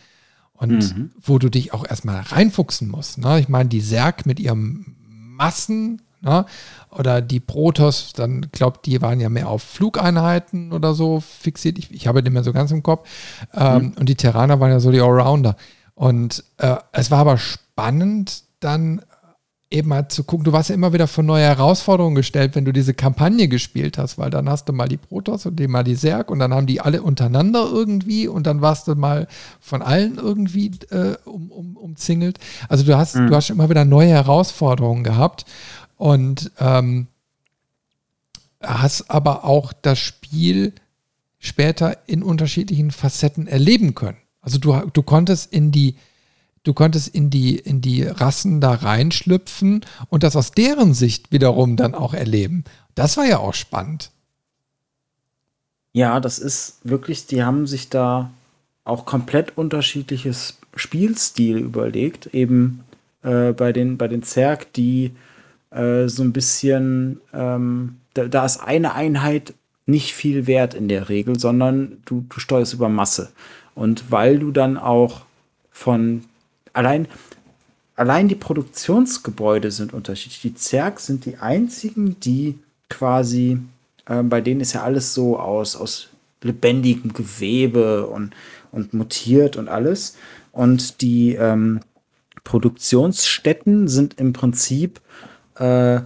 [0.62, 1.10] Und mhm.
[1.20, 3.18] wo du dich auch erstmal reinfuchsen musst.
[3.18, 3.40] Ne?
[3.40, 6.46] Ich meine, die Serg mit ihren Massen ne?
[6.90, 11.78] oder die Protoss, dann glaubt, die waren ja mehr auf Flugeinheiten oder so fixiert.
[11.78, 13.08] Ich, ich habe den mehr so ganz im Kopf.
[13.52, 13.92] Ähm, mhm.
[13.98, 15.56] Und die Terraner waren ja so die Allrounder.
[15.94, 19.02] Und äh, es war aber spannend, dann
[19.72, 22.72] eben halt zu gucken, du warst ja immer wieder vor neue Herausforderungen gestellt, wenn du
[22.72, 25.94] diese Kampagne gespielt hast, weil dann hast du mal die Protoss und den mal die
[25.94, 29.26] Serg und dann haben die alle untereinander irgendwie und dann warst du mal
[29.60, 32.38] von allen irgendwie äh, um, um, umzingelt.
[32.68, 33.28] Also du hast, mhm.
[33.28, 35.44] du hast immer wieder neue Herausforderungen gehabt
[35.96, 37.06] und ähm,
[38.60, 40.74] hast aber auch das Spiel
[41.38, 44.18] später in unterschiedlichen Facetten erleben können.
[44.40, 45.96] Also du, du konntest in die
[46.62, 51.76] du konntest in die, in die Rassen da reinschlüpfen und das aus deren Sicht wiederum
[51.76, 52.64] dann auch erleben.
[52.94, 54.10] Das war ja auch spannend.
[55.92, 58.30] Ja, das ist wirklich, die haben sich da
[58.84, 62.26] auch komplett unterschiedliches Spielstil überlegt.
[62.34, 62.84] Eben
[63.22, 65.12] äh, bei, den, bei den Zerg, die
[65.70, 71.08] äh, so ein bisschen, ähm, da, da, ist eine Einheit nicht viel wert in der
[71.08, 73.30] Regel, sondern du, du steuerst über Masse.
[73.74, 75.22] Und weil du dann auch
[75.70, 76.24] von
[76.72, 77.08] allein,
[77.96, 80.40] allein die Produktionsgebäude sind unterschiedlich.
[80.42, 82.58] Die Zerg sind die einzigen, die
[82.88, 83.58] quasi,
[84.06, 86.08] äh, bei denen ist ja alles so aus, aus
[86.42, 88.34] lebendigem Gewebe und,
[88.70, 90.16] und mutiert und alles.
[90.52, 91.80] Und die ähm,
[92.44, 95.00] Produktionsstätten sind im Prinzip
[95.56, 96.00] äh,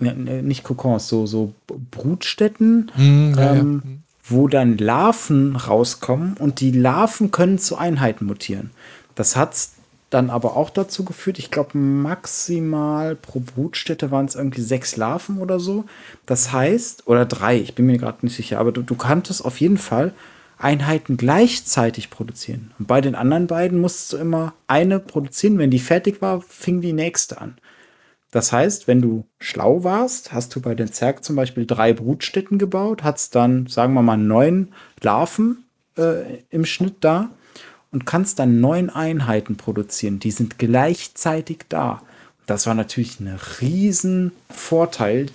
[0.00, 1.52] nicht Kokons, so, so
[1.90, 3.90] Brutstätten, mm, ja, ähm, ja.
[4.24, 8.70] wo dann Larven rauskommen und die Larven können zu Einheiten mutieren.
[9.14, 9.56] Das hat
[10.14, 15.38] dann aber auch dazu geführt, ich glaube maximal pro Brutstätte waren es irgendwie sechs Larven
[15.38, 15.84] oder so.
[16.24, 19.60] Das heißt, oder drei, ich bin mir gerade nicht sicher, aber du, du kanntest auf
[19.60, 20.14] jeden Fall
[20.56, 22.72] Einheiten gleichzeitig produzieren.
[22.78, 25.58] Und bei den anderen beiden musstest du immer eine produzieren.
[25.58, 27.58] Wenn die fertig war, fing die nächste an.
[28.30, 32.58] Das heißt, wenn du schlau warst, hast du bei den Zerg zum Beispiel drei Brutstätten
[32.58, 34.72] gebaut, hast dann, sagen wir mal, neun
[35.02, 35.64] Larven
[35.98, 37.30] äh, im Schnitt da
[37.94, 40.18] und kannst dann neun Einheiten produzieren.
[40.18, 42.02] Die sind gleichzeitig da.
[42.44, 45.28] Das war natürlich ein riesen Vorteil.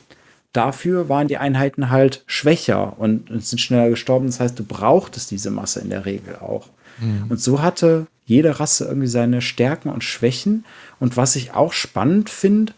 [0.51, 4.25] Dafür waren die Einheiten halt schwächer und, sind schneller gestorben.
[4.25, 6.67] Das heißt, du brauchtest diese Masse in der Regel auch.
[6.99, 7.27] Mhm.
[7.29, 10.65] Und so hatte jede Rasse irgendwie seine Stärken und Schwächen.
[10.99, 12.73] Und was ich auch spannend finde,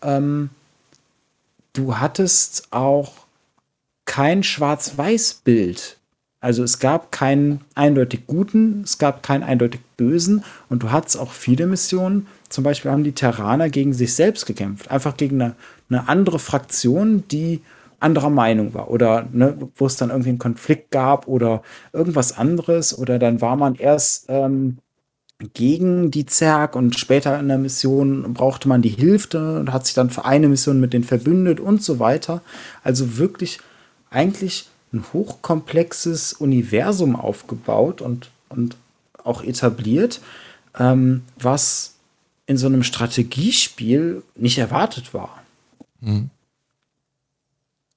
[0.00, 0.50] ähm,
[1.72, 3.12] du hattest auch
[4.04, 5.96] kein Schwarz-Weiß-Bild
[6.44, 11.32] also es gab keinen eindeutig guten, es gab keinen eindeutig bösen und du hattest auch
[11.32, 12.26] viele Missionen.
[12.50, 15.54] Zum Beispiel haben die Terraner gegen sich selbst gekämpft, einfach gegen eine,
[15.88, 17.62] eine andere Fraktion, die
[17.98, 21.62] anderer Meinung war oder ne, wo es dann irgendwie einen Konflikt gab oder
[21.94, 24.76] irgendwas anderes oder dann war man erst ähm,
[25.54, 29.94] gegen die Zerg und später in der Mission brauchte man die Hilfe und hat sich
[29.94, 32.42] dann für eine Mission mit denen verbündet und so weiter.
[32.82, 33.60] Also wirklich
[34.10, 38.76] eigentlich ein hochkomplexes Universum aufgebaut und, und
[39.22, 40.20] auch etabliert,
[40.78, 41.94] ähm, was
[42.46, 45.42] in so einem Strategiespiel nicht erwartet war.
[46.00, 46.30] Mhm.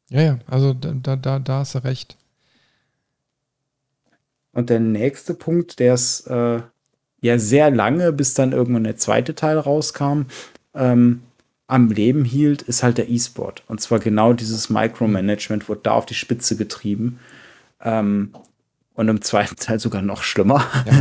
[0.10, 2.18] Ja, ja, also da, da, da hast du recht.
[4.54, 6.62] Und der nächste Punkt, der ist äh,
[7.22, 10.24] ja sehr lange, bis dann irgendwann der zweite Teil rauskam,
[10.74, 11.22] ähm,
[11.68, 13.64] am Leben hielt, ist halt der E-Sport.
[13.68, 17.20] Und zwar genau dieses Micromanagement wurde da auf die Spitze getrieben.
[17.82, 18.34] Ähm,
[18.98, 20.66] und im zweiten Teil sogar noch schlimmer.
[20.88, 20.94] Ja,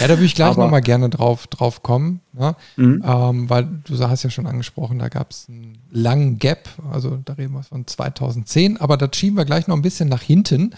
[0.00, 2.56] ja da würde ich gleich nochmal gerne drauf, drauf kommen, ne?
[2.74, 3.00] mhm.
[3.06, 7.34] ähm, weil du hast ja schon angesprochen, da gab es einen langen Gap, also da
[7.34, 10.74] reden wir von 2010, aber das schieben wir gleich noch ein bisschen nach hinten,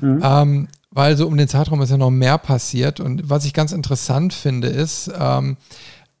[0.00, 0.20] mhm.
[0.20, 3.70] ähm, weil so um den Zeitraum ist ja noch mehr passiert und was ich ganz
[3.70, 5.58] interessant finde ist, ähm,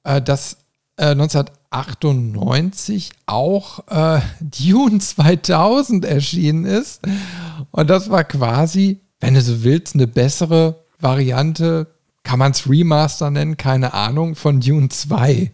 [0.04, 0.58] äh, dass
[0.98, 7.00] äh, 19 1998 auch äh, Dune 2000 erschienen ist.
[7.70, 11.86] Und das war quasi, wenn du so willst, eine bessere Variante,
[12.24, 15.52] kann man es Remaster nennen, keine Ahnung, von Dune 2.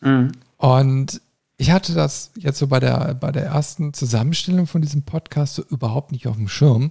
[0.00, 0.32] Mhm.
[0.56, 1.20] Und
[1.56, 5.62] ich hatte das jetzt so bei der, bei der ersten Zusammenstellung von diesem Podcast so
[5.62, 6.90] überhaupt nicht auf dem Schirm.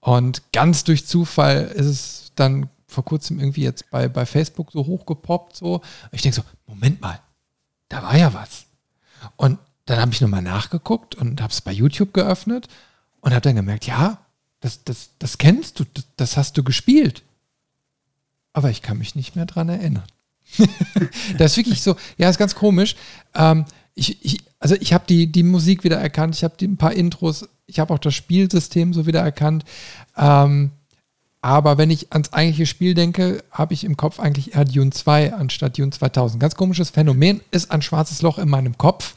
[0.00, 4.86] Und ganz durch Zufall ist es dann vor kurzem irgendwie jetzt bei, bei Facebook so
[4.86, 5.56] hochgepoppt.
[5.56, 5.82] So.
[6.12, 7.20] Ich denke so, Moment mal,
[7.88, 8.66] da war ja was.
[9.36, 12.68] Und dann habe ich nochmal nachgeguckt und habe es bei YouTube geöffnet
[13.20, 14.18] und habe dann gemerkt, ja,
[14.60, 17.22] das, das, das kennst du, das, das hast du gespielt.
[18.52, 20.04] Aber ich kann mich nicht mehr dran erinnern.
[21.38, 22.96] das ist wirklich so, ja, ist ganz komisch.
[23.34, 26.92] Ähm, ich, ich, also ich habe die, die Musik wieder erkannt, ich habe ein paar
[26.92, 29.64] Intros, ich habe auch das Spielsystem so wieder erkannt.
[30.16, 30.72] Ähm,
[31.40, 35.34] aber wenn ich ans eigentliche Spiel denke, habe ich im Kopf eigentlich eher Dune 2
[35.34, 36.40] anstatt Dune 2000.
[36.40, 39.14] Ganz komisches Phänomen, ist ein schwarzes Loch in meinem Kopf.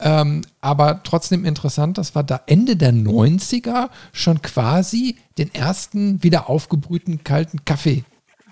[0.00, 6.50] Ähm, aber trotzdem interessant, dass wir da Ende der 90er schon quasi den ersten wieder
[6.50, 8.04] aufgebrühten kalten Kaffee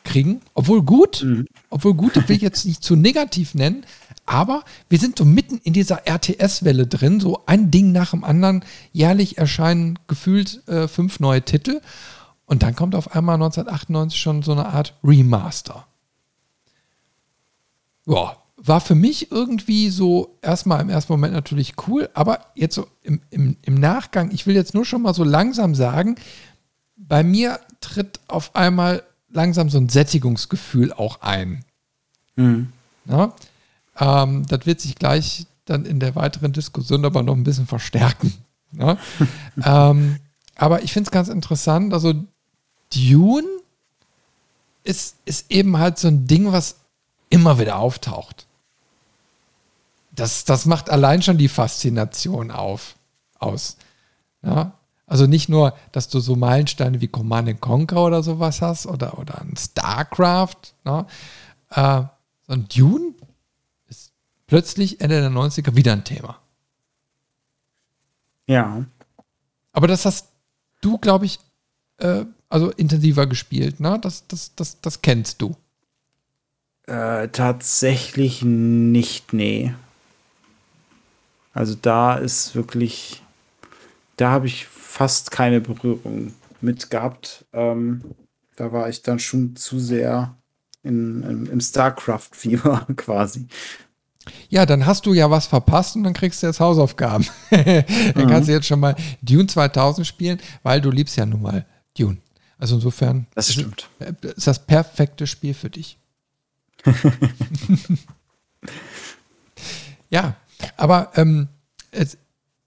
[0.04, 0.40] kriegen.
[0.54, 1.46] Obwohl gut, mhm.
[1.68, 3.84] obwohl gut, das will ich jetzt nicht zu negativ nennen,
[4.24, 8.64] aber wir sind so mitten in dieser RTS-Welle drin, so ein Ding nach dem anderen.
[8.92, 11.80] Jährlich erscheinen gefühlt äh, fünf neue Titel.
[12.52, 15.86] Und dann kommt auf einmal 1998 schon so eine Art Remaster.
[18.04, 22.86] Ja, war für mich irgendwie so erstmal im ersten Moment natürlich cool, aber jetzt so
[23.00, 26.16] im, im, im Nachgang, ich will jetzt nur schon mal so langsam sagen,
[26.94, 31.64] bei mir tritt auf einmal langsam so ein Sättigungsgefühl auch ein.
[32.36, 32.70] Mhm.
[33.06, 33.32] Ja,
[33.98, 38.34] ähm, das wird sich gleich dann in der weiteren Diskussion aber noch ein bisschen verstärken.
[38.72, 38.98] Ja?
[39.64, 40.18] ähm,
[40.54, 41.94] aber ich finde es ganz interessant.
[41.94, 42.12] Also
[42.94, 43.46] Dune
[44.84, 46.76] ist, ist eben halt so ein Ding, was
[47.30, 48.46] immer wieder auftaucht.
[50.10, 52.96] Das, das macht allein schon die Faszination auf,
[53.38, 53.76] aus.
[54.42, 54.72] Ja?
[55.06, 59.40] Also nicht nur, dass du so Meilensteine wie Command Conquer oder sowas hast oder, oder
[59.40, 61.06] ein StarCraft, ne?
[61.70, 62.02] äh,
[62.46, 63.14] sondern Dune
[63.88, 64.12] ist
[64.46, 66.38] plötzlich Ende der 90er wieder ein Thema.
[68.46, 68.84] Ja.
[69.72, 70.28] Aber das hast
[70.82, 71.38] du, glaube ich,
[71.98, 73.98] äh, also intensiver gespielt, ne?
[74.00, 75.56] Das, das, das, das kennst du.
[76.86, 79.74] Äh, tatsächlich nicht, nee.
[81.54, 83.22] Also da ist wirklich,
[84.16, 87.46] da habe ich fast keine Berührung mit gehabt.
[87.54, 88.02] Ähm,
[88.56, 90.36] da war ich dann schon zu sehr
[90.82, 93.46] in, in, im StarCraft-Fieber quasi.
[94.50, 97.26] Ja, dann hast du ja was verpasst und dann kriegst du jetzt Hausaufgaben.
[97.50, 97.84] dann
[98.14, 98.26] mhm.
[98.28, 101.66] kannst du jetzt schon mal Dune 2000 spielen, weil du liebst ja nun mal
[101.96, 102.18] Dune.
[102.62, 103.88] Also insofern das stimmt.
[104.22, 105.98] ist das perfekte Spiel für dich.
[110.10, 110.36] ja,
[110.76, 111.48] aber ähm,
[111.90, 112.18] es,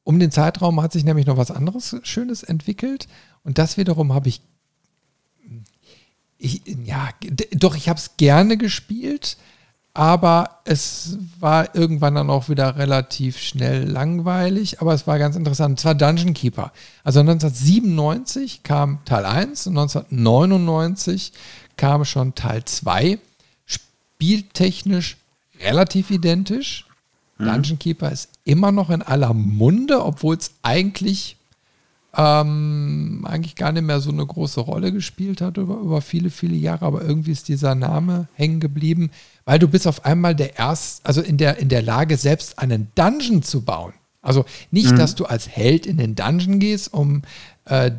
[0.03, 3.07] um den Zeitraum hat sich nämlich noch was anderes Schönes entwickelt
[3.45, 4.41] und das wiederum habe ich,
[6.39, 7.11] ich, ja,
[7.53, 9.37] doch, ich habe es gerne gespielt,
[9.95, 15.71] aber es war irgendwann dann auch wieder relativ schnell langweilig, aber es war ganz interessant.
[15.71, 16.73] Und zwar Dungeon Keeper.
[17.05, 21.31] Also 1997 kam Teil 1 und 1999
[21.77, 23.19] kam schon Teil 2.
[23.65, 25.15] Spieltechnisch
[25.61, 26.85] relativ identisch.
[27.37, 27.45] Mhm.
[27.45, 31.37] Dungeon Keeper ist immer noch in aller Munde, obwohl es eigentlich
[32.17, 36.55] ähm, eigentlich gar nicht mehr so eine große Rolle gespielt hat über, über viele, viele
[36.55, 39.11] Jahre, aber irgendwie ist dieser Name hängen geblieben,
[39.45, 42.91] weil du bist auf einmal der erst, also in der, in der Lage, selbst einen
[42.95, 43.93] Dungeon zu bauen.
[44.21, 44.97] Also nicht, mhm.
[44.97, 47.21] dass du als Held in den Dungeon gehst, um
[47.65, 47.91] äh,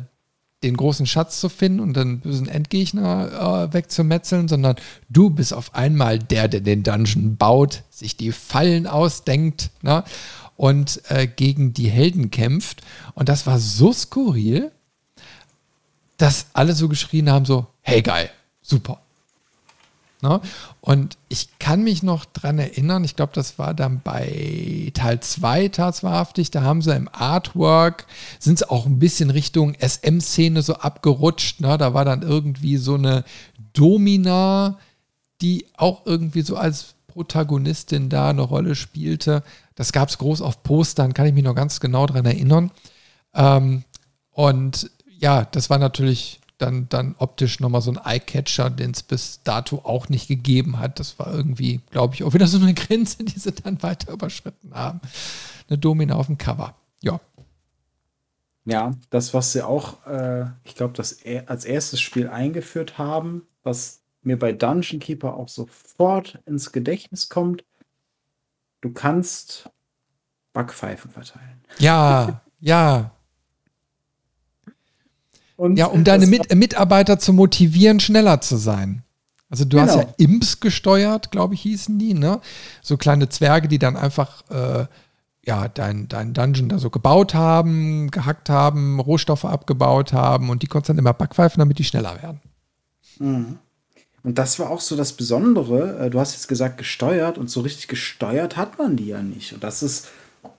[0.63, 4.75] den großen Schatz zu finden und dann bösen Endgegner äh, wegzumetzeln, sondern
[5.07, 10.03] du bist auf einmal der, der den Dungeon baut, sich die Fallen ausdenkt ne?
[10.57, 12.81] und äh, gegen die Helden kämpft.
[13.13, 14.71] Und das war so skurril,
[16.17, 18.29] dass alle so geschrien haben: so, hey geil,
[18.61, 18.99] super.
[20.21, 20.41] Ne?
[20.81, 25.67] Und ich kann mich noch dran erinnern, ich glaube, das war dann bei Teil 2
[25.67, 28.07] tatsächlich, da haben sie im Artwork,
[28.39, 31.61] sind sie auch ein bisschen Richtung SM-Szene so abgerutscht.
[31.61, 31.77] Ne?
[31.77, 33.25] Da war dann irgendwie so eine
[33.73, 34.79] Domina,
[35.41, 39.43] die auch irgendwie so als Protagonistin da eine Rolle spielte.
[39.75, 42.71] Das gab es groß auf Postern, kann ich mich noch ganz genau dran erinnern.
[43.35, 43.83] Ähm,
[44.31, 44.89] und
[45.19, 49.81] ja, das war natürlich dann, dann optisch nochmal so ein Eye-Catcher, den es bis dato
[49.83, 50.99] auch nicht gegeben hat.
[50.99, 54.73] Das war irgendwie, glaube ich, auch wieder so eine Grenze, die sie dann weiter überschritten
[54.73, 55.01] haben.
[55.69, 56.75] Eine Domina auf dem Cover.
[57.01, 57.19] Ja.
[58.65, 64.01] Ja, das, was sie auch, äh, ich glaube, das als erstes Spiel eingeführt haben, was
[64.23, 67.63] mir bei Dungeon Keeper auch sofort ins Gedächtnis kommt,
[68.81, 69.69] du kannst
[70.53, 71.63] Backpfeifen verteilen.
[71.79, 73.11] Ja, ja.
[75.57, 79.03] Und ja, um deine Mit Mitarbeiter zu motivieren, schneller zu sein.
[79.49, 79.87] Also du genau.
[79.87, 80.15] hast ja genau.
[80.17, 82.39] Imps gesteuert, glaube ich, hießen die, ne?
[82.81, 84.85] So kleine Zwerge, die dann einfach äh,
[85.45, 90.67] ja, dein, dein Dungeon da so gebaut haben, gehackt haben, Rohstoffe abgebaut haben und die
[90.67, 92.41] konntest dann immer backpfeifen, damit die schneller werden.
[93.19, 93.57] Mhm.
[94.23, 96.05] Und das war auch so das Besondere.
[96.05, 99.53] Äh, du hast jetzt gesagt, gesteuert und so richtig gesteuert hat man die ja nicht.
[99.53, 100.09] Und das ist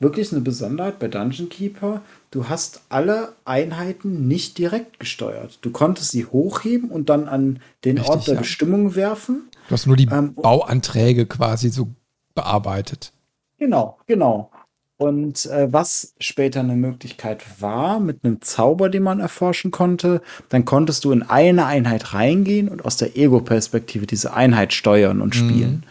[0.00, 2.02] wirklich eine Besonderheit bei Dungeon Keeper.
[2.30, 5.58] Du hast alle Einheiten nicht direkt gesteuert.
[5.62, 8.40] Du konntest sie hochheben und dann an den richtig, Ort der ja.
[8.40, 9.48] Bestimmung werfen.
[9.68, 11.88] Du hast nur die ähm, Bauanträge quasi so
[12.34, 13.12] bearbeitet.
[13.58, 14.50] Genau, genau.
[14.98, 20.64] Und äh, was später eine Möglichkeit war, mit einem Zauber, den man erforschen konnte, dann
[20.64, 25.70] konntest du in eine Einheit reingehen und aus der Ego-Perspektive diese Einheit steuern und spielen.
[25.70, 25.82] Mhm.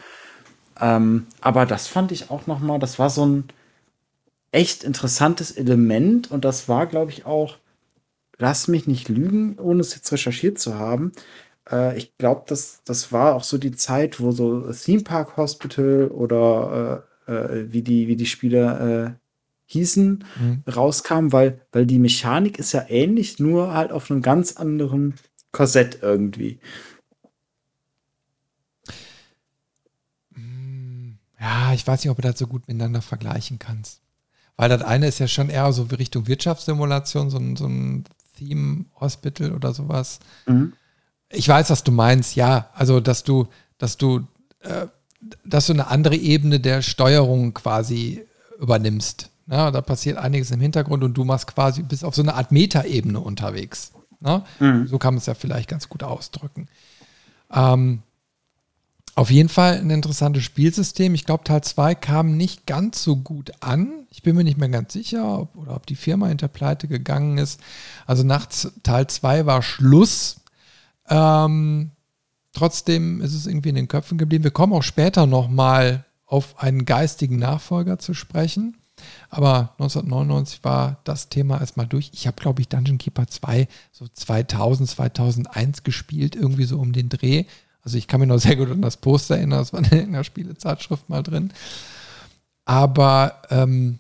[0.79, 3.45] Ähm, aber das fand ich auch noch mal, das war so ein
[4.57, 7.57] echt interessantes Element und das war, glaube ich, auch,
[8.39, 11.11] lass mich nicht lügen, ohne es jetzt recherchiert zu haben.
[11.69, 16.07] Äh, ich glaube, das, das war auch so die Zeit, wo so Theme Park Hospital
[16.07, 19.19] oder äh, äh, wie, die, wie die Spiele äh,
[19.67, 20.63] hießen, mhm.
[20.67, 25.13] rauskam, weil, weil die Mechanik ist ja ähnlich, nur halt auf einem ganz anderen
[25.51, 26.59] Korsett irgendwie.
[30.31, 34.01] Mm, ja, ich weiß nicht, ob du das so gut miteinander vergleichen kannst.
[34.57, 38.03] Weil das eine ist ja schon eher so Richtung Wirtschaftssimulation, so ein, so ein
[38.37, 40.19] Theme Hospital oder sowas.
[40.45, 40.73] Mhm.
[41.29, 42.69] Ich weiß, was du meinst, ja.
[42.73, 43.47] Also, dass du,
[43.77, 44.27] dass du
[44.61, 44.87] äh,
[45.43, 48.25] dass du eine andere Ebene der Steuerung quasi
[48.59, 49.29] übernimmst.
[49.49, 52.51] Ja, da passiert einiges im Hintergrund und du machst quasi bis auf so eine Art
[52.51, 53.93] Metaebene unterwegs.
[54.19, 54.43] Ne?
[54.59, 54.87] Mhm.
[54.87, 56.67] So kann man es ja vielleicht ganz gut ausdrücken.
[57.51, 58.03] Ähm,
[59.17, 61.13] auf jeden Fall ein interessantes Spielsystem.
[61.15, 64.05] Ich glaube, Teil 2 kam nicht ganz so gut an.
[64.11, 67.37] Ich bin mir nicht mehr ganz sicher, ob, oder ob die Firma hinter Pleite gegangen
[67.37, 67.59] ist.
[68.05, 68.47] Also nach
[68.83, 70.41] Teil 2 war Schluss.
[71.09, 71.91] Ähm,
[72.57, 74.43] Trotzdem ist es irgendwie in den Köpfen geblieben.
[74.43, 78.77] Wir kommen auch später nochmal auf einen geistigen Nachfolger zu sprechen.
[79.29, 82.09] Aber 1999 war das Thema erstmal durch.
[82.15, 87.09] Ich habe, glaube ich, Dungeon Keeper 2 so 2000, 2001 gespielt, irgendwie so um den
[87.09, 87.45] Dreh.
[87.87, 90.25] Also ich kann mich noch sehr gut an das Poster erinnern, das war in irgendeiner
[90.25, 91.53] Spielezeitschrift mal drin.
[92.65, 93.99] Aber ähm,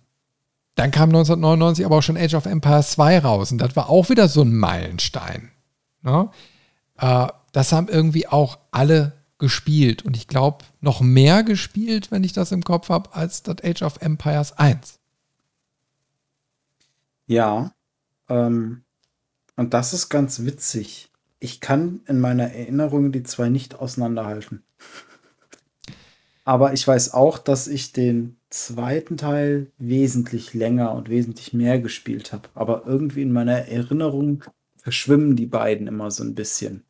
[0.75, 4.09] dann kam 1999 aber auch schon Age of Empires 2 raus und das war auch
[4.09, 5.51] wieder so ein Meilenstein.
[6.01, 6.29] Ne?
[6.97, 10.03] Äh, das haben irgendwie auch alle gespielt.
[10.03, 13.83] Und ich glaube, noch mehr gespielt, wenn ich das im Kopf habe, als das Age
[13.83, 14.99] of Empires 1.
[17.27, 17.71] Ja.
[18.27, 18.83] Ähm,
[19.55, 21.09] und das ist ganz witzig.
[21.39, 24.63] Ich kann in meiner Erinnerung die zwei nicht auseinanderhalten.
[26.45, 32.31] Aber ich weiß auch, dass ich den zweiten Teil wesentlich länger und wesentlich mehr gespielt
[32.31, 32.47] habe.
[32.53, 34.43] Aber irgendwie in meiner Erinnerung
[34.77, 36.85] verschwimmen die beiden immer so ein bisschen.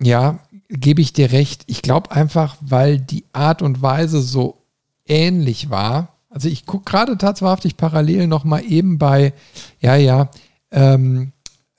[0.00, 0.38] Ja,
[0.68, 1.64] gebe ich dir recht.
[1.66, 4.62] Ich glaube einfach, weil die Art und Weise so
[5.06, 6.16] ähnlich war.
[6.28, 9.32] Also ich gucke gerade tatsächlich parallel noch mal eben bei,
[9.80, 10.30] ja, ja,
[10.70, 11.32] ähm,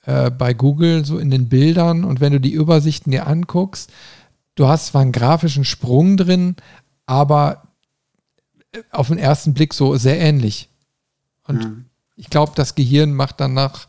[0.06, 3.90] äh, bei Google so in den Bildern und wenn du die Übersichten dir anguckst,
[4.54, 6.56] du hast zwar einen grafischen Sprung drin,
[7.06, 7.68] aber
[8.72, 10.68] äh, auf den ersten Blick so sehr ähnlich.
[11.46, 11.84] Und mhm.
[12.16, 13.86] ich glaube, das Gehirn macht dann nach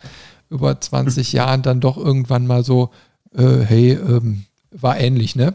[0.49, 2.91] über 20 Jahren dann doch irgendwann mal so,
[3.33, 5.53] äh, hey, ähm, war ähnlich, ne?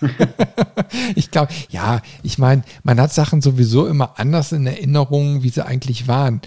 [1.14, 5.64] ich glaube, ja, ich meine, man hat Sachen sowieso immer anders in Erinnerung, wie sie
[5.64, 6.40] eigentlich waren.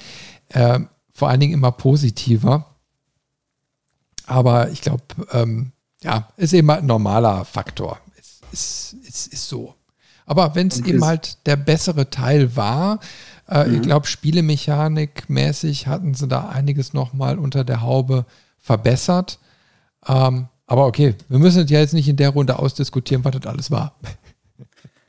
[0.52, 2.73] Ähm, vor allen Dingen immer positiver.
[4.26, 5.72] Aber ich glaube, ähm,
[6.02, 8.00] ja, ist eben halt ein normaler Faktor.
[8.20, 9.76] Ist, ist, ist, ist so.
[10.26, 13.00] Aber wenn es eben halt der bessere Teil war,
[13.50, 13.76] äh, mhm.
[13.76, 18.26] ich glaube, Spielemechanik-mäßig hatten sie da einiges nochmal unter der Haube
[18.58, 19.40] verbessert.
[20.08, 23.72] Ähm, aber okay, wir müssen ja jetzt nicht in der Runde ausdiskutieren, was das alles
[23.72, 23.96] war.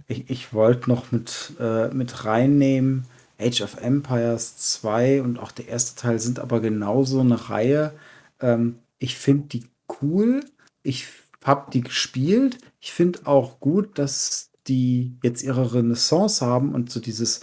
[0.07, 3.07] Ich, ich wollte noch mit, äh, mit reinnehmen,
[3.41, 7.95] Age of Empires 2 und auch der erste Teil sind aber genauso eine Reihe.
[8.39, 9.65] Ähm, ich finde die
[10.01, 10.45] cool.
[10.83, 11.07] Ich
[11.45, 12.59] habe die gespielt.
[12.81, 17.41] Ich finde auch gut, dass die jetzt ihre Renaissance haben und so dieses,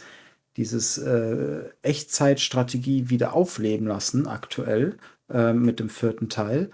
[0.57, 4.97] dieses äh, Echtzeitstrategie wieder aufleben lassen, aktuell
[5.29, 6.71] äh, mit dem vierten Teil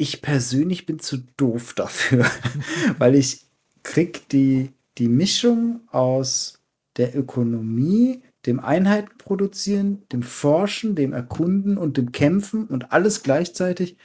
[0.00, 2.24] ich persönlich bin zu doof dafür,
[2.98, 3.44] weil ich
[3.82, 6.60] krieg die, die Mischung aus
[6.96, 13.96] der Ökonomie, dem Einheiten produzieren, dem Forschen, dem Erkunden und dem Kämpfen und alles gleichzeitig,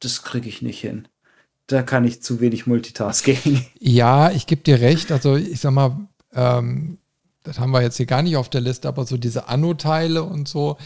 [0.00, 1.08] das kriege ich nicht hin.
[1.66, 3.64] Da kann ich zu wenig Multitasking.
[3.78, 5.12] Ja, ich gebe dir recht.
[5.12, 6.98] Also ich sag mal, ähm,
[7.42, 10.48] das haben wir jetzt hier gar nicht auf der Liste, aber so diese Anno-Teile und
[10.48, 10.76] so,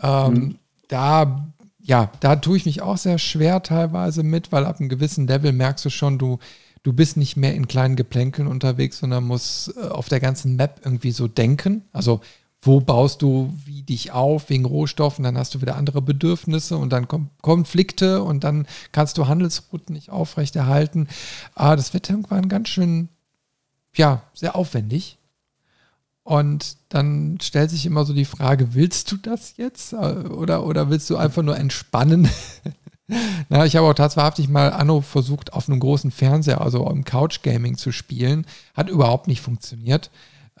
[0.00, 0.58] ähm, mhm.
[0.88, 1.48] da,
[1.80, 5.52] ja, da tue ich mich auch sehr schwer teilweise mit, weil ab einem gewissen Level
[5.52, 6.38] merkst du schon, du,
[6.84, 10.80] du bist nicht mehr in kleinen Geplänkeln unterwegs, sondern musst äh, auf der ganzen Map
[10.84, 11.82] irgendwie so denken.
[11.92, 12.20] Also
[12.66, 16.90] wo baust du wie dich auf wegen Rohstoffen, dann hast du wieder andere Bedürfnisse und
[16.90, 21.08] dann kommen Konflikte und dann kannst du Handelsrouten nicht aufrechterhalten.
[21.54, 23.08] Aber das wird irgendwann ganz schön,
[23.94, 25.18] ja, sehr aufwendig.
[26.22, 31.10] Und dann stellt sich immer so die Frage, willst du das jetzt oder, oder willst
[31.10, 32.30] du einfach nur entspannen?
[33.50, 37.42] Na, ich habe auch tatsächlich mal Anno versucht, auf einem großen Fernseher, also im Couch
[37.42, 38.46] Gaming zu spielen.
[38.72, 40.10] Hat überhaupt nicht funktioniert.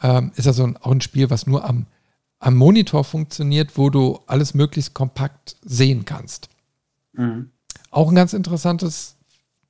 [0.02, 1.86] Ähm, ist also ein, auch ein Spiel, was nur am
[2.44, 6.50] am Monitor funktioniert, wo du alles möglichst kompakt sehen kannst.
[7.14, 7.48] Mhm.
[7.90, 9.16] Auch ein ganz interessantes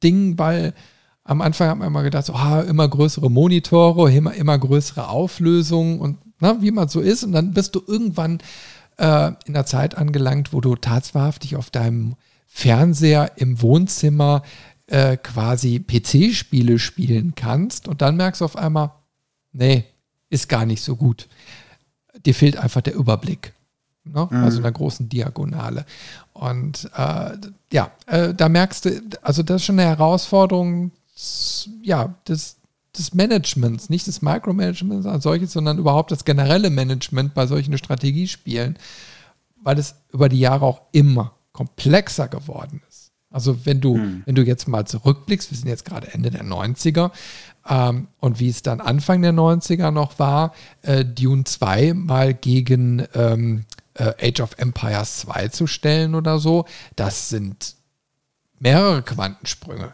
[0.02, 0.74] Ding, weil
[1.22, 6.00] am Anfang hat man immer gedacht, so, ah, immer größere Monitore, immer, immer größere Auflösungen
[6.00, 7.22] und na, wie man so ist.
[7.22, 8.38] Und dann bist du irgendwann
[8.98, 12.16] äh, in der Zeit angelangt, wo du tatsächlich auf deinem
[12.48, 14.42] Fernseher im Wohnzimmer
[14.88, 17.86] äh, quasi PC-Spiele spielen kannst.
[17.86, 18.90] Und dann merkst du auf einmal,
[19.52, 19.84] nee,
[20.28, 21.28] ist gar nicht so gut
[22.24, 23.52] dir fehlt einfach der Überblick.
[24.04, 24.28] Ne?
[24.30, 24.44] Mhm.
[24.44, 25.86] Also in der großen Diagonale.
[26.32, 27.36] Und äh,
[27.72, 30.90] ja, äh, da merkst du, also das ist schon eine Herausforderung,
[31.82, 32.56] ja, des,
[32.96, 38.78] des Managements, nicht des Micromanagements als solches, sondern überhaupt das generelle Management bei solchen Strategiespielen,
[39.62, 42.93] weil es über die Jahre auch immer komplexer geworden ist.
[43.34, 44.22] Also wenn du, hm.
[44.26, 47.10] wenn du jetzt mal zurückblickst, wir sind jetzt gerade Ende der 90er,
[47.68, 53.04] ähm, und wie es dann Anfang der 90er noch war, äh, Dune 2 mal gegen
[53.12, 57.74] ähm, äh, Age of Empires 2 zu stellen oder so, das sind
[58.60, 59.92] mehrere Quantensprünge.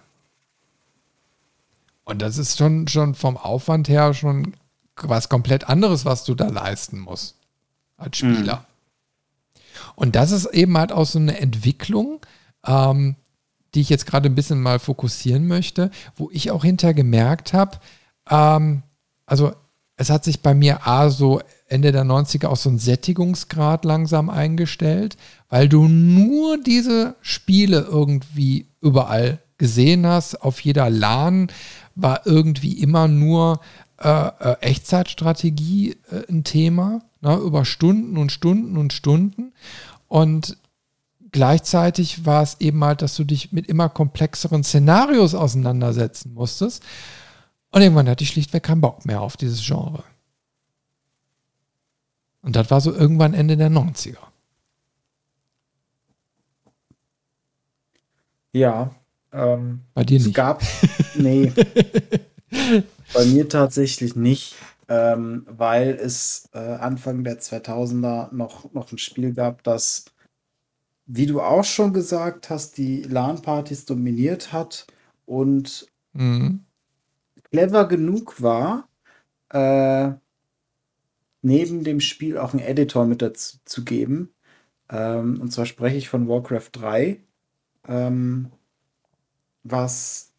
[2.04, 4.54] Und das ist schon, schon vom Aufwand her schon
[4.96, 7.36] was komplett anderes, was du da leisten musst
[7.96, 8.56] als Spieler.
[8.56, 9.60] Mhm.
[9.94, 12.20] Und das ist eben halt auch so eine Entwicklung,
[12.66, 13.16] ähm,
[13.74, 17.78] die ich jetzt gerade ein bisschen mal fokussieren möchte, wo ich auch hinterher gemerkt habe,
[18.28, 18.82] ähm,
[19.26, 19.52] also
[19.96, 24.30] es hat sich bei mir A so Ende der 90er auch so ein Sättigungsgrad langsam
[24.30, 25.18] eingestellt,
[25.50, 30.42] weil du nur diese Spiele irgendwie überall gesehen hast.
[30.42, 31.48] Auf jeder LAN
[31.94, 33.60] war irgendwie immer nur
[33.98, 39.52] äh, äh, Echtzeitstrategie äh, ein Thema, ne, über Stunden und Stunden und Stunden.
[40.08, 40.56] Und
[41.32, 46.82] gleichzeitig war es eben halt, dass du dich mit immer komplexeren Szenarios auseinandersetzen musstest.
[47.70, 50.02] Und irgendwann hatte ich schlichtweg keinen Bock mehr auf dieses Genre.
[52.42, 54.16] Und das war so irgendwann Ende der 90er.
[58.52, 58.94] Ja.
[59.32, 60.34] Ähm, bei dir es nicht.
[60.34, 60.62] gab.
[61.16, 61.52] Nee.
[63.12, 64.54] bei mir tatsächlich nicht.
[64.88, 70.06] Ähm, weil es äh, Anfang der 2000er noch, noch ein Spiel gab, das
[71.12, 74.86] wie du auch schon gesagt hast, die LAN-Partys dominiert hat
[75.26, 76.60] und mhm.
[77.50, 78.88] clever genug war,
[79.48, 80.12] äh,
[81.42, 84.32] neben dem Spiel auch einen Editor mit dazu zu geben.
[84.88, 87.18] Ähm, und zwar spreche ich von Warcraft 3,
[87.88, 88.52] ähm,
[89.64, 90.30] was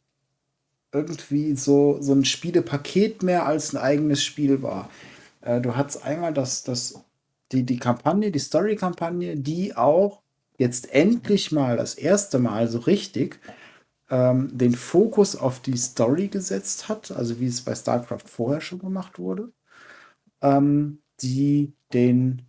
[0.94, 4.90] irgendwie so, so ein Spielepaket mehr als ein eigenes Spiel war.
[5.42, 7.04] Äh, du hattest einmal das, das,
[7.52, 10.22] die, die Kampagne, die Story-Kampagne, die auch
[10.62, 13.40] jetzt endlich mal das erste Mal so richtig
[14.12, 18.78] ähm, den Fokus auf die Story gesetzt hat, also wie es bei StarCraft vorher schon
[18.80, 19.52] gemacht wurde,
[20.42, 22.44] ähm, die den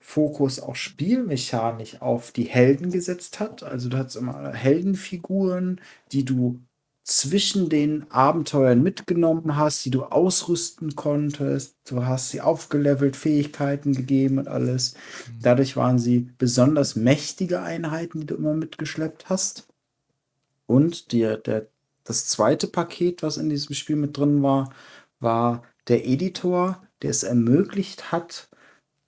[0.00, 3.62] Fokus auch spielmechanisch auf die Helden gesetzt hat.
[3.62, 5.80] Also du hast immer Heldenfiguren,
[6.12, 6.60] die du
[7.06, 11.76] zwischen den Abenteuern mitgenommen hast, die du ausrüsten konntest.
[11.88, 14.94] Du hast sie aufgelevelt, Fähigkeiten gegeben und alles.
[14.94, 15.38] Mhm.
[15.40, 19.68] Dadurch waren sie besonders mächtige Einheiten, die du immer mitgeschleppt hast.
[20.66, 21.68] Und die, der,
[22.02, 24.72] das zweite Paket, was in diesem Spiel mit drin war,
[25.20, 28.48] war der Editor, der es ermöglicht hat,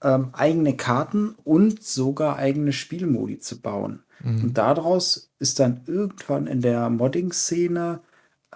[0.01, 4.03] ähm, eigene Karten und sogar eigene Spielmodi zu bauen.
[4.23, 4.43] Mhm.
[4.43, 8.01] Und daraus ist dann irgendwann in der Modding-Szene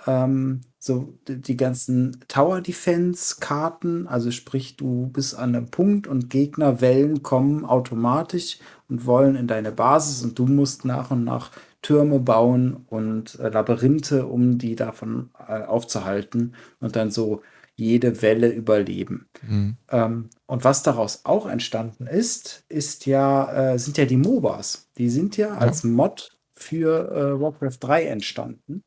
[0.07, 7.23] ähm, so die, ganzen Tower Defense-Karten, also sprich, du bist an einem Punkt und Gegnerwellen
[7.23, 8.59] kommen automatisch
[8.89, 13.49] und wollen in deine Basis und du musst nach und nach Türme bauen und äh,
[13.49, 17.41] Labyrinthe, um die davon äh, aufzuhalten und dann so
[17.75, 19.27] jede Welle überleben.
[19.41, 19.77] Mhm.
[19.89, 24.89] Ähm, und was daraus auch entstanden ist, ist ja, äh, sind ja die MOBAs.
[24.97, 25.57] Die sind ja, ja.
[25.57, 28.83] als Mod für äh, Warcraft 3 entstanden.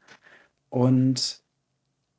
[0.69, 1.41] Und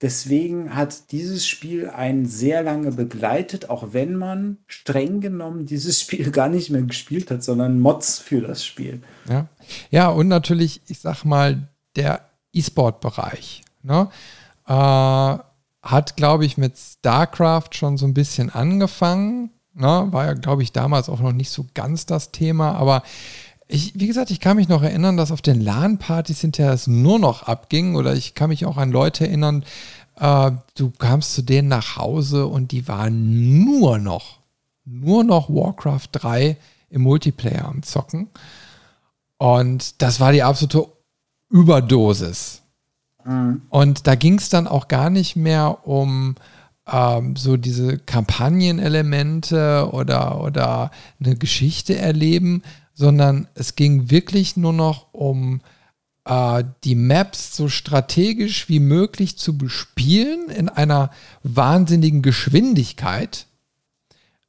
[0.01, 6.31] deswegen hat dieses Spiel einen sehr lange begleitet, auch wenn man streng genommen dieses Spiel
[6.31, 9.01] gar nicht mehr gespielt hat, sondern Mods für das Spiel.
[9.29, 9.47] Ja,
[9.89, 14.09] ja und natürlich, ich sag mal, der E-Sport-Bereich ne,
[14.67, 15.37] äh,
[15.91, 19.51] hat, glaube ich, mit StarCraft schon so ein bisschen angefangen.
[19.73, 23.03] Ne, war ja, glaube ich, damals auch noch nicht so ganz das Thema, aber
[23.67, 27.19] ich, wie gesagt, ich kann mich noch erinnern, dass auf den LAN-Partys hinterher es nur
[27.19, 29.65] noch abging oder ich kann mich auch an Leute erinnern,
[30.15, 34.39] äh, du kamst zu denen nach Hause und die waren nur noch,
[34.85, 36.57] nur noch Warcraft 3
[36.89, 38.29] im Multiplayer am Zocken.
[39.37, 40.87] Und das war die absolute
[41.49, 42.61] Überdosis.
[43.27, 43.61] Mhm.
[43.69, 46.35] Und da ging es dann auch gar nicht mehr um
[46.91, 52.63] ähm, so diese Kampagnenelemente oder, oder eine Geschichte erleben,
[52.93, 55.61] sondern es ging wirklich nur noch um
[56.25, 61.11] äh, die Maps so strategisch wie möglich zu bespielen in einer
[61.43, 63.47] wahnsinnigen Geschwindigkeit,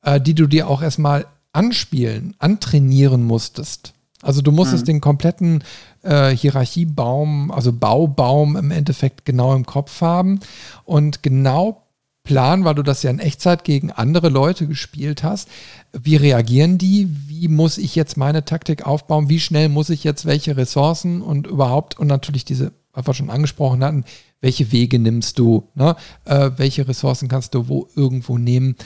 [0.02, 3.94] äh, die du dir auch erstmal anspielen, antrainieren musstest.
[4.22, 4.86] Also du musstest mhm.
[4.86, 5.64] den kompletten
[6.08, 10.40] äh, Hierarchiebaum, also Baubaum im Endeffekt genau im Kopf haben
[10.84, 11.84] und genau
[12.24, 15.48] Plan, weil du das ja in Echtzeit gegen andere Leute gespielt hast.
[15.92, 17.08] Wie reagieren die?
[17.26, 19.30] Wie muss ich jetzt meine Taktik aufbauen?
[19.30, 23.30] Wie schnell muss ich jetzt welche Ressourcen und überhaupt und natürlich diese, was wir schon
[23.30, 24.04] angesprochen hatten,
[24.42, 25.68] welche Wege nimmst du?
[25.74, 25.96] Ne?
[26.26, 28.76] Äh, welche Ressourcen kannst du wo irgendwo nehmen?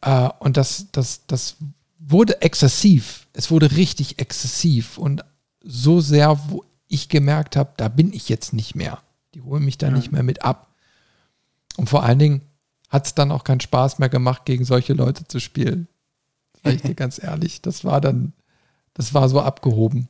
[0.00, 1.56] Äh, und das, das, das
[1.98, 3.26] wurde exzessiv.
[3.34, 5.22] Es wurde richtig exzessiv und
[5.66, 9.02] so sehr, wo ich gemerkt habe, da bin ich jetzt nicht mehr.
[9.34, 9.92] Die holen mich da ja.
[9.92, 10.68] nicht mehr mit ab.
[11.76, 12.42] Und vor allen Dingen,
[12.88, 15.88] hat es dann auch keinen Spaß mehr gemacht, gegen solche Leute zu spielen.
[16.62, 17.62] Sag ich dir ganz ehrlich.
[17.62, 18.32] Das war dann,
[18.94, 20.08] das war so abgehoben.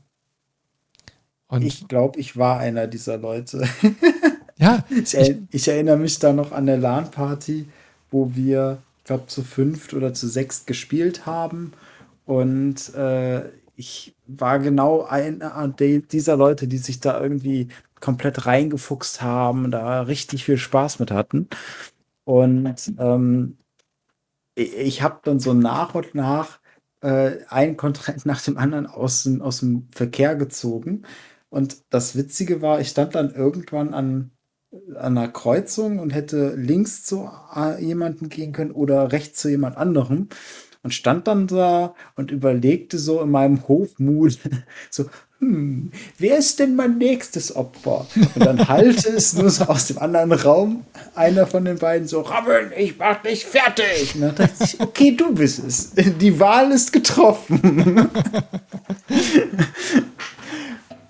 [1.49, 3.66] Und ich glaube, ich war einer dieser Leute.
[4.59, 4.85] ja.
[4.91, 7.69] Ich, ich, ich, erinnere mich da noch an der LAN-Party,
[8.11, 11.73] wo wir, ich glaube, zu fünft oder zu sechst gespielt haben.
[12.24, 13.43] Und äh,
[13.77, 17.69] ich war genau einer dieser Leute, die sich da irgendwie
[18.01, 21.48] komplett reingefuchst haben, da richtig viel Spaß mit hatten.
[22.24, 23.59] Und ähm,
[24.55, 26.61] ich habe dann so nach und nach
[27.03, 31.03] äh, einen Kontrahent nach dem anderen aus dem, aus dem Verkehr gezogen.
[31.51, 34.31] Und das Witzige war, ich stand dann irgendwann an,
[34.97, 39.77] an einer Kreuzung und hätte links zu äh, jemandem gehen können oder rechts zu jemand
[39.77, 40.28] anderem
[40.87, 44.39] und stand dann da und überlegte so in meinem Hochmut,
[44.91, 45.07] so,
[45.41, 48.07] hm, wer ist denn mein nächstes Opfer?
[48.15, 50.85] Und dann halte es nur so aus dem anderen Raum
[51.17, 54.15] einer von den beiden so, Robin, ich mach dich fertig.
[54.15, 55.91] Und dann dachte ich, okay, du bist es.
[55.91, 58.09] Die Wahl ist getroffen.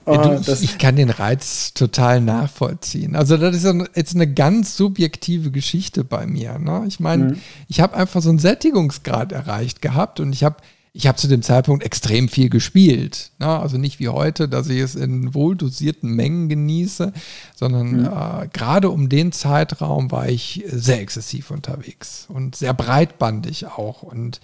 [0.06, 3.16] Ja, du, ich kann den Reiz total nachvollziehen.
[3.16, 6.58] Also das ist jetzt eine ganz subjektive Geschichte bei mir.
[6.58, 6.84] Ne?
[6.86, 7.36] Ich meine, mhm.
[7.68, 10.56] ich habe einfach so einen Sättigungsgrad erreicht gehabt und ich habe
[10.96, 13.30] ich habe zu dem Zeitpunkt extrem viel gespielt.
[13.38, 13.46] Ne?
[13.46, 17.12] Also nicht wie heute, dass ich es in wohldosierten Mengen genieße,
[17.54, 18.06] sondern mhm.
[18.06, 24.02] äh, gerade um den Zeitraum war ich sehr exzessiv unterwegs und sehr breitbandig auch.
[24.02, 24.40] Und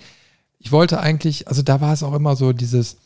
[0.58, 2.98] ich wollte eigentlich, also da war es auch immer so dieses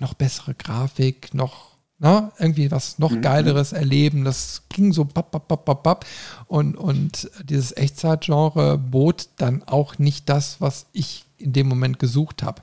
[0.00, 3.22] noch bessere Grafik, noch na, irgendwie was noch mhm.
[3.22, 4.24] geileres erleben.
[4.24, 6.06] Das ging so papp, papp, papp, papp, papp.
[6.48, 12.42] Und, und dieses Echtzeitgenre bot dann auch nicht das, was ich in dem Moment gesucht
[12.42, 12.60] habe.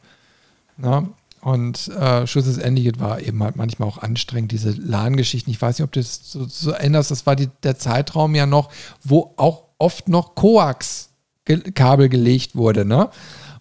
[1.41, 5.51] Und äh, schlussendlich war eben halt manchmal auch anstrengend, diese LAN-Geschichten.
[5.51, 8.45] Ich weiß nicht, ob du das so, so erinnerst, das war die, der Zeitraum ja
[8.45, 8.69] noch,
[9.03, 13.09] wo auch oft noch Koax-Kabel gelegt wurde, ne?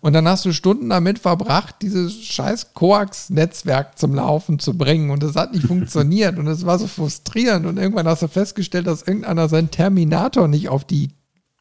[0.09, 5.11] Und dann hast du Stunden damit verbracht, dieses scheiß Koax-Netzwerk zum Laufen zu bringen.
[5.11, 6.39] Und das hat nicht funktioniert.
[6.39, 7.67] Und es war so frustrierend.
[7.67, 11.11] Und irgendwann hast du festgestellt, dass irgendeiner seinen Terminator nicht auf die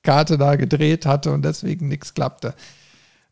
[0.01, 2.55] Karte da gedreht hatte und deswegen nichts klappte.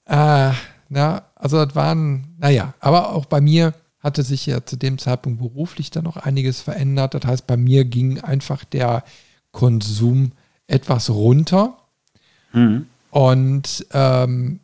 [0.03, 0.51] Äh,
[0.89, 5.39] na, also das waren, naja, aber auch bei mir hatte sich ja zu dem Zeitpunkt
[5.39, 7.13] beruflich dann noch einiges verändert.
[7.13, 9.05] Das heißt, bei mir ging einfach der
[9.53, 10.33] Konsum
[10.67, 11.77] etwas runter.
[12.51, 12.87] Mhm.
[13.11, 14.59] Und ähm,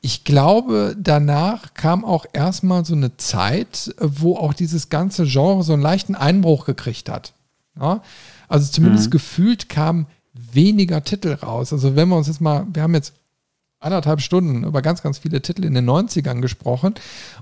[0.00, 5.72] ich glaube, danach kam auch erstmal so eine Zeit, wo auch dieses ganze Genre so
[5.72, 7.32] einen leichten Einbruch gekriegt hat.
[7.78, 8.02] Ja?
[8.48, 9.10] Also zumindest mhm.
[9.10, 11.72] gefühlt kamen weniger Titel raus.
[11.72, 13.12] Also wenn wir uns jetzt mal, wir haben jetzt
[13.80, 16.94] anderthalb Stunden über ganz, ganz viele Titel in den 90ern gesprochen.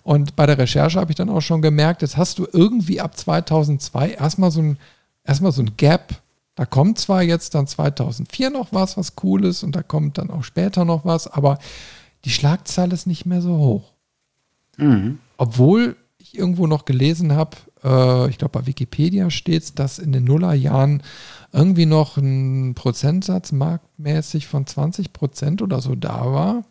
[0.02, 3.16] Und bei der Recherche habe ich dann auch schon gemerkt, jetzt hast du irgendwie ab
[3.16, 4.78] 2002 erstmal so ein,
[5.24, 6.14] erstmal so ein Gap.
[6.54, 10.30] Da kommt zwar jetzt dann 2004 noch was, was cool ist, und da kommt dann
[10.30, 11.58] auch später noch was, aber
[12.26, 13.92] die Schlagzahl ist nicht mehr so hoch.
[14.76, 15.18] Mhm.
[15.36, 20.10] Obwohl ich irgendwo noch gelesen habe, äh, ich glaube bei Wikipedia steht es, dass in
[20.10, 21.04] den Nullerjahren
[21.52, 26.64] irgendwie noch ein Prozentsatz marktmäßig von 20 Prozent oder so da war.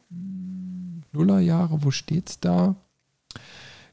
[1.14, 2.76] Nullerjahre, wo steht es da?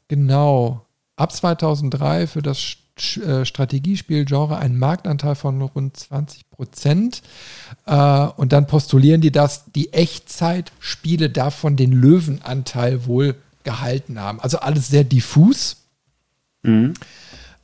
[0.08, 0.84] Genau.
[1.14, 2.58] Ab 2003 für das
[2.96, 7.22] Strategiespielgenre einen Marktanteil von rund 20 Prozent.
[7.86, 14.40] Äh, und dann postulieren die, dass die Echtzeitspiele davon den Löwenanteil wohl gehalten haben.
[14.40, 15.76] Also alles sehr diffus.
[16.62, 16.94] Mhm.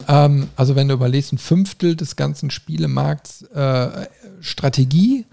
[0.06, 4.06] Ähm, also wenn du überlegst, ein Fünftel des ganzen Spielemarkts äh,
[4.40, 5.26] Strategie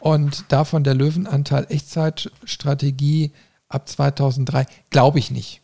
[0.00, 3.32] und davon der Löwenanteil Echtzeitstrategie
[3.68, 5.62] ab 2003, glaube ich nicht.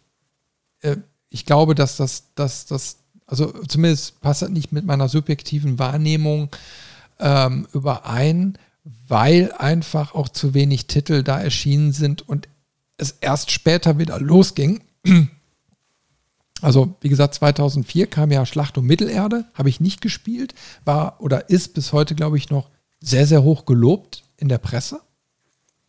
[0.81, 0.97] Äh,
[1.29, 6.51] ich glaube, dass das, dass das, also zumindest passt das nicht mit meiner subjektiven Wahrnehmung
[7.19, 8.59] ähm, überein,
[9.09, 12.49] weil einfach auch zu wenig Titel da erschienen sind und
[12.99, 14.81] es erst später wieder losging.
[16.63, 20.55] Also, wie gesagt, 2004 kam ja Schlacht um Mittelerde, habe ich nicht gespielt,
[20.87, 25.01] war oder ist bis heute, glaube ich, noch sehr, sehr hoch gelobt in der Presse.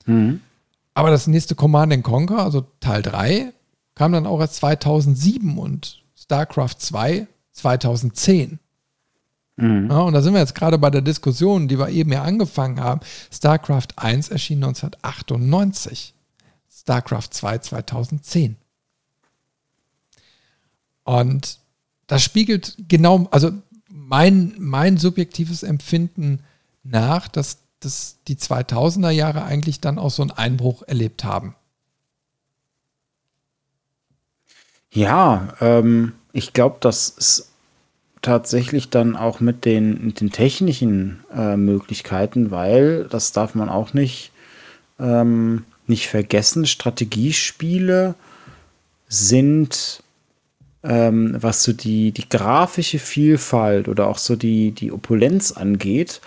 [0.05, 0.41] Mhm.
[0.93, 3.53] Aber das nächste Command Conquer, also Teil 3,
[3.95, 8.59] kam dann auch erst 2007 und StarCraft 2 2010.
[9.55, 9.89] Mhm.
[9.89, 12.81] Ja, und da sind wir jetzt gerade bei der Diskussion, die wir eben ja angefangen
[12.81, 12.99] haben.
[13.31, 16.13] StarCraft 1 erschien 1998,
[16.69, 18.57] StarCraft 2 2010.
[21.05, 21.59] Und
[22.07, 23.51] das spiegelt genau, also
[23.89, 26.43] mein, mein subjektives Empfinden
[26.83, 31.55] nach, dass, dass die 2000er Jahre eigentlich dann auch so einen Einbruch erlebt haben.
[34.91, 37.51] Ja, ähm, ich glaube, das ist
[38.21, 43.93] tatsächlich dann auch mit den, mit den technischen äh, Möglichkeiten, weil das darf man auch
[43.93, 44.31] nicht,
[44.99, 46.65] ähm, nicht vergessen.
[46.65, 48.15] Strategiespiele
[49.07, 50.03] sind
[50.83, 56.21] ähm, was so die, die grafische Vielfalt oder auch so die, die Opulenz angeht,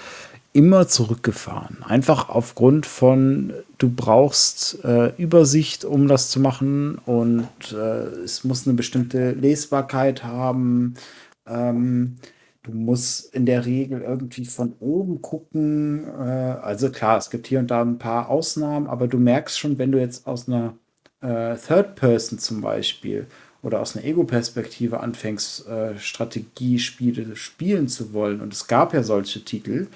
[0.53, 1.83] immer zurückgefahren.
[1.85, 8.67] Einfach aufgrund von, du brauchst äh, Übersicht, um das zu machen und äh, es muss
[8.67, 10.95] eine bestimmte Lesbarkeit haben.
[11.47, 12.19] Ähm,
[12.63, 16.05] du musst in der Regel irgendwie von oben gucken.
[16.05, 19.79] Äh, also klar, es gibt hier und da ein paar Ausnahmen, aber du merkst schon,
[19.79, 20.75] wenn du jetzt aus einer
[21.23, 23.27] äh, Third Person zum Beispiel
[23.63, 29.43] oder aus einer Ego-Perspektive anfängst, äh, Strategiespiele spielen zu wollen, und es gab ja solche
[29.43, 29.89] Titel,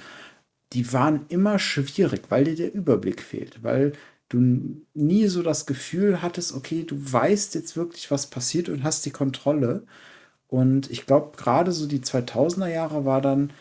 [0.75, 3.93] die waren immer schwierig, weil dir der Überblick fehlt, weil
[4.29, 9.07] du nie so das Gefühl hattest, okay, du weißt jetzt wirklich, was passiert und hast
[9.07, 9.85] die Kontrolle.
[10.49, 13.53] Und ich glaube, gerade so die 2000er Jahre war dann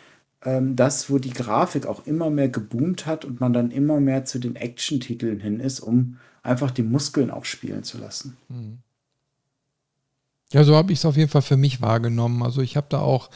[0.43, 4.25] ähm, das, wo die Grafik auch immer mehr geboomt hat und man dann immer mehr
[4.25, 8.37] zu den Action-Titeln hin ist, um einfach die Muskeln auch spielen zu lassen.
[8.49, 8.79] Mhm.
[10.51, 12.43] Ja, so habe ich es auf jeden Fall für mich wahrgenommen.
[12.43, 13.29] Also ich habe da auch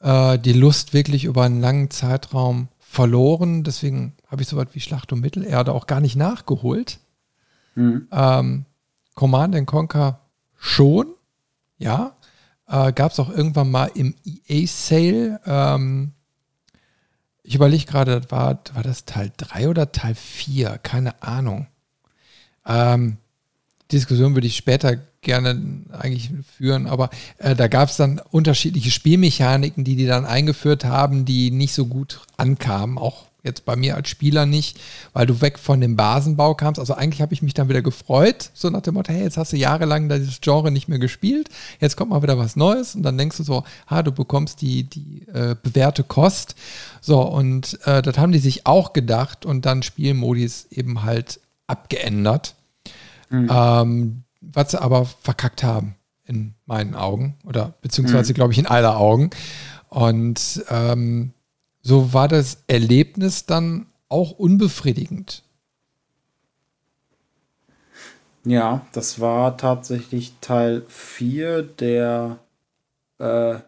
[0.00, 3.64] äh, die Lust wirklich über einen langen Zeitraum verloren.
[3.64, 7.00] Deswegen habe ich so weit wie Schlacht um Mittelerde auch gar nicht nachgeholt.
[7.74, 8.06] Mhm.
[8.12, 8.66] Ähm,
[9.14, 10.20] Command Conquer
[10.58, 11.14] schon,
[11.78, 12.16] ja.
[12.68, 15.40] Äh, Gab es auch irgendwann mal im EA-Sale.
[15.46, 16.12] Ähm,
[17.42, 20.78] ich überlege gerade, war, war das Teil 3 oder Teil 4?
[20.82, 21.68] Keine Ahnung.
[22.66, 23.16] Ähm,
[23.90, 29.84] Diskussion würde ich später gerne eigentlich führen, aber äh, da gab es dann unterschiedliche Spielmechaniken,
[29.84, 34.08] die die dann eingeführt haben, die nicht so gut ankamen, auch jetzt bei mir als
[34.08, 34.80] Spieler nicht,
[35.12, 36.78] weil du weg von dem Basenbau kamst.
[36.78, 39.52] Also eigentlich habe ich mich dann wieder gefreut, so nach dem Motto, hey, jetzt hast
[39.52, 41.48] du jahrelang dieses Genre nicht mehr gespielt,
[41.80, 44.84] jetzt kommt mal wieder was Neues und dann denkst du so, ha, du bekommst die,
[44.84, 46.54] die äh, bewährte Kost.
[47.00, 52.54] So, und äh, das haben die sich auch gedacht und dann Spielmodis eben halt abgeändert.
[53.30, 53.50] Mhm.
[53.50, 55.94] Ähm, was sie aber verkackt haben,
[56.24, 57.36] in meinen Augen.
[57.46, 58.36] Oder beziehungsweise, mhm.
[58.36, 59.30] glaube ich, in aller Augen.
[59.88, 61.32] Und ähm,
[61.80, 65.42] so war das Erlebnis dann auch unbefriedigend.
[68.44, 72.38] Ja, das war tatsächlich Teil 4, der
[73.18, 73.58] äh,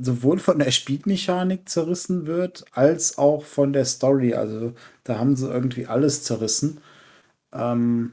[0.00, 4.34] sowohl von der Spielmechanik zerrissen wird, als auch von der Story.
[4.34, 6.80] Also da haben sie irgendwie alles zerrissen.
[7.52, 8.12] Ähm,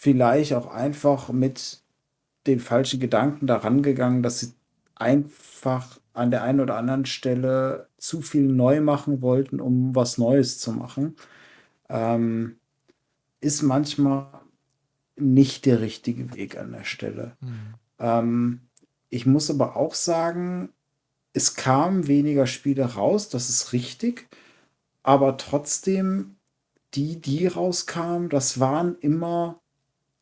[0.00, 1.82] vielleicht auch einfach mit
[2.46, 4.52] den falschen Gedanken daran gegangen, dass sie
[4.94, 10.60] einfach an der einen oder anderen Stelle zu viel neu machen wollten, um was Neues
[10.60, 11.16] zu machen.
[11.88, 12.58] Ähm,
[13.40, 14.28] ist manchmal
[15.16, 17.36] nicht der richtige Weg an der Stelle.
[17.40, 17.74] Mhm.
[17.98, 18.60] Ähm,
[19.10, 20.68] ich muss aber auch sagen,
[21.32, 24.28] es kamen weniger Spiele raus, das ist richtig,
[25.02, 26.36] aber trotzdem,
[26.94, 29.60] die, die rauskamen, das waren immer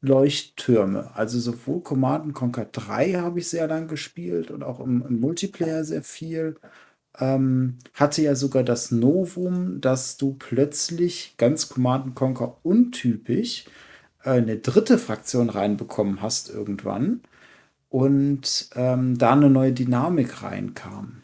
[0.00, 1.10] Leuchttürme.
[1.14, 5.84] Also sowohl Command Conquer 3 habe ich sehr lang gespielt und auch im, im Multiplayer
[5.84, 6.56] sehr viel.
[7.18, 13.64] Ähm, hatte ja sogar das Novum, dass du plötzlich ganz Command Conquer untypisch
[14.24, 17.22] äh, eine dritte Fraktion reinbekommen hast irgendwann
[17.88, 21.22] und ähm, da eine neue Dynamik reinkam.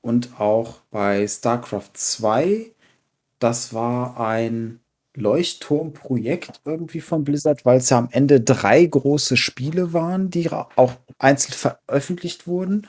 [0.00, 2.72] Und auch bei StarCraft 2,
[3.38, 4.80] das war ein
[5.14, 10.94] Leuchtturmprojekt irgendwie von Blizzard, weil es ja am Ende drei große Spiele waren, die auch
[11.18, 12.86] einzeln veröffentlicht wurden.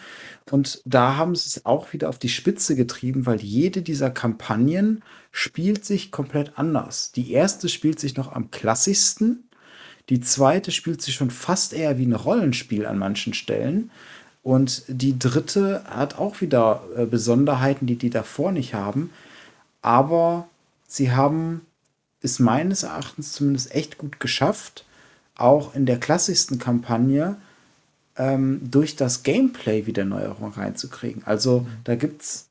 [0.49, 5.03] Und da haben sie es auch wieder auf die Spitze getrieben, weil jede dieser Kampagnen
[5.31, 7.11] spielt sich komplett anders.
[7.11, 9.49] Die erste spielt sich noch am klassischsten.
[10.09, 13.91] Die zweite spielt sich schon fast eher wie ein Rollenspiel an manchen Stellen.
[14.43, 19.09] Und die dritte hat auch wieder äh, Besonderheiten, die die davor nicht haben.
[19.81, 20.47] Aber
[20.87, 21.61] sie haben
[22.23, 24.85] es meines Erachtens zumindest echt gut geschafft,
[25.35, 27.37] auch in der klassischsten Kampagne
[28.17, 31.23] ähm, durch das Gameplay wieder Neuerungen reinzukriegen.
[31.25, 32.49] Also da gibt es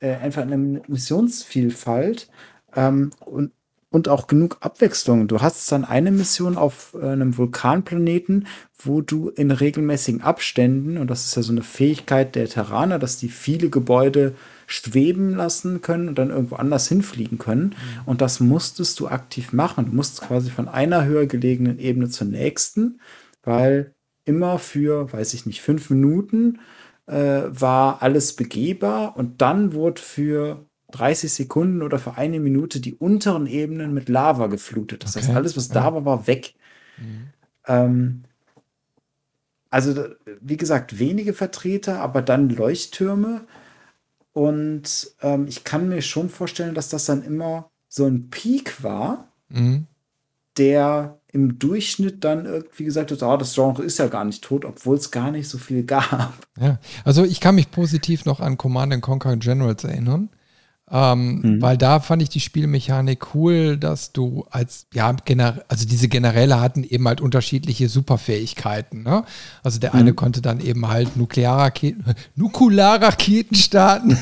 [0.00, 2.28] äh, einfach eine Missionsvielfalt
[2.74, 3.52] ähm, und,
[3.90, 5.28] und auch genug Abwechslung.
[5.28, 8.46] Du hast dann eine Mission auf äh, einem Vulkanplaneten,
[8.78, 13.18] wo du in regelmäßigen Abständen, und das ist ja so eine Fähigkeit der Terraner, dass
[13.18, 14.34] die viele Gebäude
[14.66, 17.64] schweben lassen können und dann irgendwo anders hinfliegen können.
[17.64, 17.74] Mhm.
[18.06, 19.86] Und das musstest du aktiv machen.
[19.86, 23.00] Du musst quasi von einer höher gelegenen Ebene zur nächsten,
[23.42, 26.60] weil immer für, weiß ich nicht, fünf Minuten
[27.06, 32.94] äh, war alles begehbar und dann wurde für 30 Sekunden oder für eine Minute die
[32.94, 35.02] unteren Ebenen mit Lava geflutet.
[35.04, 35.26] Das okay.
[35.26, 36.54] heißt, alles, was da war, war weg.
[36.98, 37.28] Mhm.
[37.66, 38.22] Ähm,
[39.70, 40.04] also,
[40.40, 43.40] wie gesagt, wenige Vertreter, aber dann Leuchttürme.
[44.34, 49.28] Und ähm, ich kann mir schon vorstellen, dass das dann immer so ein Peak war,
[49.48, 49.86] mhm.
[50.58, 54.64] der im Durchschnitt dann irgendwie gesagt hat, oh, das Genre ist ja gar nicht tot,
[54.64, 56.34] obwohl es gar nicht so viel gab.
[56.60, 60.28] Ja, also ich kann mich positiv noch an Command Conquer Generals erinnern.
[60.96, 61.60] Ähm, mhm.
[61.62, 65.12] Weil da fand ich die Spielmechanik cool, dass du als, ja,
[65.66, 69.02] also diese Generäle hatten eben halt unterschiedliche Superfähigkeiten.
[69.02, 69.24] Ne?
[69.64, 69.98] Also der mhm.
[69.98, 74.16] eine konnte dann eben halt Nuklearraketen, Nukularraketen starten.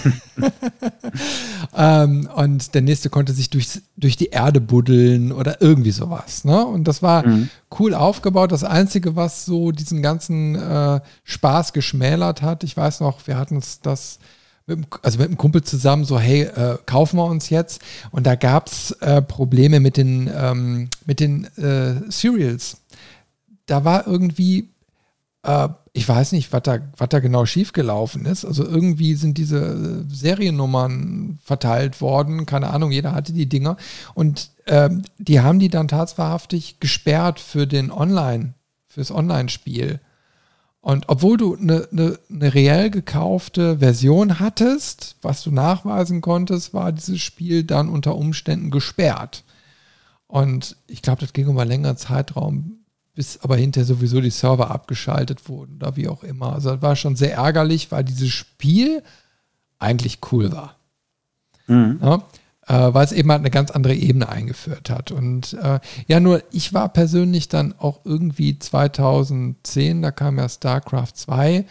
[1.76, 6.46] ähm, und der nächste konnte sich durch, durch die Erde buddeln oder irgendwie sowas.
[6.46, 6.64] Ne?
[6.64, 7.50] Und das war mhm.
[7.78, 8.50] cool aufgebaut.
[8.50, 13.58] Das Einzige, was so diesen ganzen äh, Spaß geschmälert hat, ich weiß noch, wir hatten
[13.58, 14.20] es das
[15.02, 17.80] also mit einem Kumpel zusammen so, hey, äh, kaufen wir uns jetzt.
[18.10, 22.78] Und da gab es äh, Probleme mit den, ähm, mit den äh, Serials.
[23.66, 24.68] Da war irgendwie,
[25.42, 28.44] äh, ich weiß nicht, was da, was da genau schiefgelaufen ist.
[28.44, 32.46] Also irgendwie sind diese äh, Seriennummern verteilt worden.
[32.46, 33.76] Keine Ahnung, jeder hatte die Dinger.
[34.14, 38.54] Und ähm, die haben die dann tatsächlich gesperrt für den Online,
[38.88, 40.00] fürs Online-Spiel.
[40.82, 46.90] Und obwohl du eine, eine, eine reell gekaufte Version hattest, was du nachweisen konntest, war
[46.90, 49.44] dieses Spiel dann unter Umständen gesperrt.
[50.26, 52.78] Und ich glaube, das ging über einen längeren Zeitraum,
[53.14, 56.52] bis aber hinterher sowieso die Server abgeschaltet wurden oder wie auch immer.
[56.54, 59.04] Also das war schon sehr ärgerlich, weil dieses Spiel
[59.78, 60.74] eigentlich cool war.
[61.68, 62.00] Mhm.
[62.02, 62.24] Ja?
[62.72, 65.10] Äh, weil es eben halt eine ganz andere Ebene eingeführt hat.
[65.10, 71.12] Und äh, ja, nur ich war persönlich dann auch irgendwie 2010, da kam ja StarCraft
[71.14, 71.66] 2.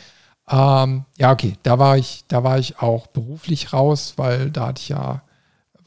[0.52, 4.82] Ähm, ja, okay, da war ich, da war ich auch beruflich raus, weil da hatte
[4.82, 5.24] ich ja,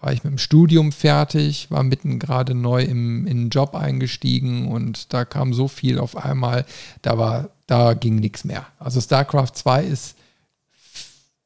[0.00, 4.66] war ich mit dem Studium fertig, war mitten gerade neu im, in den Job eingestiegen
[4.66, 6.66] und da kam so viel auf einmal,
[7.02, 8.66] da war, da ging nichts mehr.
[8.80, 10.16] Also StarCraft 2 ist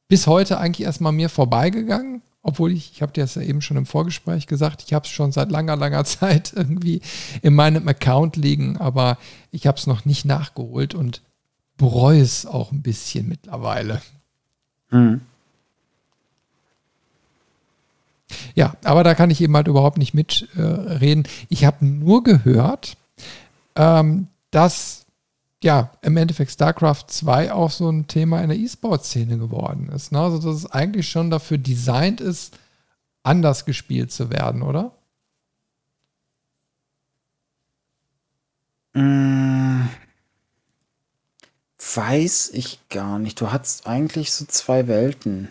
[0.09, 3.77] bis heute eigentlich erstmal mir vorbeigegangen obwohl ich, ich habe dir das ja eben schon
[3.77, 7.03] im Vorgespräch gesagt, ich habe es schon seit langer, langer Zeit irgendwie
[7.43, 9.19] in meinem Account liegen, aber
[9.53, 11.20] ich habe es noch nicht nachgeholt und
[11.77, 14.01] bereue es auch ein bisschen mittlerweile.
[14.91, 15.20] Mhm.
[18.55, 21.25] Ja, aber da kann ich eben halt überhaupt nicht mitreden.
[21.25, 22.97] Äh, ich habe nur gehört,
[23.77, 25.05] ähm, dass
[25.63, 30.13] ja, im Endeffekt StarCraft 2 auch so ein Thema in der E-Sport-Szene geworden ist.
[30.13, 30.21] Ne?
[30.21, 32.57] Also, dass es eigentlich schon dafür designt ist,
[33.23, 34.93] anders gespielt zu werden, oder?
[38.95, 39.89] Mmh,
[41.95, 43.41] weiß ich gar nicht.
[43.41, 45.49] Du hattest eigentlich so zwei Welten.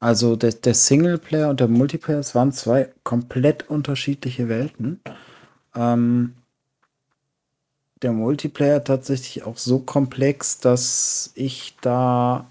[0.00, 5.00] Also der, der Singleplayer und der Multiplayer, es waren zwei komplett unterschiedliche Welten.
[5.76, 6.34] Ähm,
[8.02, 12.46] der Multiplayer tatsächlich auch so komplex, dass ich da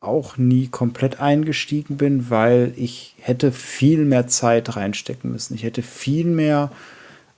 [0.00, 5.54] auch nie komplett eingestiegen bin, weil ich hätte viel mehr Zeit reinstecken müssen.
[5.54, 6.70] Ich hätte viel mehr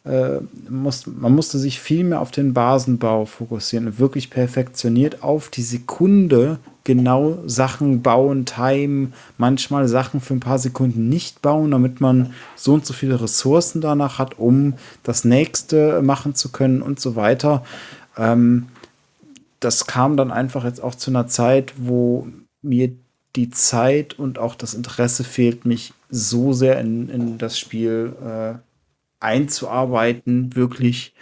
[0.05, 5.63] äh, muss, man musste sich viel mehr auf den Basenbau fokussieren wirklich perfektioniert auf die
[5.63, 12.35] Sekunde genau Sachen bauen, timen, manchmal Sachen für ein paar Sekunden nicht bauen, damit man
[12.57, 17.17] so und so viele Ressourcen danach hat, um das nächste machen zu können und so
[17.17, 17.65] weiter.
[18.17, 18.69] Ähm,
[19.61, 22.27] das kam dann einfach jetzt auch zu einer Zeit, wo
[22.63, 22.93] mir
[23.37, 28.59] die Zeit und auch das Interesse fehlt, mich so sehr in, in das Spiel äh,
[29.21, 31.15] einzuarbeiten, wirklich,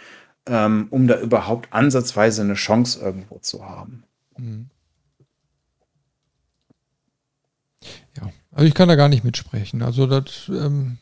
[0.45, 4.03] ähm, um da überhaupt ansatzweise eine Chance irgendwo zu haben.
[4.37, 4.69] Mhm.
[8.17, 9.81] Ja, also ich kann da gar nicht mitsprechen.
[9.81, 10.97] Also das, ähm,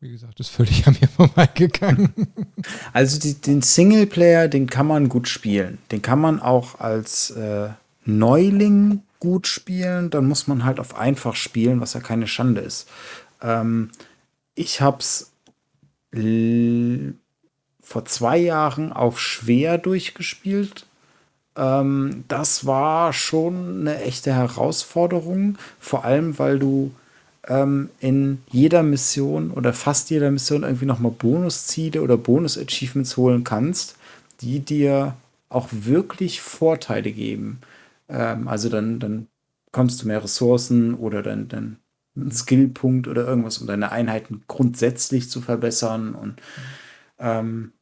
[0.00, 2.12] wie gesagt, ist völlig an mir vorbeigegangen.
[2.92, 5.78] Also die, den Singleplayer, den kann man gut spielen.
[5.90, 7.70] Den kann man auch als äh,
[8.04, 10.10] Neuling gut spielen.
[10.10, 12.88] Dann muss man halt auf einfach spielen, was ja keine Schande ist.
[13.40, 13.90] Ähm,
[14.54, 15.30] ich hab's
[17.80, 20.86] vor zwei Jahren auf schwer durchgespielt.
[21.56, 26.92] Ähm, das war schon eine echte Herausforderung, vor allem weil du
[27.46, 33.96] ähm, in jeder Mission oder fast jeder Mission irgendwie nochmal Bonusziele oder Bonus-Achievements holen kannst,
[34.40, 35.14] die dir
[35.48, 37.60] auch wirklich Vorteile geben.
[38.08, 39.28] Ähm, also dann, dann
[39.72, 41.78] kommst du mehr Ressourcen oder dann, dann
[42.16, 46.14] einen Skillpunkt oder irgendwas, um deine Einheiten grundsätzlich zu verbessern.
[46.14, 46.40] Und
[47.18, 47.72] ähm,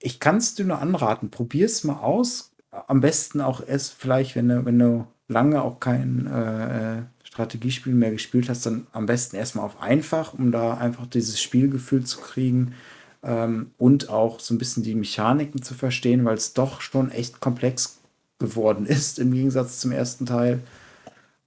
[0.00, 2.47] ich kann es dir nur anraten, probier es mal aus.
[2.86, 8.10] Am besten auch erst vielleicht, wenn du, wenn du lange auch kein äh, Strategiespiel mehr
[8.10, 12.74] gespielt hast, dann am besten erstmal auf einfach, um da einfach dieses Spielgefühl zu kriegen
[13.22, 17.40] ähm, und auch so ein bisschen die Mechaniken zu verstehen, weil es doch schon echt
[17.40, 17.98] komplex
[18.38, 20.60] geworden ist im Gegensatz zum ersten Teil.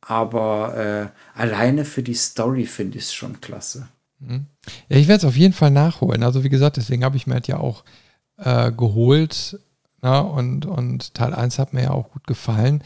[0.01, 3.87] Aber äh, alleine für die Story finde ich es schon klasse.
[4.19, 4.45] Mhm.
[4.89, 6.23] Ja, ich werde es auf jeden Fall nachholen.
[6.23, 7.83] Also wie gesagt, deswegen habe ich mir halt ja auch
[8.37, 9.59] äh, geholt.
[10.01, 12.83] Na, und, und Teil 1 hat mir ja auch gut gefallen.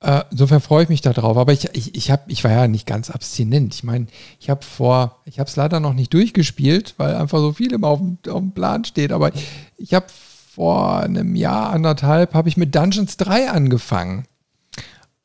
[0.00, 1.36] Äh, insofern freue ich mich darauf.
[1.36, 3.74] Aber ich, ich, ich, hab, ich war ja nicht ganz abstinent.
[3.74, 4.06] Ich meine,
[4.40, 7.88] ich habe vor, ich habe es leider noch nicht durchgespielt, weil einfach so viel immer
[7.88, 9.12] auf dem, auf dem Plan steht.
[9.12, 9.30] Aber
[9.76, 10.06] ich habe
[10.54, 14.24] vor einem Jahr, anderthalb, habe ich mit Dungeons 3 angefangen.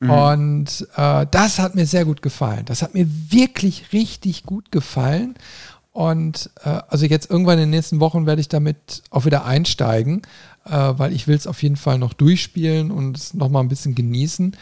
[0.00, 0.10] Mhm.
[0.10, 2.64] Und äh, das hat mir sehr gut gefallen.
[2.64, 5.34] Das hat mir wirklich richtig gut gefallen.
[5.90, 10.22] Und äh, also jetzt irgendwann in den nächsten Wochen werde ich damit auch wieder einsteigen,
[10.70, 14.56] weil ich will es auf jeden Fall noch durchspielen und es nochmal ein bisschen genießen.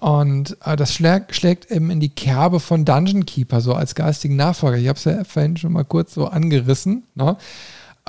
[0.00, 4.36] Und äh, das schlägt, schlägt eben in die Kerbe von Dungeon Keeper, so als geistigen
[4.36, 4.76] Nachfolger.
[4.76, 7.04] Ich habe es ja vorhin schon mal kurz so angerissen.
[7.14, 7.36] Ne?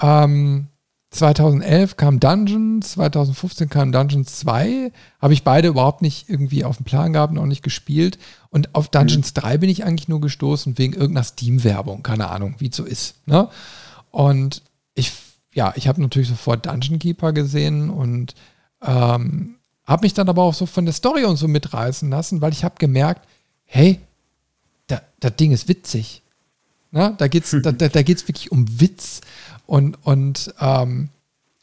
[0.02, 0.68] Ähm,
[1.12, 4.92] 2011 kam Dungeons, 2015 kam Dungeons 2.
[5.22, 8.20] Habe ich beide überhaupt nicht irgendwie auf dem Plan gehabt und auch nicht gespielt.
[8.50, 9.40] Und auf Dungeons mhm.
[9.40, 12.04] 3 bin ich eigentlich nur gestoßen wegen irgendeiner Steam-Werbung.
[12.04, 13.16] Keine Ahnung, wie es so ist.
[13.26, 13.48] Ne?
[14.12, 14.62] Und
[14.94, 15.14] ich,
[15.56, 18.36] ja, ich habe natürlich sofort Dungeon Keeper gesehen und
[18.84, 19.56] ähm,
[19.86, 22.64] habe mich dann aber auch so von der Story und so mitreißen lassen, weil ich
[22.64, 23.28] habe gemerkt,
[23.64, 24.00] hey,
[24.88, 26.22] da, das Ding ist witzig.
[26.92, 29.22] Na, da geht es da, da, da geht's wirklich um Witz
[29.66, 31.10] und, und ähm,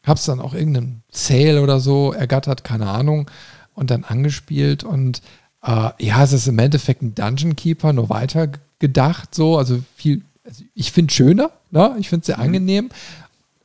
[0.03, 3.29] habe es dann auch irgendeinem Sale oder so ergattert, keine Ahnung,
[3.73, 4.83] und dann angespielt.
[4.83, 5.21] Und
[5.63, 8.49] äh, ja, es ist im Endeffekt ein Dungeon Keeper, nur weiter
[8.79, 11.95] gedacht, so, also viel, also ich finde schöner, ne?
[11.99, 12.43] ich finde es sehr mhm.
[12.43, 12.89] angenehm,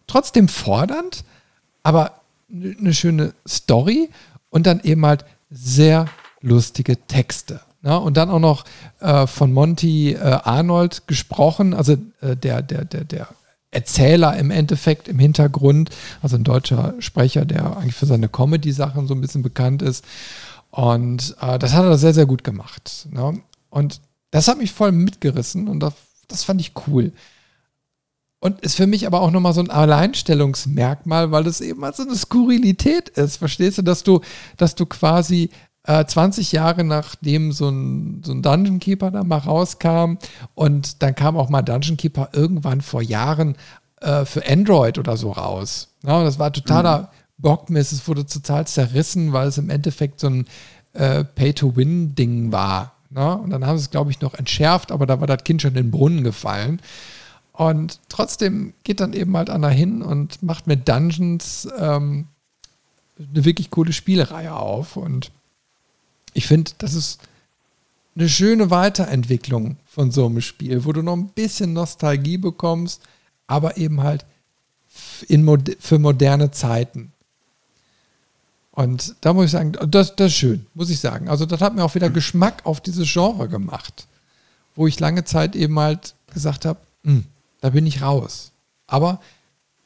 [0.09, 1.24] trotzdem fordernd,
[1.85, 2.20] aber
[2.51, 4.10] eine schöne Story
[4.51, 6.06] und dann eben halt sehr
[6.40, 7.60] lustige Texte.
[7.82, 7.98] Ne?
[7.98, 8.64] Und dann auch noch
[9.01, 13.28] äh, von Monty äh, Arnold gesprochen, also äh, der, der, der, der
[13.70, 15.90] Erzähler im Endeffekt im Hintergrund,
[16.22, 20.05] also ein deutscher Sprecher, der eigentlich für seine Comedy-Sachen so ein bisschen bekannt ist.
[20.70, 23.06] Und äh, das hat er sehr, sehr gut gemacht.
[23.10, 23.40] Ne?
[23.70, 25.94] Und das hat mich voll mitgerissen und das,
[26.28, 27.12] das fand ich cool.
[28.40, 32.05] Und ist für mich aber auch nochmal so ein Alleinstellungsmerkmal, weil es eben halt so
[32.05, 33.36] eine Skurrilität ist.
[33.36, 34.20] Verstehst du, dass du,
[34.56, 35.51] dass du quasi
[35.85, 40.19] 20 äh, Jahre nachdem so ein, so ein Dungeon Keeper da mal rauskam
[40.55, 43.56] und dann kam auch mal Dungeon Keeper irgendwann vor Jahren
[44.01, 45.89] äh, für Android oder so raus.
[46.05, 47.06] Ja, das war totaler mhm.
[47.39, 47.93] Bockmist.
[47.93, 50.47] Es wurde total zerrissen, weil es im Endeffekt so ein
[50.93, 52.93] äh, Pay-to-Win-Ding war.
[53.10, 53.39] Ne?
[53.39, 55.70] Und dann haben sie es, glaube ich, noch entschärft, aber da war das Kind schon
[55.70, 56.81] in den Brunnen gefallen.
[57.59, 62.28] Und trotzdem geht dann eben halt einer hin und macht mit Dungeons ähm,
[63.18, 64.97] eine wirklich coole Spielereihe auf.
[64.97, 65.32] Und
[66.35, 67.18] ich finde, das ist
[68.14, 73.02] eine schöne Weiterentwicklung von so einem Spiel, wo du noch ein bisschen Nostalgie bekommst,
[73.48, 74.24] aber eben halt
[75.26, 75.44] in,
[75.80, 77.10] für moderne Zeiten.
[78.70, 81.28] Und da muss ich sagen, das, das ist schön, muss ich sagen.
[81.28, 84.06] Also das hat mir auch wieder Geschmack auf dieses Genre gemacht,
[84.76, 87.24] wo ich lange Zeit eben halt gesagt habe, hm,
[87.60, 88.52] da bin ich raus.
[88.86, 89.20] Aber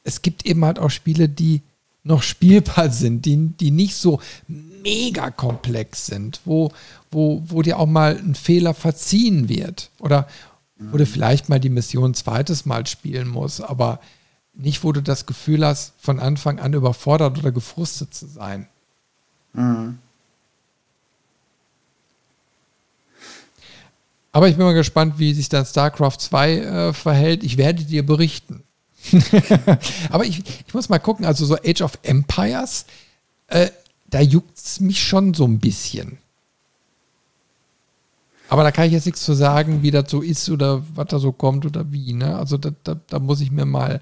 [0.03, 1.61] es gibt eben halt auch Spiele, die
[2.03, 6.71] noch spielbar sind, die, die nicht so mega komplex sind, wo,
[7.11, 9.89] wo, wo dir auch mal ein Fehler verziehen wird.
[9.99, 10.27] Oder
[10.91, 13.99] wo du vielleicht mal die Mission zweites Mal spielen musst, aber
[14.53, 18.67] nicht, wo du das Gefühl hast, von Anfang an überfordert oder gefrustet zu sein.
[19.53, 19.99] Mhm.
[24.33, 27.43] Aber ich bin mal gespannt, wie sich dann StarCraft 2 äh, verhält.
[27.43, 28.63] Ich werde dir berichten.
[30.09, 32.85] Aber ich, ich muss mal gucken, also so Age of Empires,
[33.47, 33.69] äh,
[34.07, 36.17] da juckt es mich schon so ein bisschen.
[38.49, 41.19] Aber da kann ich jetzt nichts zu sagen, wie das so ist oder was da
[41.19, 42.13] so kommt oder wie.
[42.13, 42.35] Ne?
[42.35, 44.01] Also da, da, da muss ich mir mal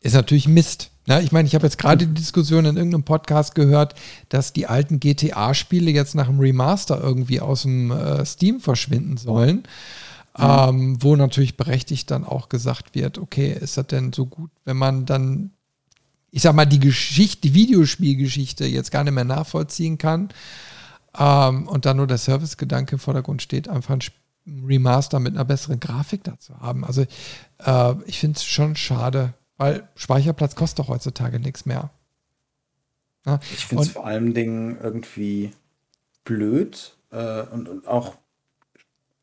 [0.00, 0.90] ist natürlich Mist.
[1.06, 3.94] Ja, ich meine, ich habe jetzt gerade die Diskussion in irgendeinem Podcast gehört,
[4.28, 9.64] dass die alten GTA-Spiele jetzt nach dem Remaster irgendwie aus dem äh, Steam verschwinden sollen.
[10.36, 10.44] Mhm.
[10.44, 14.78] Ähm, wo natürlich berechtigt dann auch gesagt wird, okay, ist das denn so gut, wenn
[14.78, 15.50] man dann
[16.32, 20.30] ich sag mal, die Geschichte, die Videospielgeschichte jetzt gar nicht mehr nachvollziehen kann
[21.16, 25.78] ähm, und dann nur der Servicegedanke im Vordergrund steht, einfach ein Remaster mit einer besseren
[25.78, 26.84] Grafik dazu haben.
[26.84, 27.04] Also
[27.58, 31.90] äh, ich finde es schon schade, weil Speicherplatz kostet doch heutzutage nichts mehr.
[33.26, 33.38] Ja?
[33.52, 35.52] Ich finde es vor allen Dingen irgendwie
[36.24, 38.14] blöd äh, und, und, auch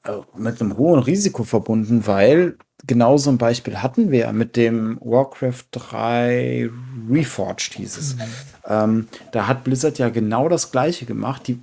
[0.03, 2.57] äh, mit einem hohen Risiko verbunden, weil
[2.88, 6.69] genau so ein Beispiel hatten wir mit dem Warcraft 3
[7.10, 8.15] Reforged hieß es.
[8.15, 8.22] Mhm.
[8.68, 11.47] Ähm, da hat Blizzard ja genau das gleiche gemacht.
[11.47, 11.60] Die,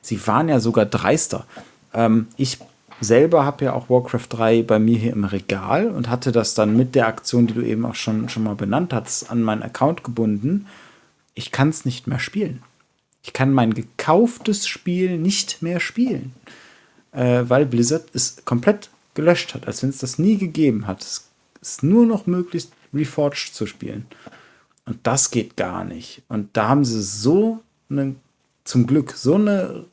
[0.00, 1.46] sie waren ja sogar dreister.
[1.92, 2.58] Ähm, ich
[3.00, 6.76] selber habe ja auch Warcraft 3 bei mir hier im Regal und hatte das dann
[6.76, 10.04] mit der Aktion, die du eben auch schon, schon mal benannt hast, an meinen Account
[10.04, 10.66] gebunden.
[11.34, 12.62] Ich kann es nicht mehr spielen.
[13.22, 16.32] Ich kann mein gekauftes Spiel nicht mehr spielen,
[17.12, 21.02] äh, weil Blizzard es komplett gelöscht hat, als wenn es das nie gegeben hat.
[21.02, 21.30] Es
[21.60, 24.06] ist nur noch möglich, Reforged zu spielen.
[24.86, 26.22] Und das geht gar nicht.
[26.28, 27.58] Und da haben sie so
[27.90, 28.14] eine,
[28.62, 29.86] zum Glück, so eine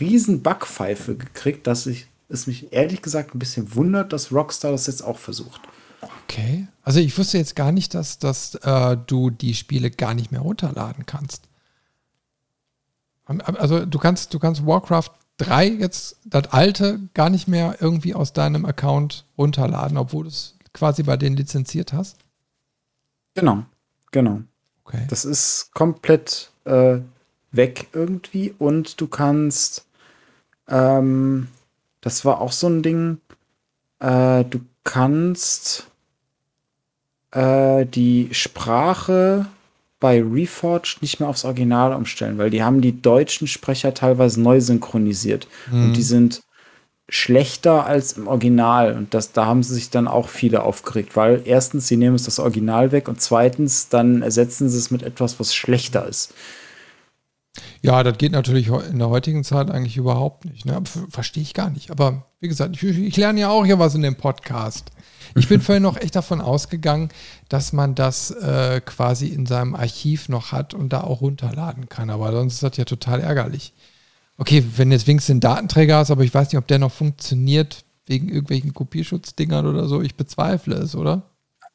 [0.00, 4.86] riesen Backpfeife gekriegt, dass ich es mich ehrlich gesagt ein bisschen wundert, dass Rockstar das
[4.86, 5.60] jetzt auch versucht.
[6.24, 6.68] Okay.
[6.84, 10.42] Also ich wusste jetzt gar nicht, dass, dass äh, du die Spiele gar nicht mehr
[10.42, 11.48] runterladen kannst.
[13.24, 18.32] Also du kannst, du kannst Warcraft 3 jetzt das alte gar nicht mehr irgendwie aus
[18.32, 22.16] deinem Account runterladen, obwohl du es quasi bei denen lizenziert hast?
[23.34, 23.64] Genau,
[24.10, 24.42] genau.
[24.84, 25.06] Okay.
[25.08, 26.98] Das ist komplett äh,
[27.52, 29.86] weg irgendwie und du kannst,
[30.68, 31.48] ähm,
[32.00, 33.20] das war auch so ein Ding,
[34.00, 35.86] äh, du kannst
[37.30, 39.46] äh, die Sprache
[40.00, 44.60] bei Reforged nicht mehr aufs Original umstellen, weil die haben die deutschen Sprecher teilweise neu
[44.60, 45.48] synchronisiert.
[45.70, 45.84] Mhm.
[45.84, 46.42] Und die sind
[47.08, 48.94] schlechter als im Original.
[48.96, 52.24] Und das, da haben sie sich dann auch viele aufgeregt, weil erstens, sie nehmen es
[52.24, 56.34] das Original weg und zweitens, dann ersetzen sie es mit etwas, was schlechter ist.
[57.80, 60.64] Ja, das geht natürlich in der heutigen Zeit eigentlich überhaupt nicht.
[60.64, 60.82] Ne?
[61.10, 61.90] Verstehe ich gar nicht.
[61.90, 64.90] Aber wie gesagt, ich, ich lerne ja auch hier was in dem Podcast.
[65.34, 67.10] Ich bin vorhin noch echt davon ausgegangen,
[67.48, 72.10] dass man das äh, quasi in seinem Archiv noch hat und da auch runterladen kann.
[72.10, 73.72] Aber sonst ist das ja total ärgerlich.
[74.36, 77.84] Okay, wenn jetzt wenigstens ein Datenträger hast, aber ich weiß nicht, ob der noch funktioniert
[78.06, 80.00] wegen irgendwelchen Kopierschutzdingern oder so.
[80.00, 81.22] Ich bezweifle es, oder?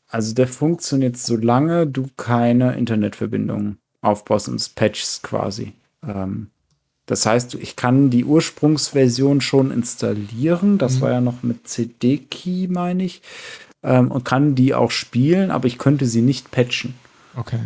[0.08, 5.74] Also der funktioniert, solange du keine Internetverbindung aufbaust und es patchst quasi.
[6.04, 6.52] Ähm,
[7.06, 10.78] das heißt, ich kann die Ursprungsversion schon installieren.
[10.78, 11.02] Das mhm.
[11.02, 13.22] war ja noch mit CD-Key, meine ich.
[13.84, 16.96] Ähm, und kann die auch spielen, aber ich könnte sie nicht patchen.
[17.36, 17.60] Okay.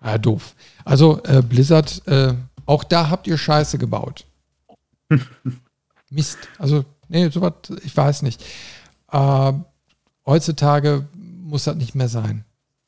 [0.00, 0.54] Ah, doof.
[0.84, 2.34] Also, äh, Blizzard, äh,
[2.66, 4.24] auch da habt ihr Scheiße gebaut.
[6.10, 6.38] Mist.
[6.58, 7.52] Also, nee, sowas,
[7.84, 8.42] ich weiß nicht.
[9.12, 9.52] Äh,
[10.26, 12.44] heutzutage muss das nicht mehr sein.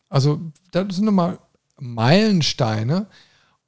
[0.09, 0.41] Also,
[0.73, 1.39] das sind nochmal
[1.79, 3.07] Meilensteine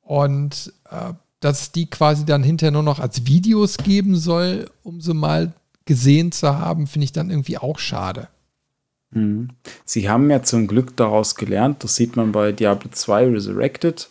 [0.05, 5.15] und äh, dass die quasi dann hinterher nur noch als Videos geben soll, um sie
[5.15, 5.53] mal
[5.85, 8.29] gesehen zu haben, finde ich dann irgendwie auch schade.
[9.11, 9.51] Mhm.
[9.85, 14.09] Sie haben ja zum Glück daraus gelernt, das sieht man bei Diablo 2 Resurrected.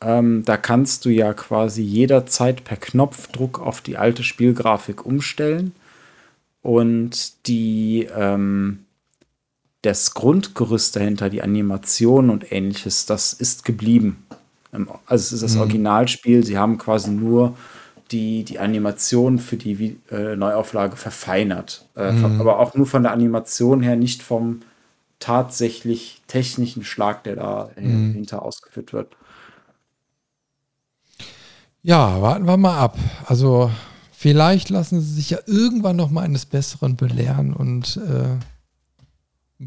[0.00, 5.72] Ähm, da kannst du ja quasi jederzeit per Knopfdruck auf die alte Spielgrafik umstellen.
[6.60, 8.80] Und die, ähm,
[9.82, 14.24] das Grundgerüst dahinter, die Animation und ähnliches, das ist geblieben.
[14.72, 15.60] Ähm, also es ist das mhm.
[15.62, 16.44] Originalspiel.
[16.44, 17.56] Sie haben quasi nur
[18.10, 21.86] die, die Animation für die äh, Neuauflage verfeinert.
[21.96, 22.40] Äh, mhm.
[22.40, 24.60] Aber auch nur von der Animation her, nicht vom
[25.18, 28.12] tatsächlich technischen Schlag, der da mhm.
[28.12, 29.16] hinter ausgeführt wird.
[31.82, 32.98] Ja, warten wir mal ab.
[33.26, 33.70] Also
[34.12, 38.36] vielleicht lassen sie sich ja irgendwann noch mal eines Besseren belehren und äh,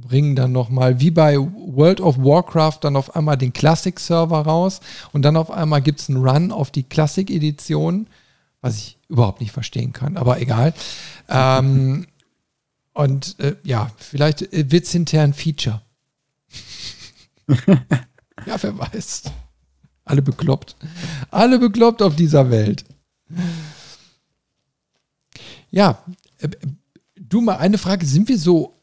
[0.02, 4.82] bringen dann nochmal, wie bei World of Warcraft, dann auf einmal den Classic-Server raus
[5.12, 8.08] und dann auf einmal gibt es einen Run auf die Classic-Edition,
[8.62, 10.74] was ich überhaupt nicht verstehen kann, aber egal.
[11.30, 12.08] ähm,
[12.94, 15.82] und äh, ja, vielleicht wird es hinterher ein Feature.
[18.46, 19.24] ja, wer weiß.
[20.06, 20.76] Alle bekloppt.
[21.32, 22.86] Alle bekloppt auf dieser Welt.
[25.72, 25.98] Ja,
[26.40, 26.50] äh,
[27.16, 28.75] du mal eine Frage, sind wir so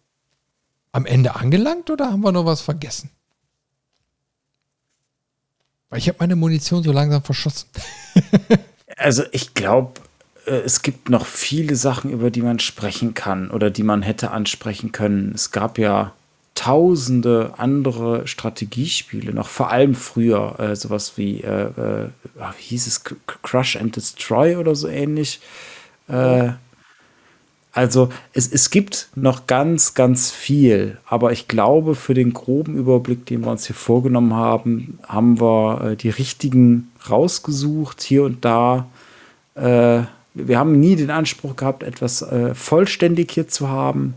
[0.92, 3.10] am Ende angelangt oder haben wir noch was vergessen?
[5.88, 7.68] Weil ich habe meine Munition so langsam verschossen.
[8.96, 10.00] also ich glaube,
[10.46, 14.30] äh, es gibt noch viele Sachen, über die man sprechen kann oder die man hätte
[14.30, 15.32] ansprechen können.
[15.34, 16.12] Es gab ja
[16.54, 23.02] tausende andere Strategiespiele, noch vor allem früher, äh, sowas wie, äh, äh, wie hieß es,
[23.42, 25.40] Crush and Destroy oder so ähnlich.
[26.08, 26.52] Äh,
[27.72, 33.24] also es, es gibt noch ganz, ganz viel, aber ich glaube, für den groben Überblick,
[33.24, 38.88] den wir uns hier vorgenommen haben, haben wir äh, die richtigen rausgesucht, hier und da.
[39.54, 40.02] Äh,
[40.34, 44.14] wir haben nie den Anspruch gehabt, etwas äh, vollständig hier zu haben.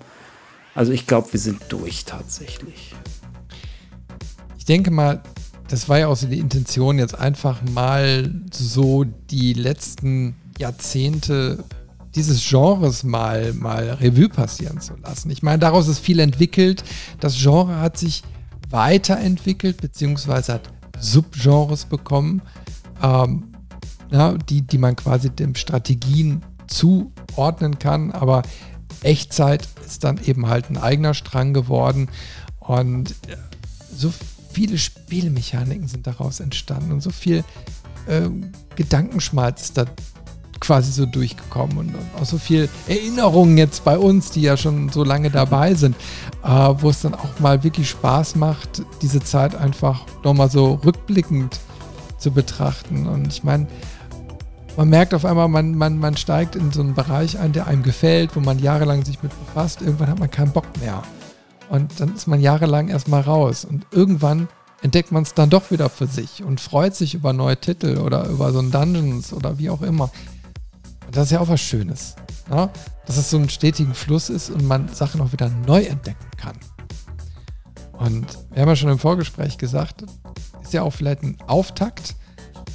[0.73, 2.93] Also ich glaube, wir sind durch tatsächlich.
[4.57, 5.23] Ich denke mal,
[5.69, 11.63] das war ja auch so die Intention, jetzt einfach mal so die letzten Jahrzehnte
[12.15, 15.29] dieses Genres mal, mal Revue passieren zu lassen.
[15.29, 16.83] Ich meine, daraus ist viel entwickelt.
[17.19, 18.23] Das Genre hat sich
[18.69, 20.69] weiterentwickelt, beziehungsweise hat
[20.99, 22.41] Subgenres bekommen,
[23.01, 23.51] ähm,
[24.11, 28.11] ja, die, die man quasi dem Strategien zuordnen kann.
[28.11, 28.43] Aber
[29.01, 32.09] Echtzeit ist dann eben halt ein eigener Strang geworden.
[32.59, 33.35] Und äh,
[33.93, 34.11] so
[34.51, 37.43] viele Spielmechaniken sind daraus entstanden und so viel
[38.07, 38.29] äh,
[38.75, 39.85] Gedankenschmalz ist da
[40.59, 45.03] quasi so durchgekommen und, auch so viel Erinnerungen jetzt bei uns, die ja schon so
[45.03, 45.95] lange dabei sind,
[46.43, 51.59] äh, wo es dann auch mal wirklich Spaß macht, diese Zeit einfach nochmal so rückblickend
[52.17, 53.07] zu betrachten.
[53.07, 53.67] Und ich meine,
[54.77, 57.83] man merkt auf einmal, man, man, man steigt in so einen Bereich ein, der einem
[57.83, 59.81] gefällt, wo man jahrelang sich mit befasst.
[59.81, 61.01] Irgendwann hat man keinen Bock mehr.
[61.69, 63.65] Und dann ist man jahrelang erstmal raus.
[63.65, 64.47] Und irgendwann
[64.81, 68.27] entdeckt man es dann doch wieder für sich und freut sich über neue Titel oder
[68.27, 70.11] über so ein Dungeons oder wie auch immer.
[71.15, 72.15] Das ist ja auch was Schönes.
[72.49, 72.69] Ne?
[73.05, 76.57] Dass es so einen stetigen Fluss ist und man Sachen auch wieder neu entdecken kann.
[77.93, 80.03] Und wir haben ja schon im Vorgespräch gesagt,
[80.61, 82.15] ist ja auch vielleicht ein Auftakt,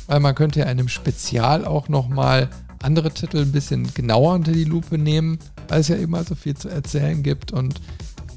[0.07, 2.49] weil man könnte ja in einem Spezial auch nochmal
[2.83, 5.39] andere Titel ein bisschen genauer unter die Lupe nehmen,
[5.69, 7.53] weil es ja immer so viel zu erzählen gibt.
[7.53, 7.79] Und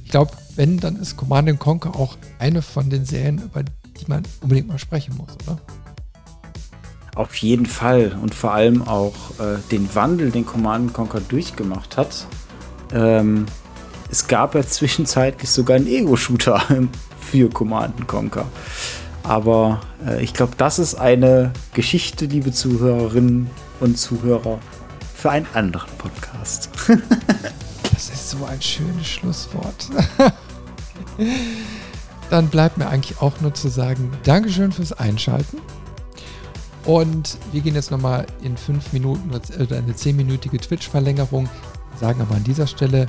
[0.04, 4.24] ich glaube, wenn, dann ist Command Conquer auch eine von den Serien, über die man
[4.42, 5.62] unbedingt mal sprechen muss, oder?
[7.16, 12.26] Auf jeden Fall und vor allem auch äh, den Wandel, den Command Conquer durchgemacht hat.
[12.92, 13.46] Ähm,
[14.10, 16.62] es gab ja zwischenzeitlich sogar einen Ego-Shooter
[17.20, 18.48] für Command Conquer.
[19.22, 23.50] Aber äh, ich glaube, das ist eine Geschichte, liebe Zuhörerinnen
[23.80, 24.60] und Zuhörer,
[25.16, 26.70] für einen anderen Podcast.
[27.94, 29.90] das ist so ein schönes Schlusswort.
[32.30, 35.60] Dann bleibt mir eigentlich auch nur zu sagen, Dankeschön fürs Einschalten.
[36.86, 41.48] Und wir gehen jetzt nochmal in fünf Minuten oder eine zehnminütige Twitch-Verlängerung.
[42.00, 43.08] Sagen aber an dieser Stelle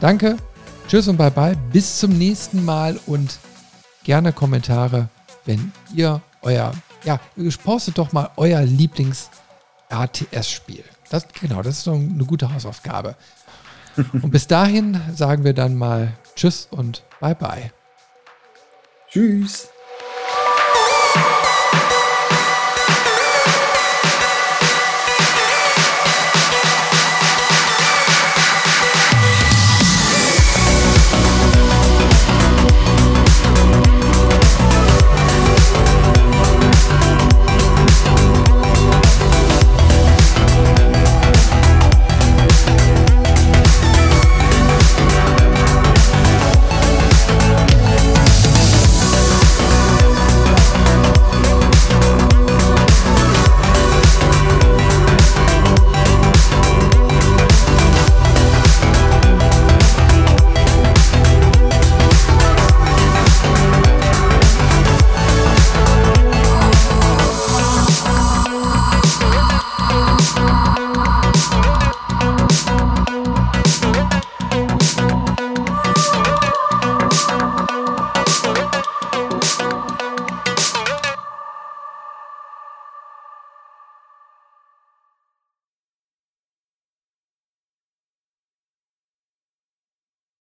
[0.00, 0.36] Danke,
[0.88, 1.56] Tschüss und bye bye.
[1.72, 3.38] Bis zum nächsten Mal und
[4.04, 5.08] gerne Kommentare,
[5.46, 6.72] wenn ihr euer,
[7.02, 7.18] ja,
[7.64, 10.84] postet doch mal euer Lieblings-RTS-Spiel.
[11.10, 13.16] Das, genau, das ist doch eine gute Hausaufgabe.
[14.12, 17.72] und bis dahin sagen wir dann mal Tschüss und bye bye.
[19.08, 19.70] Tschüss.